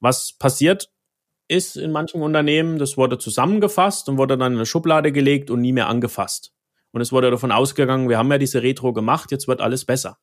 Was 0.00 0.32
passiert 0.32 0.90
ist 1.48 1.76
in 1.76 1.92
manchen 1.92 2.22
Unternehmen, 2.22 2.78
das 2.78 2.96
wurde 2.96 3.18
zusammengefasst 3.18 4.08
und 4.08 4.18
wurde 4.18 4.38
dann 4.38 4.52
in 4.52 4.58
eine 4.58 4.66
Schublade 4.66 5.12
gelegt 5.12 5.50
und 5.50 5.60
nie 5.60 5.72
mehr 5.72 5.88
angefasst. 5.88 6.52
Und 6.92 7.00
es 7.00 7.12
wurde 7.12 7.30
davon 7.30 7.52
ausgegangen, 7.52 8.08
wir 8.08 8.18
haben 8.18 8.30
ja 8.30 8.38
diese 8.38 8.62
Retro 8.62 8.92
gemacht, 8.92 9.30
jetzt 9.30 9.48
wird 9.48 9.60
alles 9.60 9.84
besser. 9.84 10.18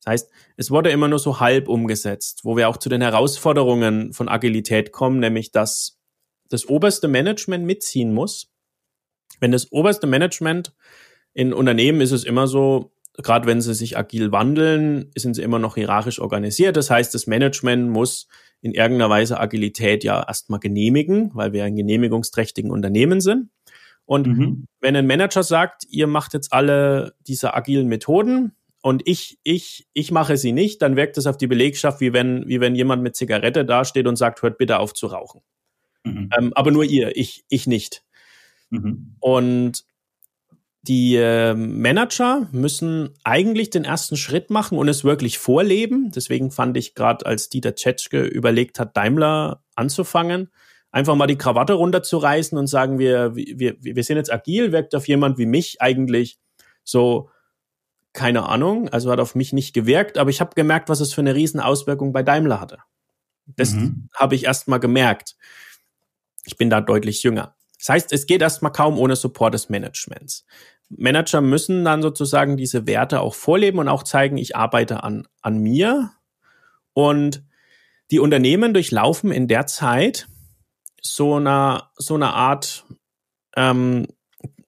Das 0.00 0.12
heißt, 0.12 0.30
es 0.56 0.70
wurde 0.70 0.90
immer 0.90 1.08
nur 1.08 1.18
so 1.18 1.40
halb 1.40 1.68
umgesetzt, 1.68 2.40
wo 2.44 2.56
wir 2.56 2.68
auch 2.68 2.76
zu 2.76 2.88
den 2.88 3.00
Herausforderungen 3.00 4.12
von 4.12 4.28
Agilität 4.28 4.92
kommen, 4.92 5.18
nämlich 5.18 5.50
dass 5.52 5.98
das 6.48 6.66
oberste 6.66 7.08
Management 7.08 7.64
mitziehen 7.64 8.12
muss. 8.12 8.50
Wenn 9.40 9.52
das 9.52 9.70
oberste 9.70 10.06
Management 10.06 10.72
in 11.38 11.52
Unternehmen 11.52 12.00
ist 12.00 12.10
es 12.10 12.24
immer 12.24 12.48
so, 12.48 12.90
gerade 13.12 13.46
wenn 13.46 13.60
sie 13.60 13.72
sich 13.72 13.96
agil 13.96 14.32
wandeln, 14.32 15.12
sind 15.16 15.34
sie 15.34 15.42
immer 15.42 15.60
noch 15.60 15.76
hierarchisch 15.76 16.18
organisiert. 16.18 16.76
Das 16.76 16.90
heißt, 16.90 17.14
das 17.14 17.28
Management 17.28 17.90
muss 17.90 18.26
in 18.60 18.72
irgendeiner 18.72 19.08
Weise 19.08 19.38
Agilität 19.38 20.02
ja 20.02 20.20
erstmal 20.26 20.58
genehmigen, 20.58 21.30
weil 21.34 21.52
wir 21.52 21.62
ein 21.62 21.76
genehmigungsträchtigen 21.76 22.72
Unternehmen 22.72 23.20
sind. 23.20 23.50
Und 24.04 24.26
mhm. 24.26 24.64
wenn 24.80 24.96
ein 24.96 25.06
Manager 25.06 25.44
sagt, 25.44 25.84
ihr 25.88 26.08
macht 26.08 26.34
jetzt 26.34 26.52
alle 26.52 27.14
diese 27.20 27.54
agilen 27.54 27.86
Methoden 27.86 28.56
und 28.82 29.06
ich, 29.06 29.38
ich, 29.44 29.86
ich 29.92 30.10
mache 30.10 30.36
sie 30.38 30.50
nicht, 30.50 30.82
dann 30.82 30.96
wirkt 30.96 31.18
es 31.18 31.28
auf 31.28 31.36
die 31.36 31.46
Belegschaft, 31.46 32.00
wie 32.00 32.12
wenn, 32.12 32.48
wie 32.48 32.60
wenn 32.60 32.74
jemand 32.74 33.04
mit 33.04 33.14
Zigarette 33.14 33.64
dasteht 33.64 34.08
und 34.08 34.16
sagt, 34.16 34.42
hört 34.42 34.58
bitte 34.58 34.80
auf 34.80 34.92
zu 34.92 35.06
rauchen. 35.06 35.42
Mhm. 36.02 36.30
Ähm, 36.36 36.52
aber 36.54 36.72
nur 36.72 36.82
ihr, 36.82 37.16
ich, 37.16 37.44
ich 37.48 37.68
nicht. 37.68 38.02
Mhm. 38.70 39.14
Und 39.20 39.84
die 40.88 41.16
äh, 41.16 41.54
Manager 41.54 42.48
müssen 42.50 43.10
eigentlich 43.22 43.68
den 43.68 43.84
ersten 43.84 44.16
Schritt 44.16 44.48
machen 44.48 44.78
und 44.78 44.88
es 44.88 45.04
wirklich 45.04 45.38
vorleben. 45.38 46.10
Deswegen 46.14 46.50
fand 46.50 46.76
ich 46.78 46.94
gerade, 46.94 47.26
als 47.26 47.50
Dieter 47.50 47.74
Tschetschke 47.74 48.22
überlegt 48.22 48.80
hat, 48.80 48.96
Daimler 48.96 49.62
anzufangen, 49.76 50.50
einfach 50.90 51.14
mal 51.14 51.26
die 51.26 51.36
Krawatte 51.36 51.74
runterzureißen 51.74 52.56
und 52.56 52.66
sagen, 52.68 52.98
wir, 52.98 53.36
wir, 53.36 53.76
wir 53.80 54.02
sind 54.02 54.16
jetzt 54.16 54.32
agil, 54.32 54.72
wirkt 54.72 54.94
auf 54.94 55.06
jemand 55.06 55.36
wie 55.36 55.46
mich 55.46 55.82
eigentlich 55.82 56.38
so, 56.84 57.28
keine 58.14 58.48
Ahnung, 58.48 58.88
also 58.88 59.10
hat 59.10 59.20
auf 59.20 59.34
mich 59.34 59.52
nicht 59.52 59.74
gewirkt, 59.74 60.16
aber 60.16 60.30
ich 60.30 60.40
habe 60.40 60.54
gemerkt, 60.54 60.88
was 60.88 61.00
es 61.00 61.12
für 61.12 61.20
eine 61.20 61.34
riesen 61.34 61.60
Auswirkung 61.60 62.14
bei 62.14 62.22
Daimler 62.22 62.60
hatte. 62.60 62.78
Das 63.46 63.74
mhm. 63.74 64.08
habe 64.14 64.34
ich 64.34 64.44
erst 64.44 64.68
mal 64.68 64.78
gemerkt. 64.78 65.36
Ich 66.44 66.56
bin 66.56 66.70
da 66.70 66.80
deutlich 66.80 67.22
jünger. 67.22 67.54
Das 67.78 67.90
heißt, 67.90 68.12
es 68.12 68.26
geht 68.26 68.42
erstmal 68.42 68.72
kaum 68.72 68.98
ohne 68.98 69.16
Support 69.16 69.54
des 69.54 69.68
Managements. 69.68 70.44
Manager 70.90 71.40
müssen 71.40 71.84
dann 71.84 72.02
sozusagen 72.02 72.56
diese 72.56 72.86
Werte 72.86 73.20
auch 73.20 73.34
vorleben 73.34 73.78
und 73.78 73.88
auch 73.88 74.02
zeigen, 74.02 74.38
ich 74.38 74.56
arbeite 74.56 75.02
an, 75.02 75.26
an 75.42 75.58
mir. 75.58 76.12
Und 76.94 77.44
die 78.10 78.20
Unternehmen 78.20 78.72
durchlaufen 78.72 79.30
in 79.30 79.48
der 79.48 79.66
Zeit 79.66 80.28
so 81.02 81.36
eine, 81.36 81.82
so 81.96 82.14
eine 82.14 82.32
Art, 82.32 82.86
ähm, 83.56 84.06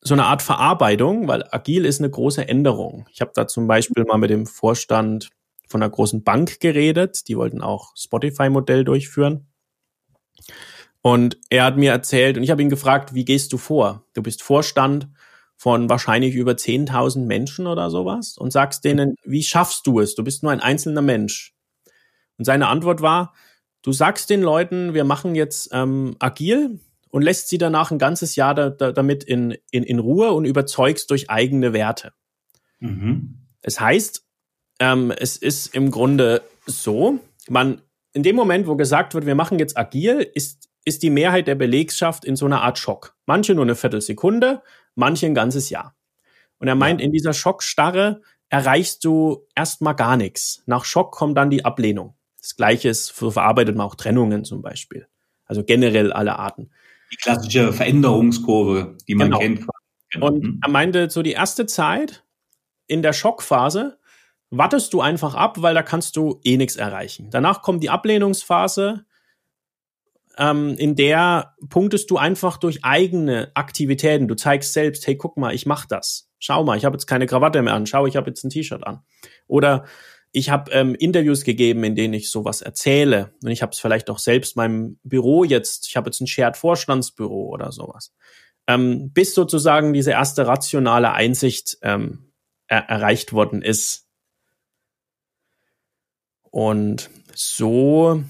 so 0.03 0.15
eine 0.15 0.27
Art 0.27 0.43
Verarbeitung, 0.43 1.27
weil 1.27 1.45
agil 1.51 1.85
ist 1.85 2.01
eine 2.01 2.11
große 2.11 2.47
Änderung. 2.47 3.07
Ich 3.13 3.21
habe 3.21 3.33
da 3.35 3.47
zum 3.47 3.67
Beispiel 3.67 4.05
mal 4.05 4.19
mit 4.19 4.31
dem 4.31 4.47
Vorstand 4.47 5.31
von 5.69 5.83
einer 5.83 5.91
großen 5.91 6.23
Bank 6.23 6.61
geredet. 6.61 7.29
Die 7.29 7.37
wollten 7.37 7.63
auch 7.63 7.93
Spotify-Modell 7.97 8.85
durchführen. 8.85 9.47
Und 11.03 11.39
er 11.49 11.65
hat 11.65 11.77
mir 11.77 11.93
erzählt, 11.93 12.37
und 12.37 12.43
ich 12.43 12.51
habe 12.51 12.61
ihn 12.61 12.69
gefragt, 12.69 13.15
wie 13.15 13.25
gehst 13.25 13.53
du 13.53 13.59
vor? 13.59 14.05
Du 14.13 14.23
bist 14.23 14.43
Vorstand 14.43 15.09
von 15.61 15.91
wahrscheinlich 15.91 16.37
über 16.37 16.53
10.000 16.53 17.27
Menschen 17.27 17.67
oder 17.67 17.91
sowas 17.91 18.39
und 18.39 18.51
sagst 18.51 18.83
denen, 18.83 19.17
wie 19.25 19.43
schaffst 19.43 19.87
du 19.87 20.01
es? 20.01 20.15
Du 20.15 20.25
bist 20.25 20.43
nur 20.43 20.53
ein 20.53 20.61
einzelner 20.61 21.03
Mensch. 21.03 21.53
Und 22.39 22.47
seine 22.47 22.69
Antwort 22.69 23.03
war, 23.03 23.35
du 23.83 23.93
sagst 23.93 24.31
den 24.31 24.41
Leuten, 24.41 24.95
wir 24.95 25.05
machen 25.05 25.35
jetzt 25.35 25.69
ähm, 25.75 26.17
agil 26.19 26.81
und 27.11 27.21
lässt 27.21 27.49
sie 27.49 27.59
danach 27.59 27.91
ein 27.91 27.99
ganzes 27.99 28.37
Jahr 28.37 28.55
da, 28.55 28.71
da, 28.71 28.91
damit 28.91 29.23
in, 29.23 29.55
in, 29.71 29.83
in 29.83 29.99
Ruhe 29.99 30.33
und 30.33 30.47
überzeugst 30.47 31.11
durch 31.11 31.29
eigene 31.29 31.75
Werte. 31.75 32.15
Mhm. 32.79 33.47
Es 33.61 33.79
heißt, 33.81 34.27
ähm, 34.79 35.11
es 35.11 35.37
ist 35.37 35.75
im 35.75 35.91
Grunde 35.91 36.41
so, 36.65 37.19
man 37.51 37.83
in 38.15 38.23
dem 38.23 38.35
Moment, 38.35 38.67
wo 38.67 38.77
gesagt 38.77 39.13
wird, 39.13 39.27
wir 39.27 39.35
machen 39.35 39.59
jetzt 39.59 39.77
agil, 39.77 40.27
ist, 40.33 40.71
ist 40.87 41.03
die 41.03 41.11
Mehrheit 41.11 41.49
der 41.49 41.55
Belegschaft 41.55 42.25
in 42.25 42.35
so 42.35 42.47
einer 42.47 42.63
Art 42.63 42.79
Schock. 42.79 43.15
Manche 43.27 43.55
nur 43.55 43.65
eine 43.65 43.77
Viertelsekunde, 43.77 44.63
manche 45.01 45.27
ein 45.27 45.35
ganzes 45.35 45.71
Jahr. 45.71 45.97
Und 46.59 46.69
er 46.69 46.77
meint, 46.77 47.01
in 47.01 47.11
dieser 47.11 47.33
Schockstarre 47.33 48.21
erreichst 48.51 49.05
du 49.05 49.47
erstmal 49.57 49.97
gar 49.97 50.17
nichts. 50.17 50.63
Nach 50.67 50.85
Schock 50.85 51.13
kommt 51.13 51.37
dann 51.37 51.51
die 51.51 51.65
Ablehnung. 51.65 52.15
Das 52.41 52.55
Gleiche 52.57 52.89
ist, 52.89 53.07
so 53.07 53.31
verarbeitet 53.31 53.77
man 53.77 53.87
auch 53.87 53.95
Trennungen 53.95 54.45
zum 54.45 54.63
Beispiel. 54.63 55.09
Also 55.47 55.65
generell 55.65 56.13
alle 56.13 56.39
Arten. 56.39 56.71
Die 57.13 57.17
klassische 57.17 57.73
Veränderungskurve, 57.73 58.97
die 59.09 59.15
man 59.15 59.29
genau. 59.29 59.39
kennt. 59.39 59.67
Genau. 60.11 60.27
Und 60.27 60.45
mhm. 60.45 60.61
er 60.63 60.71
meinte, 60.71 61.11
so 61.11 61.23
die 61.23 61.33
erste 61.33 61.67
Zeit 61.67 62.25
in 62.87 63.03
der 63.03 63.13
Schockphase 63.13 63.99
wartest 64.51 64.93
du 64.93 65.01
einfach 65.01 65.35
ab, 65.35 65.63
weil 65.63 65.75
da 65.75 65.83
kannst 65.83 66.17
du 66.17 66.41
eh 66.45 66.57
nichts 66.57 66.77
erreichen. 66.77 67.31
Danach 67.31 67.63
kommt 67.63 67.83
die 67.83 67.91
Ablehnungsphase, 67.91 69.05
ähm, 70.41 70.75
in 70.79 70.97
der 70.97 71.55
punktest 71.69 72.11
du 72.11 72.17
einfach 72.17 72.57
durch 72.57 72.83
eigene 72.83 73.53
Aktivitäten. 73.55 74.27
Du 74.27 74.35
zeigst 74.35 74.73
selbst, 74.73 75.07
hey, 75.07 75.17
guck 75.17 75.37
mal, 75.37 75.55
ich 75.55 75.67
mach 75.67 75.85
das. 75.85 76.31
Schau 76.39 76.65
mal, 76.65 76.79
ich 76.79 76.87
habe 76.87 76.95
jetzt 76.95 77.07
keine 77.07 77.27
Krawatte 77.27 77.61
mehr 77.61 77.75
an. 77.75 77.87
Schau, 77.87 78.07
ich 78.07 78.17
habe 78.17 78.31
jetzt 78.31 78.43
ein 78.43 78.51
T-Shirt 78.51 78.85
an. 78.87 79.01
Oder 79.47 79.85
ich 80.33 80.49
habe 80.49 80.71
ähm, 80.73 80.95
Interviews 80.95 81.45
gegeben, 81.45 81.85
in 81.85 81.95
denen 81.95 82.15
ich 82.15 82.31
sowas 82.31 82.63
erzähle. 82.63 83.35
Und 83.45 83.51
ich 83.51 83.61
habe 83.61 83.73
es 83.73 83.81
vielleicht 83.81 84.09
auch 84.09 84.19
selbst 84.19 84.57
meinem 84.57 84.99
Büro 85.03 85.45
jetzt, 85.45 85.87
ich 85.89 85.97
habe 85.97 86.09
jetzt 86.09 86.21
ein 86.23 86.27
Shared-Vorstandsbüro 86.27 87.49
oder 87.49 87.71
sowas. 87.71 88.15
Ähm, 88.67 89.13
bis 89.13 89.35
sozusagen 89.35 89.93
diese 89.93 90.13
erste 90.13 90.47
rationale 90.47 91.13
Einsicht 91.13 91.77
ähm, 91.83 92.33
er 92.67 92.89
erreicht 92.89 93.35
worden 93.35 93.61
ist. 93.61 94.07
Und 96.51 97.11
so 97.35 98.23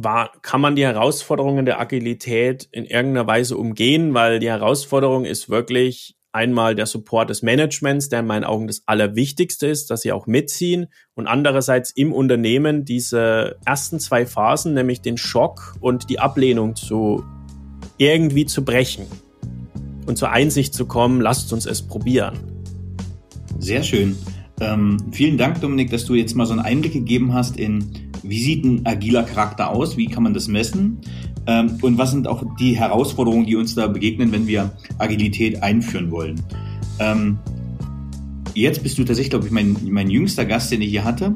war, 0.00 0.30
kann 0.42 0.60
man 0.60 0.76
die 0.76 0.84
Herausforderungen 0.84 1.66
der 1.66 1.80
Agilität 1.80 2.68
in 2.70 2.84
irgendeiner 2.84 3.26
Weise 3.26 3.56
umgehen, 3.56 4.14
weil 4.14 4.38
die 4.38 4.48
Herausforderung 4.48 5.24
ist 5.24 5.50
wirklich 5.50 6.14
einmal 6.30 6.76
der 6.76 6.86
Support 6.86 7.30
des 7.30 7.42
Managements, 7.42 8.08
der 8.08 8.20
in 8.20 8.26
meinen 8.26 8.44
Augen 8.44 8.68
das 8.68 8.82
Allerwichtigste 8.86 9.66
ist, 9.66 9.90
dass 9.90 10.02
sie 10.02 10.12
auch 10.12 10.28
mitziehen 10.28 10.86
und 11.14 11.26
andererseits 11.26 11.90
im 11.90 12.12
Unternehmen 12.12 12.84
diese 12.84 13.56
ersten 13.64 13.98
zwei 13.98 14.24
Phasen, 14.24 14.72
nämlich 14.72 15.00
den 15.00 15.16
Schock 15.16 15.74
und 15.80 16.08
die 16.10 16.20
Ablehnung 16.20 16.76
zu 16.76 17.24
irgendwie 17.96 18.46
zu 18.46 18.64
brechen 18.64 19.06
und 20.06 20.16
zur 20.16 20.30
Einsicht 20.30 20.74
zu 20.74 20.86
kommen, 20.86 21.20
lasst 21.20 21.52
uns 21.52 21.66
es 21.66 21.82
probieren. 21.82 22.38
Sehr 23.58 23.82
schön. 23.82 24.16
Ähm, 24.60 24.98
vielen 25.10 25.38
Dank, 25.38 25.60
Dominik, 25.60 25.90
dass 25.90 26.04
du 26.04 26.14
jetzt 26.14 26.36
mal 26.36 26.46
so 26.46 26.52
einen 26.52 26.62
Einblick 26.62 26.92
gegeben 26.92 27.34
hast 27.34 27.56
in, 27.56 28.07
wie 28.28 28.42
sieht 28.42 28.64
ein 28.64 28.84
agiler 28.84 29.22
Charakter 29.22 29.70
aus, 29.70 29.96
wie 29.96 30.06
kann 30.06 30.22
man 30.22 30.34
das 30.34 30.48
messen 30.48 30.98
ähm, 31.46 31.78
und 31.82 31.98
was 31.98 32.10
sind 32.10 32.26
auch 32.28 32.44
die 32.58 32.76
Herausforderungen, 32.76 33.46
die 33.46 33.56
uns 33.56 33.74
da 33.74 33.86
begegnen, 33.86 34.32
wenn 34.32 34.46
wir 34.46 34.70
Agilität 34.98 35.62
einführen 35.62 36.10
wollen. 36.10 36.40
Ähm, 36.98 37.38
jetzt 38.54 38.82
bist 38.82 38.98
du 38.98 39.04
tatsächlich, 39.04 39.30
glaube 39.30 39.46
ich, 39.46 39.52
mein, 39.52 39.76
mein 39.88 40.10
jüngster 40.10 40.44
Gast, 40.44 40.70
den 40.70 40.82
ich 40.82 40.90
hier 40.90 41.04
hatte. 41.04 41.34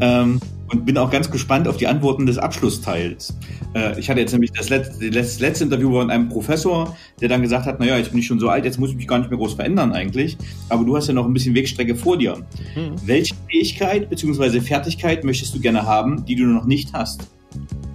Ähm, 0.00 0.40
und 0.68 0.84
bin 0.84 0.98
auch 0.98 1.10
ganz 1.10 1.30
gespannt 1.30 1.68
auf 1.68 1.76
die 1.76 1.86
Antworten 1.86 2.26
des 2.26 2.38
Abschlussteils. 2.38 3.36
Äh, 3.74 3.98
ich 3.98 4.10
hatte 4.10 4.20
jetzt 4.20 4.32
nämlich 4.32 4.52
das 4.52 4.68
letzte, 4.68 5.10
das 5.10 5.40
letzte 5.40 5.64
Interview 5.64 5.92
von 5.92 6.10
einem 6.10 6.28
Professor, 6.28 6.96
der 7.20 7.28
dann 7.28 7.42
gesagt 7.42 7.66
hat, 7.66 7.80
naja, 7.80 7.96
jetzt 7.96 8.10
bin 8.10 8.18
ich 8.18 8.26
schon 8.26 8.40
so 8.40 8.48
alt, 8.48 8.64
jetzt 8.64 8.78
muss 8.78 8.90
ich 8.90 8.96
mich 8.96 9.06
gar 9.06 9.18
nicht 9.18 9.30
mehr 9.30 9.38
groß 9.38 9.54
verändern 9.54 9.92
eigentlich. 9.92 10.36
Aber 10.68 10.84
du 10.84 10.96
hast 10.96 11.08
ja 11.08 11.14
noch 11.14 11.26
ein 11.26 11.32
bisschen 11.32 11.54
Wegstrecke 11.54 11.94
vor 11.94 12.18
dir. 12.18 12.36
Mhm. 12.74 12.94
Welche 13.04 13.34
Fähigkeit 13.48 14.10
bzw. 14.10 14.60
Fertigkeit 14.60 15.24
möchtest 15.24 15.54
du 15.54 15.60
gerne 15.60 15.84
haben, 15.84 16.24
die 16.24 16.34
du 16.34 16.44
noch 16.44 16.64
nicht 16.64 16.92
hast? 16.92 17.28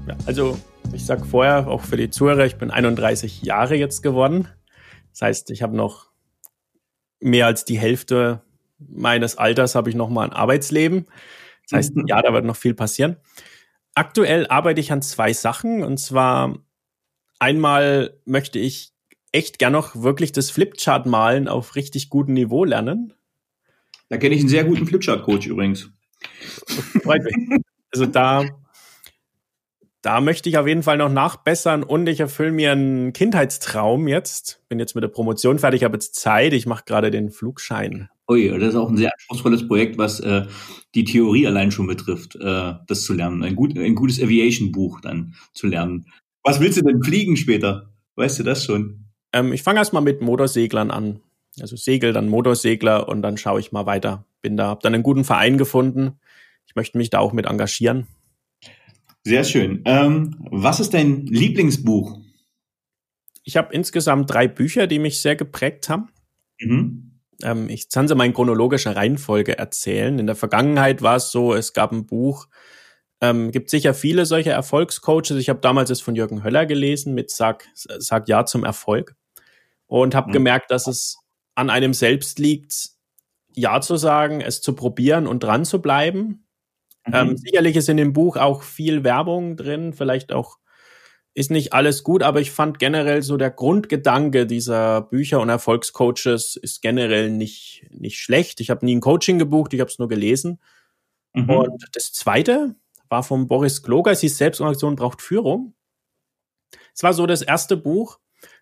Ja, 0.07 0.15
also 0.25 0.57
ich 0.93 1.05
sag 1.05 1.25
vorher, 1.25 1.67
auch 1.67 1.81
für 1.81 1.97
die 1.97 2.09
Zuhörer, 2.09 2.45
ich 2.45 2.55
bin 2.55 2.71
31 2.71 3.43
Jahre 3.43 3.75
jetzt 3.75 4.01
geworden. 4.01 4.47
Das 5.11 5.21
heißt, 5.21 5.51
ich 5.51 5.61
habe 5.61 5.75
noch 5.75 6.11
mehr 7.19 7.45
als 7.45 7.65
die 7.65 7.77
Hälfte 7.77 8.41
meines 8.89 9.37
Alters 9.37 9.75
habe 9.75 9.89
ich 9.89 9.95
noch 9.95 10.09
mal 10.09 10.25
ein 10.25 10.33
Arbeitsleben. 10.33 11.05
Das 11.71 11.77
heißt, 11.77 11.95
mhm. 11.95 12.05
ja, 12.07 12.21
da 12.21 12.33
wird 12.33 12.45
noch 12.45 12.55
viel 12.55 12.73
passieren. 12.73 13.17
Aktuell 13.95 14.47
arbeite 14.47 14.79
ich 14.79 14.91
an 14.91 15.01
zwei 15.01 15.33
Sachen 15.33 15.83
und 15.83 15.97
zwar 15.97 16.59
einmal 17.39 18.19
möchte 18.25 18.59
ich 18.59 18.93
echt 19.31 19.59
gern 19.59 19.73
noch 19.73 19.95
wirklich 19.95 20.31
das 20.31 20.51
Flipchart 20.51 21.05
malen 21.05 21.47
auf 21.47 21.75
richtig 21.75 22.09
gutem 22.09 22.33
Niveau 22.33 22.63
lernen. 22.65 23.13
Da 24.09 24.17
kenne 24.17 24.35
ich 24.35 24.41
einen 24.41 24.49
sehr 24.49 24.65
guten 24.65 24.85
Flipchart-Coach 24.85 25.47
übrigens. 25.47 25.89
Freut 27.03 27.23
mich. 27.23 27.61
Also 27.91 28.05
da, 28.05 28.45
da 30.01 30.21
möchte 30.21 30.49
ich 30.49 30.57
auf 30.57 30.67
jeden 30.67 30.83
Fall 30.83 30.97
noch 30.97 31.11
nachbessern 31.11 31.83
und 31.83 32.07
ich 32.07 32.19
erfülle 32.19 32.51
mir 32.51 32.73
einen 32.73 33.13
Kindheitstraum 33.13 34.07
jetzt. 34.07 34.61
Bin 34.67 34.79
jetzt 34.79 34.95
mit 34.95 35.03
der 35.03 35.09
Promotion 35.09 35.59
fertig, 35.59 35.83
habe 35.83 35.95
jetzt 35.95 36.15
Zeit. 36.15 36.53
Ich 36.53 36.65
mache 36.65 36.83
gerade 36.85 37.11
den 37.11 37.31
Flugschein. 37.31 38.09
Ui, 38.31 38.47
das 38.47 38.69
ist 38.69 38.75
auch 38.75 38.89
ein 38.89 38.95
sehr 38.95 39.11
anspruchsvolles 39.11 39.67
Projekt, 39.67 39.97
was 39.97 40.21
äh, 40.21 40.45
die 40.95 41.03
Theorie 41.03 41.47
allein 41.47 41.69
schon 41.69 41.85
betrifft, 41.85 42.35
äh, 42.37 42.73
das 42.87 43.03
zu 43.03 43.13
lernen. 43.13 43.43
Ein, 43.43 43.55
gut, 43.55 43.77
ein 43.77 43.93
gutes 43.93 44.21
Aviation-Buch 44.21 45.01
dann 45.01 45.35
zu 45.53 45.67
lernen. 45.67 46.05
Was 46.41 46.61
willst 46.61 46.77
du 46.77 46.81
denn 46.81 47.03
fliegen 47.03 47.35
später? 47.35 47.91
Weißt 48.15 48.39
du 48.39 48.43
das 48.43 48.63
schon? 48.63 49.07
Ähm, 49.33 49.51
ich 49.51 49.63
fange 49.63 49.79
erstmal 49.79 50.01
mit 50.01 50.21
Motorseglern 50.21 50.91
an. 50.91 51.19
Also 51.59 51.75
Segel, 51.75 52.13
dann 52.13 52.29
Motorsegler 52.29 53.09
und 53.09 53.21
dann 53.21 53.35
schaue 53.35 53.59
ich 53.59 53.73
mal 53.73 53.85
weiter. 53.85 54.25
Bin 54.41 54.55
da, 54.55 54.67
habe 54.67 54.79
dann 54.81 54.93
einen 54.93 55.03
guten 55.03 55.25
Verein 55.25 55.57
gefunden. 55.57 56.13
Ich 56.65 56.75
möchte 56.75 56.97
mich 56.97 57.09
da 57.09 57.19
auch 57.19 57.33
mit 57.33 57.47
engagieren. 57.47 58.07
Sehr 59.25 59.43
schön. 59.43 59.81
Ähm, 59.83 60.37
was 60.51 60.79
ist 60.79 60.93
dein 60.93 61.25
Lieblingsbuch? 61.25 62.17
Ich 63.43 63.57
habe 63.57 63.73
insgesamt 63.73 64.29
drei 64.31 64.47
Bücher, 64.47 64.87
die 64.87 64.99
mich 64.99 65.21
sehr 65.21 65.35
geprägt 65.35 65.89
haben. 65.89 66.07
Mhm. 66.61 67.10
Ähm, 67.43 67.69
ich 67.69 67.89
kann 67.89 68.07
sie 68.07 68.15
mal 68.15 68.25
in 68.25 68.33
chronologischer 68.33 68.95
Reihenfolge 68.95 69.57
erzählen. 69.57 70.19
In 70.19 70.27
der 70.27 70.35
Vergangenheit 70.35 71.01
war 71.01 71.15
es 71.15 71.31
so, 71.31 71.53
es 71.53 71.73
gab 71.73 71.91
ein 71.91 72.05
Buch, 72.05 72.47
ähm, 73.21 73.51
gibt 73.51 73.69
sicher 73.69 73.93
viele 73.93 74.25
solche 74.25 74.51
Erfolgscoaches. 74.51 75.31
Ich 75.31 75.49
habe 75.49 75.59
damals 75.59 75.89
es 75.89 76.01
von 76.01 76.15
Jürgen 76.15 76.43
Höller 76.43 76.65
gelesen 76.65 77.13
mit 77.13 77.31
Sag, 77.31 77.67
Sag 77.75 78.27
Ja 78.27 78.45
zum 78.45 78.63
Erfolg 78.63 79.15
und 79.87 80.15
habe 80.15 80.29
mhm. 80.29 80.33
gemerkt, 80.33 80.71
dass 80.71 80.87
es 80.87 81.17
an 81.55 81.69
einem 81.69 81.93
selbst 81.93 82.39
liegt, 82.39 82.91
Ja 83.53 83.81
zu 83.81 83.97
sagen, 83.97 84.41
es 84.41 84.61
zu 84.61 84.73
probieren 84.73 85.27
und 85.27 85.43
dran 85.43 85.65
zu 85.65 85.81
bleiben. 85.81 86.47
Mhm. 87.05 87.13
Ähm, 87.13 87.37
sicherlich 87.37 87.75
ist 87.75 87.89
in 87.89 87.97
dem 87.97 88.13
Buch 88.13 88.37
auch 88.37 88.63
viel 88.63 89.03
Werbung 89.03 89.57
drin, 89.57 89.93
vielleicht 89.93 90.31
auch 90.31 90.57
ist 91.33 91.51
nicht 91.51 91.73
alles 91.73 92.03
gut, 92.03 92.23
aber 92.23 92.41
ich 92.41 92.51
fand 92.51 92.79
generell 92.79 93.21
so 93.21 93.37
der 93.37 93.51
Grundgedanke 93.51 94.45
dieser 94.45 95.01
Bücher 95.01 95.39
und 95.39 95.49
Erfolgscoaches 95.49 96.57
ist 96.57 96.81
generell 96.81 97.29
nicht, 97.29 97.85
nicht 97.89 98.19
schlecht. 98.19 98.59
Ich 98.59 98.69
habe 98.69 98.85
nie 98.85 98.95
ein 98.95 99.01
Coaching 99.01 99.39
gebucht, 99.39 99.73
ich 99.73 99.79
habe 99.79 99.89
es 99.89 99.99
nur 99.99 100.09
gelesen. 100.09 100.59
Mhm. 101.33 101.49
Und 101.49 101.89
das 101.93 102.11
zweite 102.11 102.75
war 103.07 103.23
von 103.23 103.47
Boris 103.47 103.81
Kloger, 103.81 104.11
es 104.11 104.21
hieß 104.21 104.37
Selbstorganisation 104.37 104.95
braucht 104.95 105.21
Führung. 105.21 105.73
Es 106.93 107.03
war 107.03 107.13
so 107.13 107.25
das 107.25 107.41
erste 107.41 107.77
Buch, 107.77 108.19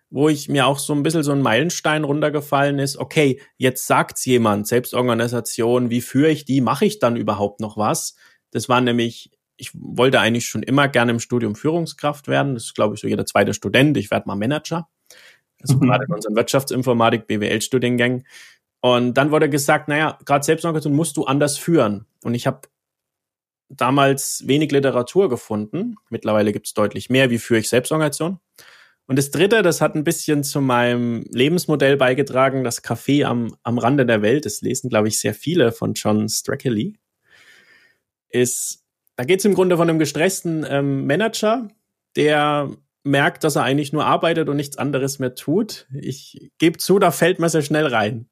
wo 0.08 0.28
ich 0.28 0.48
mir 0.48 0.66
auch 0.66 0.78
so 0.78 0.92
ein 0.92 1.02
bisschen 1.02 1.22
so 1.22 1.32
ein 1.32 1.42
Meilenstein 1.42 2.04
runtergefallen 2.04 2.78
ist. 2.78 2.96
Okay, 2.96 3.40
jetzt 3.56 3.86
sagt's 3.86 4.24
jemand, 4.24 4.68
Selbstorganisation, 4.68 5.90
wie 5.90 6.00
führe 6.00 6.30
ich 6.30 6.44
die? 6.44 6.60
Mache 6.60 6.84
ich 6.84 7.00
dann 7.00 7.16
überhaupt 7.16 7.60
noch 7.60 7.76
was? 7.76 8.16
Das 8.52 8.68
war 8.68 8.80
nämlich 8.80 9.30
ich 9.60 9.70
wollte 9.74 10.20
eigentlich 10.20 10.46
schon 10.46 10.62
immer 10.62 10.88
gerne 10.88 11.12
im 11.12 11.20
Studium 11.20 11.54
Führungskraft 11.54 12.28
werden. 12.28 12.54
Das 12.54 12.64
ist, 12.64 12.74
glaube 12.74 12.94
ich, 12.94 13.00
so 13.00 13.06
jeder 13.06 13.26
zweite 13.26 13.52
Student. 13.52 13.96
Ich 13.98 14.10
werde 14.10 14.26
mal 14.26 14.36
Manager. 14.36 14.88
Also 15.60 15.76
mhm. 15.76 15.80
gerade 15.82 16.04
in 16.06 16.14
unseren 16.14 16.34
Wirtschaftsinformatik, 16.34 17.26
BWL-Studiengängen. 17.26 18.26
Und 18.80 19.14
dann 19.14 19.30
wurde 19.30 19.50
gesagt, 19.50 19.88
naja, 19.88 20.18
gerade 20.24 20.44
Selbstorganisation 20.44 20.96
musst 20.96 21.16
du 21.18 21.24
anders 21.24 21.58
führen. 21.58 22.06
Und 22.24 22.34
ich 22.34 22.46
habe 22.46 22.62
damals 23.68 24.46
wenig 24.46 24.72
Literatur 24.72 25.28
gefunden. 25.28 25.96
Mittlerweile 26.08 26.52
gibt 26.52 26.66
es 26.66 26.74
deutlich 26.74 27.10
mehr, 27.10 27.30
wie 27.30 27.38
führe 27.38 27.60
ich 27.60 27.68
Selbstorganisation. 27.68 28.40
Und 29.06 29.16
das 29.16 29.30
Dritte, 29.30 29.62
das 29.62 29.80
hat 29.80 29.94
ein 29.94 30.04
bisschen 30.04 30.42
zu 30.42 30.60
meinem 30.60 31.24
Lebensmodell 31.30 31.96
beigetragen, 31.96 32.64
das 32.64 32.82
Café 32.82 33.24
am, 33.24 33.54
am 33.62 33.76
Rande 33.76 34.06
der 34.06 34.22
Welt, 34.22 34.46
das 34.46 34.62
lesen, 34.62 34.88
glaube 34.88 35.08
ich, 35.08 35.20
sehr 35.20 35.34
viele 35.34 35.72
von 35.72 35.94
John 35.94 36.28
Strackley, 36.28 36.96
ist 38.30 38.79
da 39.20 39.24
geht 39.24 39.40
es 39.40 39.44
im 39.44 39.52
Grunde 39.52 39.76
von 39.76 39.86
einem 39.86 39.98
gestressten 39.98 40.64
ähm, 40.66 41.06
Manager, 41.06 41.68
der 42.16 42.70
merkt, 43.04 43.44
dass 43.44 43.54
er 43.54 43.64
eigentlich 43.64 43.92
nur 43.92 44.06
arbeitet 44.06 44.48
und 44.48 44.56
nichts 44.56 44.78
anderes 44.78 45.18
mehr 45.18 45.34
tut. 45.34 45.86
Ich 45.92 46.50
gebe 46.56 46.78
zu, 46.78 46.98
da 46.98 47.10
fällt 47.10 47.38
man 47.38 47.50
sehr 47.50 47.60
schnell 47.60 47.86
rein. 47.86 48.30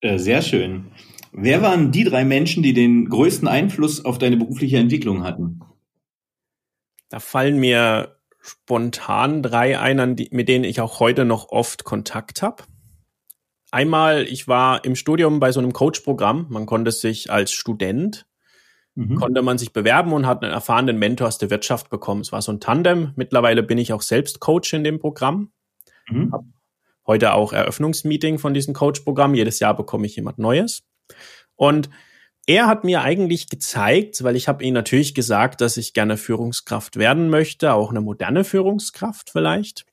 Äh, 0.00 0.16
sehr 0.16 0.40
schön. 0.40 0.86
Wer 1.32 1.60
waren 1.60 1.92
die 1.92 2.04
drei 2.04 2.24
Menschen, 2.24 2.62
die 2.62 2.72
den 2.72 3.10
größten 3.10 3.46
Einfluss 3.46 4.02
auf 4.02 4.16
deine 4.16 4.38
berufliche 4.38 4.78
Entwicklung 4.78 5.22
hatten? 5.22 5.60
Da 7.10 7.20
fallen 7.20 7.58
mir 7.58 8.16
spontan 8.40 9.42
drei 9.42 9.78
ein, 9.78 10.16
mit 10.30 10.48
denen 10.48 10.64
ich 10.64 10.80
auch 10.80 10.98
heute 10.98 11.26
noch 11.26 11.50
oft 11.50 11.84
Kontakt 11.84 12.40
habe. 12.40 12.64
Einmal, 13.70 14.22
ich 14.22 14.48
war 14.48 14.82
im 14.86 14.96
Studium 14.96 15.40
bei 15.40 15.52
so 15.52 15.60
einem 15.60 15.74
Coach-Programm. 15.74 16.46
Man 16.48 16.64
konnte 16.64 16.90
sich 16.90 17.30
als 17.30 17.52
Student, 17.52 18.24
mhm. 18.94 19.16
konnte 19.16 19.42
man 19.42 19.58
sich 19.58 19.72
bewerben 19.72 20.12
und 20.12 20.26
hat 20.26 20.42
einen 20.42 20.52
erfahrenen 20.52 20.98
Mentor 20.98 21.28
aus 21.28 21.38
der 21.38 21.50
Wirtschaft 21.50 21.90
bekommen. 21.90 22.20
Es 22.20 22.32
war 22.32 22.42
so 22.42 22.52
ein 22.52 22.60
Tandem. 22.60 23.12
Mittlerweile 23.16 23.62
bin 23.62 23.78
ich 23.78 23.92
auch 23.92 24.02
selbst 24.02 24.40
Coach 24.40 24.72
in 24.72 24.84
dem 24.84 24.98
Programm. 24.98 25.52
Mhm. 26.08 26.32
Hab 26.32 26.44
heute 27.06 27.34
auch 27.34 27.52
Eröffnungsmeeting 27.52 28.38
von 28.38 28.54
diesem 28.54 28.74
Coach-Programm. 28.74 29.34
Jedes 29.34 29.58
Jahr 29.58 29.76
bekomme 29.76 30.06
ich 30.06 30.16
jemand 30.16 30.38
Neues. 30.38 30.82
Und 31.56 31.90
er 32.46 32.66
hat 32.66 32.84
mir 32.84 33.02
eigentlich 33.02 33.48
gezeigt, 33.48 34.24
weil 34.24 34.34
ich 34.34 34.48
habe 34.48 34.64
ihm 34.64 34.74
natürlich 34.74 35.14
gesagt, 35.14 35.60
dass 35.60 35.76
ich 35.76 35.94
gerne 35.94 36.16
Führungskraft 36.16 36.96
werden 36.96 37.30
möchte, 37.30 37.72
auch 37.72 37.90
eine 37.90 38.00
moderne 38.00 38.44
Führungskraft 38.44 39.30
vielleicht. 39.30 39.84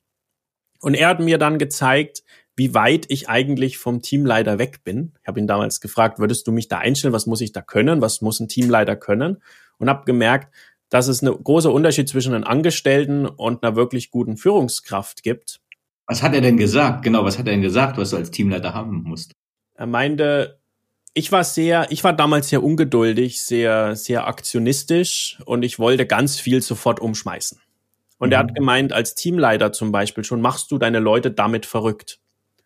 Und 0.80 0.94
er 0.94 1.08
hat 1.08 1.20
mir 1.20 1.38
dann 1.38 1.58
gezeigt, 1.58 2.24
wie 2.60 2.74
weit 2.74 3.06
ich 3.08 3.30
eigentlich 3.30 3.78
vom 3.78 4.02
Teamleiter 4.02 4.58
weg 4.58 4.84
bin. 4.84 5.12
Ich 5.22 5.28
habe 5.28 5.40
ihn 5.40 5.46
damals 5.46 5.80
gefragt, 5.80 6.18
würdest 6.18 6.46
du 6.46 6.52
mich 6.52 6.68
da 6.68 6.76
einstellen? 6.76 7.14
Was 7.14 7.24
muss 7.24 7.40
ich 7.40 7.52
da 7.52 7.62
können? 7.62 8.02
Was 8.02 8.20
muss 8.20 8.38
ein 8.38 8.48
Teamleiter 8.48 8.96
können? 8.96 9.38
Und 9.78 9.88
habe 9.88 10.04
gemerkt, 10.04 10.54
dass 10.90 11.08
es 11.08 11.22
einen 11.22 11.42
großen 11.42 11.70
Unterschied 11.70 12.06
zwischen 12.06 12.34
einem 12.34 12.44
Angestellten 12.44 13.24
und 13.24 13.62
einer 13.62 13.76
wirklich 13.76 14.10
guten 14.10 14.36
Führungskraft 14.36 15.22
gibt. 15.22 15.62
Was 16.04 16.22
hat 16.22 16.34
er 16.34 16.42
denn 16.42 16.58
gesagt? 16.58 17.02
Genau, 17.02 17.24
was 17.24 17.38
hat 17.38 17.46
er 17.46 17.52
denn 17.52 17.62
gesagt, 17.62 17.96
was 17.96 18.10
du 18.10 18.18
als 18.18 18.30
Teamleiter 18.30 18.74
haben 18.74 19.04
musst? 19.04 19.32
Er 19.72 19.86
meinte, 19.86 20.60
ich 21.14 21.32
war 21.32 21.44
sehr, 21.44 21.86
ich 21.90 22.04
war 22.04 22.12
damals 22.12 22.50
sehr 22.50 22.62
ungeduldig, 22.62 23.40
sehr, 23.42 23.96
sehr 23.96 24.26
aktionistisch 24.26 25.38
und 25.46 25.62
ich 25.62 25.78
wollte 25.78 26.04
ganz 26.04 26.38
viel 26.38 26.60
sofort 26.60 27.00
umschmeißen. 27.00 27.58
Und 28.18 28.28
mhm. 28.28 28.32
er 28.32 28.38
hat 28.40 28.50
mhm. 28.50 28.54
gemeint, 28.54 28.92
als 28.92 29.14
Teamleiter 29.14 29.72
zum 29.72 29.92
Beispiel 29.92 30.24
schon 30.24 30.42
machst 30.42 30.70
du 30.70 30.76
deine 30.76 30.98
Leute 30.98 31.30
damit 31.30 31.64
verrückt. 31.64 32.20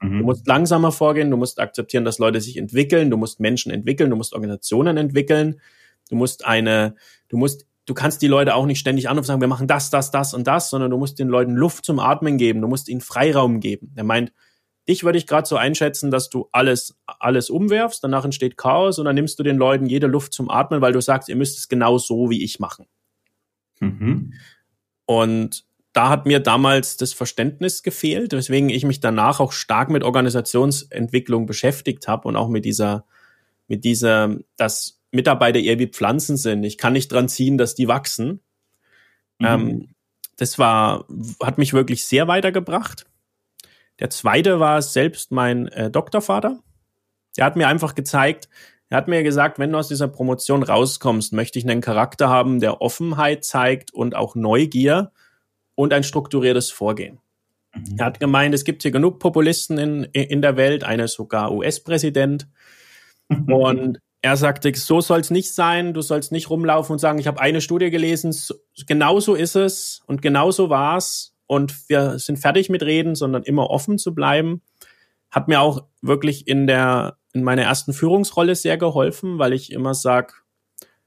Mhm. 0.04 0.18
Du 0.18 0.24
musst 0.24 0.46
langsamer 0.46 0.92
vorgehen, 0.92 1.30
du 1.30 1.36
musst 1.36 1.60
akzeptieren, 1.60 2.04
dass 2.04 2.18
Leute 2.18 2.40
sich 2.40 2.56
entwickeln, 2.56 3.10
du 3.10 3.16
musst 3.16 3.40
Menschen 3.40 3.72
entwickeln, 3.72 4.10
du 4.10 4.16
musst 4.16 4.34
Organisationen 4.34 4.96
entwickeln, 4.96 5.60
du 6.10 6.16
musst 6.16 6.44
eine, 6.44 6.94
du 7.28 7.36
musst, 7.36 7.66
du 7.86 7.94
kannst 7.94 8.22
die 8.22 8.28
Leute 8.28 8.54
auch 8.54 8.66
nicht 8.66 8.78
ständig 8.78 9.08
anrufen 9.08 9.24
und 9.24 9.26
sagen, 9.26 9.40
wir 9.40 9.48
machen 9.48 9.66
das, 9.66 9.90
das, 9.90 10.10
das 10.10 10.34
und 10.34 10.46
das, 10.46 10.70
sondern 10.70 10.90
du 10.90 10.98
musst 10.98 11.18
den 11.18 11.28
Leuten 11.28 11.54
Luft 11.54 11.84
zum 11.84 11.98
Atmen 11.98 12.38
geben, 12.38 12.60
du 12.60 12.68
musst 12.68 12.88
ihnen 12.88 13.00
Freiraum 13.00 13.60
geben. 13.60 13.92
Er 13.96 14.04
meint, 14.04 14.32
Dich 14.88 15.02
würde 15.02 15.16
ich 15.16 15.26
gerade 15.26 15.48
so 15.48 15.56
einschätzen, 15.56 16.10
dass 16.10 16.28
du 16.28 16.48
alles, 16.52 16.98
alles 17.06 17.48
umwerfst, 17.48 18.04
danach 18.04 18.24
entsteht 18.24 18.58
Chaos 18.58 18.98
und 18.98 19.06
dann 19.06 19.14
nimmst 19.14 19.38
du 19.38 19.42
den 19.42 19.56
Leuten 19.56 19.86
jede 19.86 20.06
Luft 20.06 20.34
zum 20.34 20.50
Atmen, 20.50 20.82
weil 20.82 20.92
du 20.92 21.00
sagst, 21.00 21.30
ihr 21.30 21.36
müsst 21.36 21.56
es 21.58 21.68
genau 21.68 21.96
so 21.96 22.28
wie 22.28 22.44
ich 22.44 22.60
machen. 22.60 22.86
Mhm. 23.80 24.34
Und 25.06 25.64
da 25.94 26.08
hat 26.08 26.26
mir 26.26 26.40
damals 26.40 26.96
das 26.96 27.12
Verständnis 27.12 27.84
gefehlt, 27.84 28.32
weswegen 28.32 28.68
ich 28.68 28.84
mich 28.84 28.98
danach 28.98 29.38
auch 29.38 29.52
stark 29.52 29.90
mit 29.90 30.02
Organisationsentwicklung 30.02 31.46
beschäftigt 31.46 32.08
habe 32.08 32.26
und 32.28 32.36
auch 32.36 32.48
mit 32.48 32.64
dieser, 32.64 33.06
mit 33.68 33.84
dieser, 33.84 34.36
dass 34.56 35.00
Mitarbeiter 35.12 35.60
eher 35.60 35.78
wie 35.78 35.86
Pflanzen 35.86 36.36
sind. 36.36 36.64
Ich 36.64 36.78
kann 36.78 36.94
nicht 36.94 37.12
dran 37.12 37.28
ziehen, 37.28 37.58
dass 37.58 37.76
die 37.76 37.86
wachsen. 37.86 38.40
Mhm. 39.38 39.46
Ähm, 39.46 39.94
das 40.36 40.58
war, 40.58 41.06
hat 41.40 41.58
mich 41.58 41.72
wirklich 41.72 42.04
sehr 42.04 42.26
weitergebracht. 42.26 43.06
Der 44.00 44.10
zweite 44.10 44.58
war 44.58 44.82
selbst 44.82 45.30
mein 45.30 45.68
äh, 45.68 45.92
Doktorvater. 45.92 46.58
Der 47.36 47.44
hat 47.44 47.54
mir 47.54 47.68
einfach 47.68 47.94
gezeigt, 47.94 48.48
er 48.88 48.96
hat 48.96 49.06
mir 49.06 49.22
gesagt, 49.22 49.60
wenn 49.60 49.70
du 49.70 49.78
aus 49.78 49.88
dieser 49.88 50.08
Promotion 50.08 50.64
rauskommst, 50.64 51.32
möchte 51.32 51.60
ich 51.60 51.64
einen 51.64 51.80
Charakter 51.80 52.28
haben, 52.28 52.58
der 52.58 52.82
Offenheit 52.82 53.44
zeigt 53.44 53.94
und 53.94 54.16
auch 54.16 54.34
Neugier 54.34 55.12
und 55.74 55.92
ein 55.92 56.04
strukturiertes 56.04 56.70
Vorgehen. 56.70 57.18
Mhm. 57.74 57.96
Er 57.98 58.06
hat 58.06 58.20
gemeint, 58.20 58.54
es 58.54 58.64
gibt 58.64 58.82
hier 58.82 58.90
genug 58.90 59.18
Populisten 59.18 59.78
in, 59.78 60.04
in 60.04 60.42
der 60.42 60.56
Welt, 60.56 60.84
einer 60.84 61.08
sogar 61.08 61.52
US-Präsident. 61.52 62.48
und 63.46 63.98
er 64.22 64.36
sagte, 64.36 64.72
so 64.74 65.00
soll 65.00 65.20
es 65.20 65.30
nicht 65.30 65.52
sein, 65.52 65.92
du 65.92 66.00
sollst 66.00 66.32
nicht 66.32 66.48
rumlaufen 66.48 66.94
und 66.94 66.98
sagen, 66.98 67.18
ich 67.18 67.26
habe 67.26 67.40
eine 67.40 67.60
Studie 67.60 67.90
gelesen, 67.90 68.34
genau 68.86 69.20
so 69.20 69.34
ist 69.34 69.54
es 69.54 70.02
und 70.06 70.22
genau 70.22 70.50
so 70.50 70.70
war's 70.70 71.34
und 71.46 71.88
wir 71.88 72.18
sind 72.18 72.38
fertig 72.38 72.70
mit 72.70 72.82
Reden, 72.82 73.14
sondern 73.14 73.42
immer 73.42 73.68
offen 73.68 73.98
zu 73.98 74.14
bleiben. 74.14 74.62
Hat 75.30 75.48
mir 75.48 75.60
auch 75.60 75.84
wirklich 76.00 76.46
in 76.48 76.66
der 76.66 77.18
in 77.34 77.42
meiner 77.42 77.62
ersten 77.62 77.92
Führungsrolle 77.92 78.54
sehr 78.54 78.78
geholfen, 78.78 79.38
weil 79.38 79.52
ich 79.52 79.72
immer 79.72 79.92
sag, 79.92 80.44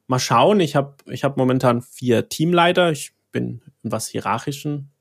mal 0.08 0.20
schauen. 0.20 0.60
Ich 0.60 0.76
habe 0.76 0.96
ich 1.06 1.24
hab 1.24 1.38
momentan 1.38 1.82
vier 1.82 2.30
Teamleiter. 2.30 2.92
Ich 2.92 3.14
bin 3.32 3.62
in 3.66 3.67
was 3.92 4.08
hierarchischen. 4.08 4.92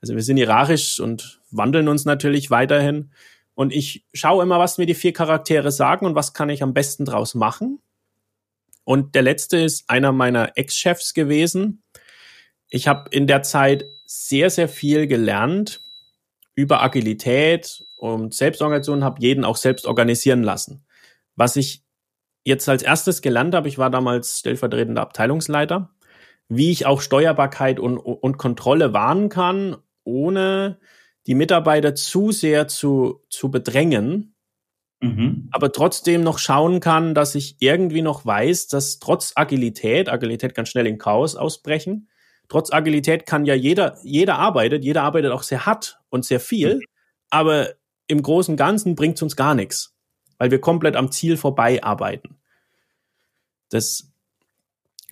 Also 0.00 0.14
wir 0.14 0.22
sind 0.22 0.36
hierarchisch 0.36 1.00
und 1.00 1.40
wandeln 1.50 1.88
uns 1.88 2.04
natürlich 2.04 2.50
weiterhin. 2.50 3.10
Und 3.54 3.72
ich 3.72 4.04
schaue 4.12 4.42
immer, 4.42 4.58
was 4.58 4.78
mir 4.78 4.86
die 4.86 4.94
vier 4.94 5.12
Charaktere 5.12 5.70
sagen 5.72 6.04
und 6.06 6.14
was 6.14 6.34
kann 6.34 6.50
ich 6.50 6.62
am 6.62 6.74
besten 6.74 7.04
draus 7.04 7.34
machen. 7.34 7.80
Und 8.84 9.14
der 9.14 9.22
letzte 9.22 9.56
ist 9.56 9.88
einer 9.88 10.12
meiner 10.12 10.56
Ex-Chefs 10.56 11.14
gewesen. 11.14 11.82
Ich 12.68 12.86
habe 12.86 13.10
in 13.10 13.26
der 13.26 13.42
Zeit 13.42 13.84
sehr, 14.04 14.50
sehr 14.50 14.68
viel 14.68 15.06
gelernt 15.06 15.80
über 16.54 16.82
Agilität 16.82 17.84
und 17.96 18.34
Selbstorganisation, 18.34 19.04
habe 19.04 19.20
jeden 19.20 19.44
auch 19.44 19.56
selbst 19.56 19.86
organisieren 19.86 20.42
lassen. 20.42 20.84
Was 21.34 21.56
ich 21.56 21.82
jetzt 22.44 22.68
als 22.68 22.82
erstes 22.82 23.22
gelernt 23.22 23.54
habe, 23.54 23.68
ich 23.68 23.78
war 23.78 23.90
damals 23.90 24.38
stellvertretender 24.38 25.02
Abteilungsleiter, 25.02 25.90
wie 26.48 26.70
ich 26.70 26.86
auch 26.86 27.00
Steuerbarkeit 27.00 27.80
und, 27.80 27.98
und 27.98 28.38
Kontrolle 28.38 28.92
wahren 28.92 29.28
kann, 29.28 29.76
ohne 30.04 30.78
die 31.26 31.34
Mitarbeiter 31.34 31.94
zu 31.94 32.30
sehr 32.30 32.68
zu, 32.68 33.24
zu 33.28 33.50
bedrängen, 33.50 34.36
mhm. 35.00 35.48
aber 35.50 35.72
trotzdem 35.72 36.22
noch 36.22 36.38
schauen 36.38 36.80
kann, 36.80 37.14
dass 37.14 37.34
ich 37.34 37.56
irgendwie 37.58 38.02
noch 38.02 38.24
weiß, 38.24 38.68
dass 38.68 39.00
trotz 39.00 39.32
Agilität, 39.34 40.08
Agilität 40.08 40.54
kann 40.54 40.66
schnell 40.66 40.86
in 40.86 40.98
Chaos 40.98 41.34
ausbrechen, 41.34 42.08
trotz 42.48 42.72
Agilität 42.72 43.26
kann 43.26 43.44
ja 43.44 43.54
jeder, 43.54 43.98
jeder 44.04 44.38
arbeitet, 44.38 44.84
jeder 44.84 45.02
arbeitet 45.02 45.32
auch 45.32 45.42
sehr 45.42 45.66
hart 45.66 45.98
und 46.10 46.24
sehr 46.24 46.40
viel, 46.40 46.80
aber 47.28 47.70
im 48.06 48.22
Großen 48.22 48.52
und 48.52 48.56
Ganzen 48.56 48.94
bringt 48.94 49.16
es 49.16 49.22
uns 49.22 49.34
gar 49.34 49.56
nichts, 49.56 49.96
weil 50.38 50.52
wir 50.52 50.60
komplett 50.60 50.94
am 50.94 51.10
Ziel 51.10 51.36
vorbei 51.36 51.82
arbeiten. 51.82 52.38
Das 53.68 54.12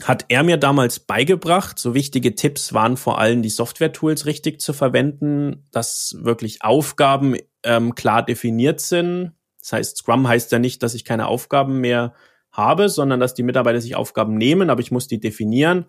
hat 0.09 0.27
er 0.29 0.43
mir 0.43 0.57
damals 0.57 1.01
beigebracht. 1.01 1.79
So 1.79 1.95
wichtige 1.95 2.35
Tipps 2.35 2.73
waren 2.73 2.97
vor 2.97 3.19
allem 3.19 3.43
die 3.43 3.51
Software-Tools 3.51 4.27
richtig 4.27 4.61
zu 4.61 4.73
verwenden, 4.73 5.67
dass 5.71 6.17
wirklich 6.21 6.63
Aufgaben 6.63 7.37
ähm, 7.63 7.95
klar 7.95 8.25
definiert 8.25 8.81
sind. 8.81 9.33
Das 9.61 9.73
heißt, 9.73 9.97
Scrum 9.99 10.29
heißt 10.29 10.53
ja 10.53 10.59
nicht, 10.59 10.83
dass 10.83 10.95
ich 10.95 11.05
keine 11.05 11.27
Aufgaben 11.27 11.81
mehr 11.81 12.15
habe, 12.51 12.89
sondern 12.89 13.19
dass 13.19 13.35
die 13.35 13.43
Mitarbeiter 13.43 13.81
sich 13.81 13.97
Aufgaben 13.97 14.37
nehmen, 14.37 14.71
aber 14.71 14.81
ich 14.81 14.91
muss 14.91 15.09
die 15.09 15.21
definieren. 15.21 15.87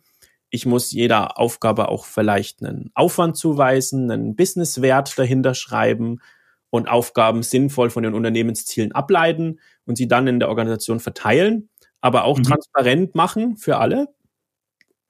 Ich 0.49 0.65
muss 0.65 0.91
jeder 0.91 1.37
Aufgabe 1.37 1.89
auch 1.89 2.05
vielleicht 2.05 2.63
einen 2.63 2.91
Aufwand 2.93 3.35
zuweisen, 3.35 4.09
einen 4.09 4.35
Businesswert 4.35 5.17
dahinter 5.19 5.53
schreiben 5.53 6.21
und 6.69 6.87
Aufgaben 6.87 7.43
sinnvoll 7.43 7.89
von 7.89 8.03
den 8.03 8.13
Unternehmenszielen 8.13 8.93
ableiten 8.93 9.59
und 9.85 9.97
sie 9.97 10.07
dann 10.07 10.27
in 10.27 10.39
der 10.39 10.49
Organisation 10.49 10.99
verteilen, 10.99 11.69
aber 12.05 12.25
auch 12.25 12.37
mhm. 12.37 12.43
transparent 12.43 13.15
machen 13.15 13.57
für 13.57 13.77
alle 13.77 14.13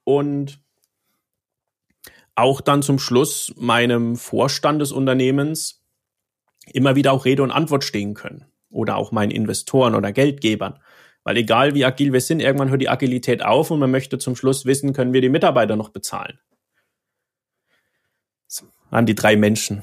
und 0.04 0.60
auch 2.34 2.62
dann 2.62 2.82
zum 2.82 2.98
Schluss 2.98 3.52
meinem 3.58 4.16
Vorstand 4.16 4.80
des 4.80 4.92
Unternehmens 4.92 5.84
immer 6.72 6.96
wieder 6.96 7.12
auch 7.12 7.26
Rede 7.26 7.42
und 7.42 7.50
Antwort 7.50 7.84
stehen 7.84 8.14
können 8.14 8.46
oder 8.70 8.96
auch 8.96 9.12
meinen 9.12 9.30
Investoren 9.30 9.94
oder 9.94 10.10
Geldgebern. 10.10 10.78
Weil 11.22 11.36
egal 11.36 11.74
wie 11.74 11.84
agil 11.84 12.14
wir 12.14 12.22
sind, 12.22 12.40
irgendwann 12.40 12.70
hört 12.70 12.80
die 12.80 12.88
Agilität 12.88 13.44
auf 13.44 13.70
und 13.70 13.78
man 13.78 13.90
möchte 13.90 14.16
zum 14.16 14.34
Schluss 14.34 14.64
wissen, 14.64 14.94
können 14.94 15.12
wir 15.12 15.20
die 15.20 15.28
Mitarbeiter 15.28 15.76
noch 15.76 15.90
bezahlen. 15.90 16.38
An 18.90 19.04
die 19.04 19.14
drei 19.14 19.36
Menschen. 19.36 19.82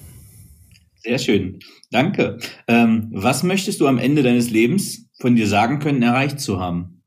Sehr 0.96 1.20
schön. 1.20 1.60
Danke. 1.92 2.40
Ähm, 2.68 3.12
was 3.14 3.44
möchtest 3.44 3.82
du 3.82 3.88
am 3.88 4.00
Ende 4.00 4.24
deines 4.24 4.50
Lebens 4.50 5.12
von 5.20 5.36
dir 5.36 5.48
sagen 5.48 5.78
können, 5.78 6.02
erreicht 6.02 6.40
zu 6.40 6.60
haben? 6.60 7.03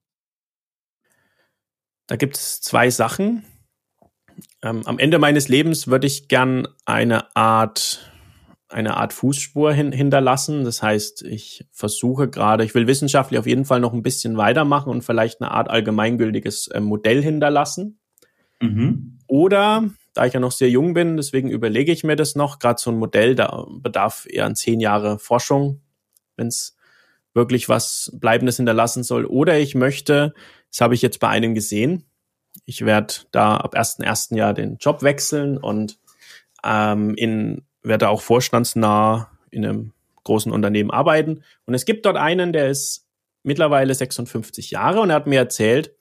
Da 2.06 2.16
gibt 2.16 2.36
es 2.36 2.60
zwei 2.60 2.90
Sachen. 2.90 3.44
Ähm, 4.62 4.86
am 4.86 4.98
Ende 4.98 5.18
meines 5.18 5.48
Lebens 5.48 5.88
würde 5.88 6.06
ich 6.06 6.28
gern 6.28 6.68
eine 6.84 7.34
Art 7.36 8.12
eine 8.68 8.96
Art 8.96 9.12
Fußspur 9.12 9.72
hin, 9.72 9.92
hinterlassen. 9.92 10.64
Das 10.64 10.82
heißt, 10.82 11.22
ich 11.22 11.64
versuche 11.70 12.28
gerade, 12.28 12.64
ich 12.64 12.74
will 12.74 12.86
wissenschaftlich 12.86 13.38
auf 13.38 13.46
jeden 13.46 13.64
Fall 13.64 13.80
noch 13.80 13.92
ein 13.92 14.02
bisschen 14.02 14.36
weitermachen 14.36 14.90
und 14.90 15.02
vielleicht 15.02 15.40
eine 15.40 15.52
Art 15.52 15.70
allgemeingültiges 15.70 16.68
äh, 16.68 16.80
Modell 16.80 17.22
hinterlassen. 17.22 18.00
Mhm. 18.60 19.18
Oder, 19.28 19.88
da 20.14 20.26
ich 20.26 20.34
ja 20.34 20.40
noch 20.40 20.52
sehr 20.52 20.70
jung 20.70 20.94
bin, 20.94 21.16
deswegen 21.16 21.50
überlege 21.50 21.92
ich 21.92 22.04
mir 22.04 22.16
das 22.16 22.34
noch, 22.34 22.58
gerade 22.58 22.80
so 22.80 22.90
ein 22.90 22.98
Modell, 22.98 23.34
da 23.34 23.66
bedarf 23.68 24.26
eher 24.28 24.46
an 24.46 24.56
zehn 24.56 24.80
Jahre 24.80 25.18
Forschung, 25.18 25.80
wenn 26.36 26.48
es 26.48 26.76
wirklich 27.34 27.68
was 27.68 28.10
Bleibendes 28.14 28.56
hinterlassen 28.56 29.04
soll. 29.04 29.26
Oder 29.26 29.58
ich 29.58 29.74
möchte, 29.74 30.32
das 30.70 30.80
habe 30.80 30.94
ich 30.94 31.02
jetzt 31.02 31.20
bei 31.20 31.28
einem 31.28 31.54
gesehen, 31.54 32.04
ich 32.64 32.84
werde 32.84 33.14
da 33.32 33.56
ab 33.56 33.74
1.1. 33.76 34.36
Jahr 34.36 34.54
den 34.54 34.76
Job 34.78 35.02
wechseln 35.02 35.58
und 35.58 35.98
ähm, 36.64 37.14
in, 37.14 37.66
werde 37.82 38.08
auch 38.08 38.22
vorstandsnah 38.22 39.30
in 39.50 39.64
einem 39.64 39.92
großen 40.24 40.50
Unternehmen 40.50 40.90
arbeiten. 40.90 41.44
Und 41.66 41.74
es 41.74 41.84
gibt 41.84 42.06
dort 42.06 42.16
einen, 42.16 42.52
der 42.52 42.68
ist 42.68 43.06
mittlerweile 43.42 43.94
56 43.94 44.72
Jahre 44.72 45.00
und 45.00 45.10
er 45.10 45.16
hat 45.16 45.26
mir 45.26 45.38
erzählt, 45.38 45.94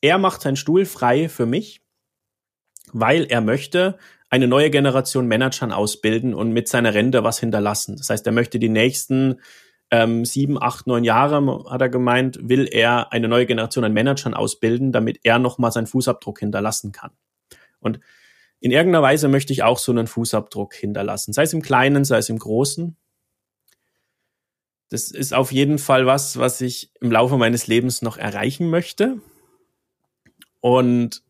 er 0.00 0.18
macht 0.18 0.42
seinen 0.42 0.56
Stuhl 0.56 0.86
frei 0.86 1.28
für 1.28 1.46
mich, 1.46 1.82
weil 2.92 3.24
er 3.24 3.40
möchte 3.40 3.98
eine 4.30 4.46
neue 4.46 4.70
Generation 4.70 5.26
Managern 5.26 5.72
ausbilden 5.72 6.34
und 6.34 6.52
mit 6.52 6.68
seiner 6.68 6.94
Rente 6.94 7.24
was 7.24 7.38
hinterlassen. 7.40 7.96
Das 7.96 8.10
heißt, 8.10 8.26
er 8.26 8.32
möchte 8.32 8.58
die 8.58 8.68
nächsten 8.68 9.40
ähm, 9.90 10.24
sieben, 10.24 10.60
acht, 10.60 10.86
neun 10.86 11.04
Jahre, 11.04 11.64
hat 11.70 11.80
er 11.80 11.88
gemeint, 11.88 12.38
will 12.42 12.68
er 12.70 13.12
eine 13.12 13.28
neue 13.28 13.46
Generation 13.46 13.84
an 13.84 13.92
Managern 13.92 14.34
ausbilden, 14.34 14.92
damit 14.92 15.20
er 15.22 15.38
nochmal 15.38 15.72
seinen 15.72 15.86
Fußabdruck 15.86 16.40
hinterlassen 16.40 16.92
kann. 16.92 17.10
Und 17.80 18.00
in 18.60 18.70
irgendeiner 18.70 19.02
Weise 19.02 19.28
möchte 19.28 19.52
ich 19.52 19.62
auch 19.62 19.78
so 19.78 19.92
einen 19.92 20.06
Fußabdruck 20.06 20.74
hinterlassen, 20.74 21.32
sei 21.32 21.44
es 21.44 21.52
im 21.52 21.62
Kleinen, 21.62 22.04
sei 22.04 22.18
es 22.18 22.28
im 22.28 22.38
Großen. 22.38 22.96
Das 24.90 25.10
ist 25.10 25.34
auf 25.34 25.52
jeden 25.52 25.78
Fall 25.78 26.06
was, 26.06 26.38
was 26.38 26.60
ich 26.60 26.90
im 27.00 27.12
Laufe 27.12 27.36
meines 27.36 27.66
Lebens 27.66 28.02
noch 28.02 28.16
erreichen 28.16 28.70
möchte. 28.70 29.20
Und 30.60 31.22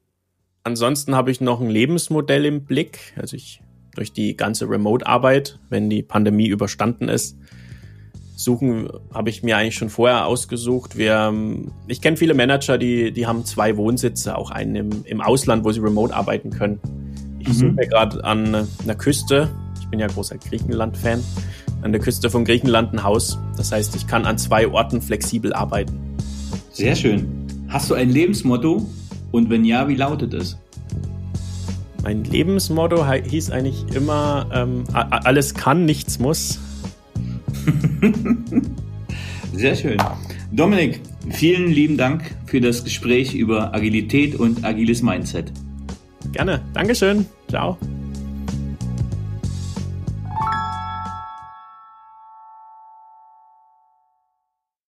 ansonsten 0.62 1.14
habe 1.14 1.30
ich 1.30 1.40
noch 1.40 1.60
ein 1.60 1.70
Lebensmodell 1.70 2.46
im 2.46 2.64
Blick. 2.64 3.12
Also 3.16 3.36
ich 3.36 3.60
durch 3.98 4.12
die 4.12 4.36
ganze 4.36 4.68
Remote-Arbeit, 4.68 5.58
wenn 5.70 5.90
die 5.90 6.04
Pandemie 6.04 6.46
überstanden 6.46 7.08
ist, 7.08 7.36
suchen 8.38 8.88
habe 9.12 9.30
ich 9.30 9.42
mir 9.42 9.56
eigentlich 9.56 9.74
schon 9.74 9.90
vorher 9.90 10.26
ausgesucht. 10.26 10.96
Wir, 10.96 11.28
ähm, 11.28 11.72
ich 11.88 12.00
kenne 12.00 12.16
viele 12.16 12.34
Manager, 12.34 12.78
die, 12.78 13.12
die 13.12 13.26
haben 13.26 13.44
zwei 13.44 13.76
Wohnsitze, 13.76 14.36
auch 14.38 14.52
einen 14.52 14.76
im, 14.76 15.04
im 15.04 15.20
Ausland, 15.20 15.64
wo 15.64 15.72
sie 15.72 15.80
remote 15.80 16.14
arbeiten 16.14 16.50
können. 16.50 16.78
Ich 17.40 17.48
mhm. 17.48 17.52
suche 17.52 17.72
mir 17.72 17.88
gerade 17.88 18.22
an 18.22 18.68
einer 18.84 18.94
Küste, 18.94 19.50
ich 19.80 19.88
bin 19.88 19.98
ja 19.98 20.06
großer 20.06 20.38
Griechenland-Fan, 20.38 21.20
an 21.82 21.90
der 21.90 22.00
Küste 22.00 22.30
von 22.30 22.44
Griechenland 22.44 22.92
ein 22.92 23.02
Haus. 23.02 23.38
Das 23.56 23.72
heißt, 23.72 23.96
ich 23.96 24.06
kann 24.06 24.24
an 24.24 24.38
zwei 24.38 24.68
Orten 24.68 25.02
flexibel 25.02 25.52
arbeiten. 25.52 25.98
Sehr 26.70 26.94
schön. 26.94 27.26
Hast 27.68 27.90
du 27.90 27.94
ein 27.94 28.08
Lebensmotto? 28.08 28.86
Und 29.32 29.50
wenn 29.50 29.64
ja, 29.64 29.88
wie 29.88 29.96
lautet 29.96 30.32
es? 30.32 30.56
Mein 32.04 32.22
Lebensmotto 32.22 33.04
hieß 33.04 33.50
eigentlich 33.50 33.84
immer, 33.94 34.46
ähm, 34.54 34.84
alles 34.92 35.54
kann, 35.54 35.84
nichts 35.84 36.20
muss. 36.20 36.60
Sehr 39.52 39.74
schön. 39.74 39.98
Dominik, 40.52 41.00
vielen 41.30 41.68
lieben 41.68 41.96
Dank 41.96 42.22
für 42.46 42.60
das 42.60 42.84
Gespräch 42.84 43.34
über 43.34 43.74
Agilität 43.74 44.34
und 44.36 44.64
agiles 44.64 45.02
Mindset. 45.02 45.52
Gerne. 46.32 46.62
Dankeschön. 46.74 47.26
Ciao. 47.48 47.78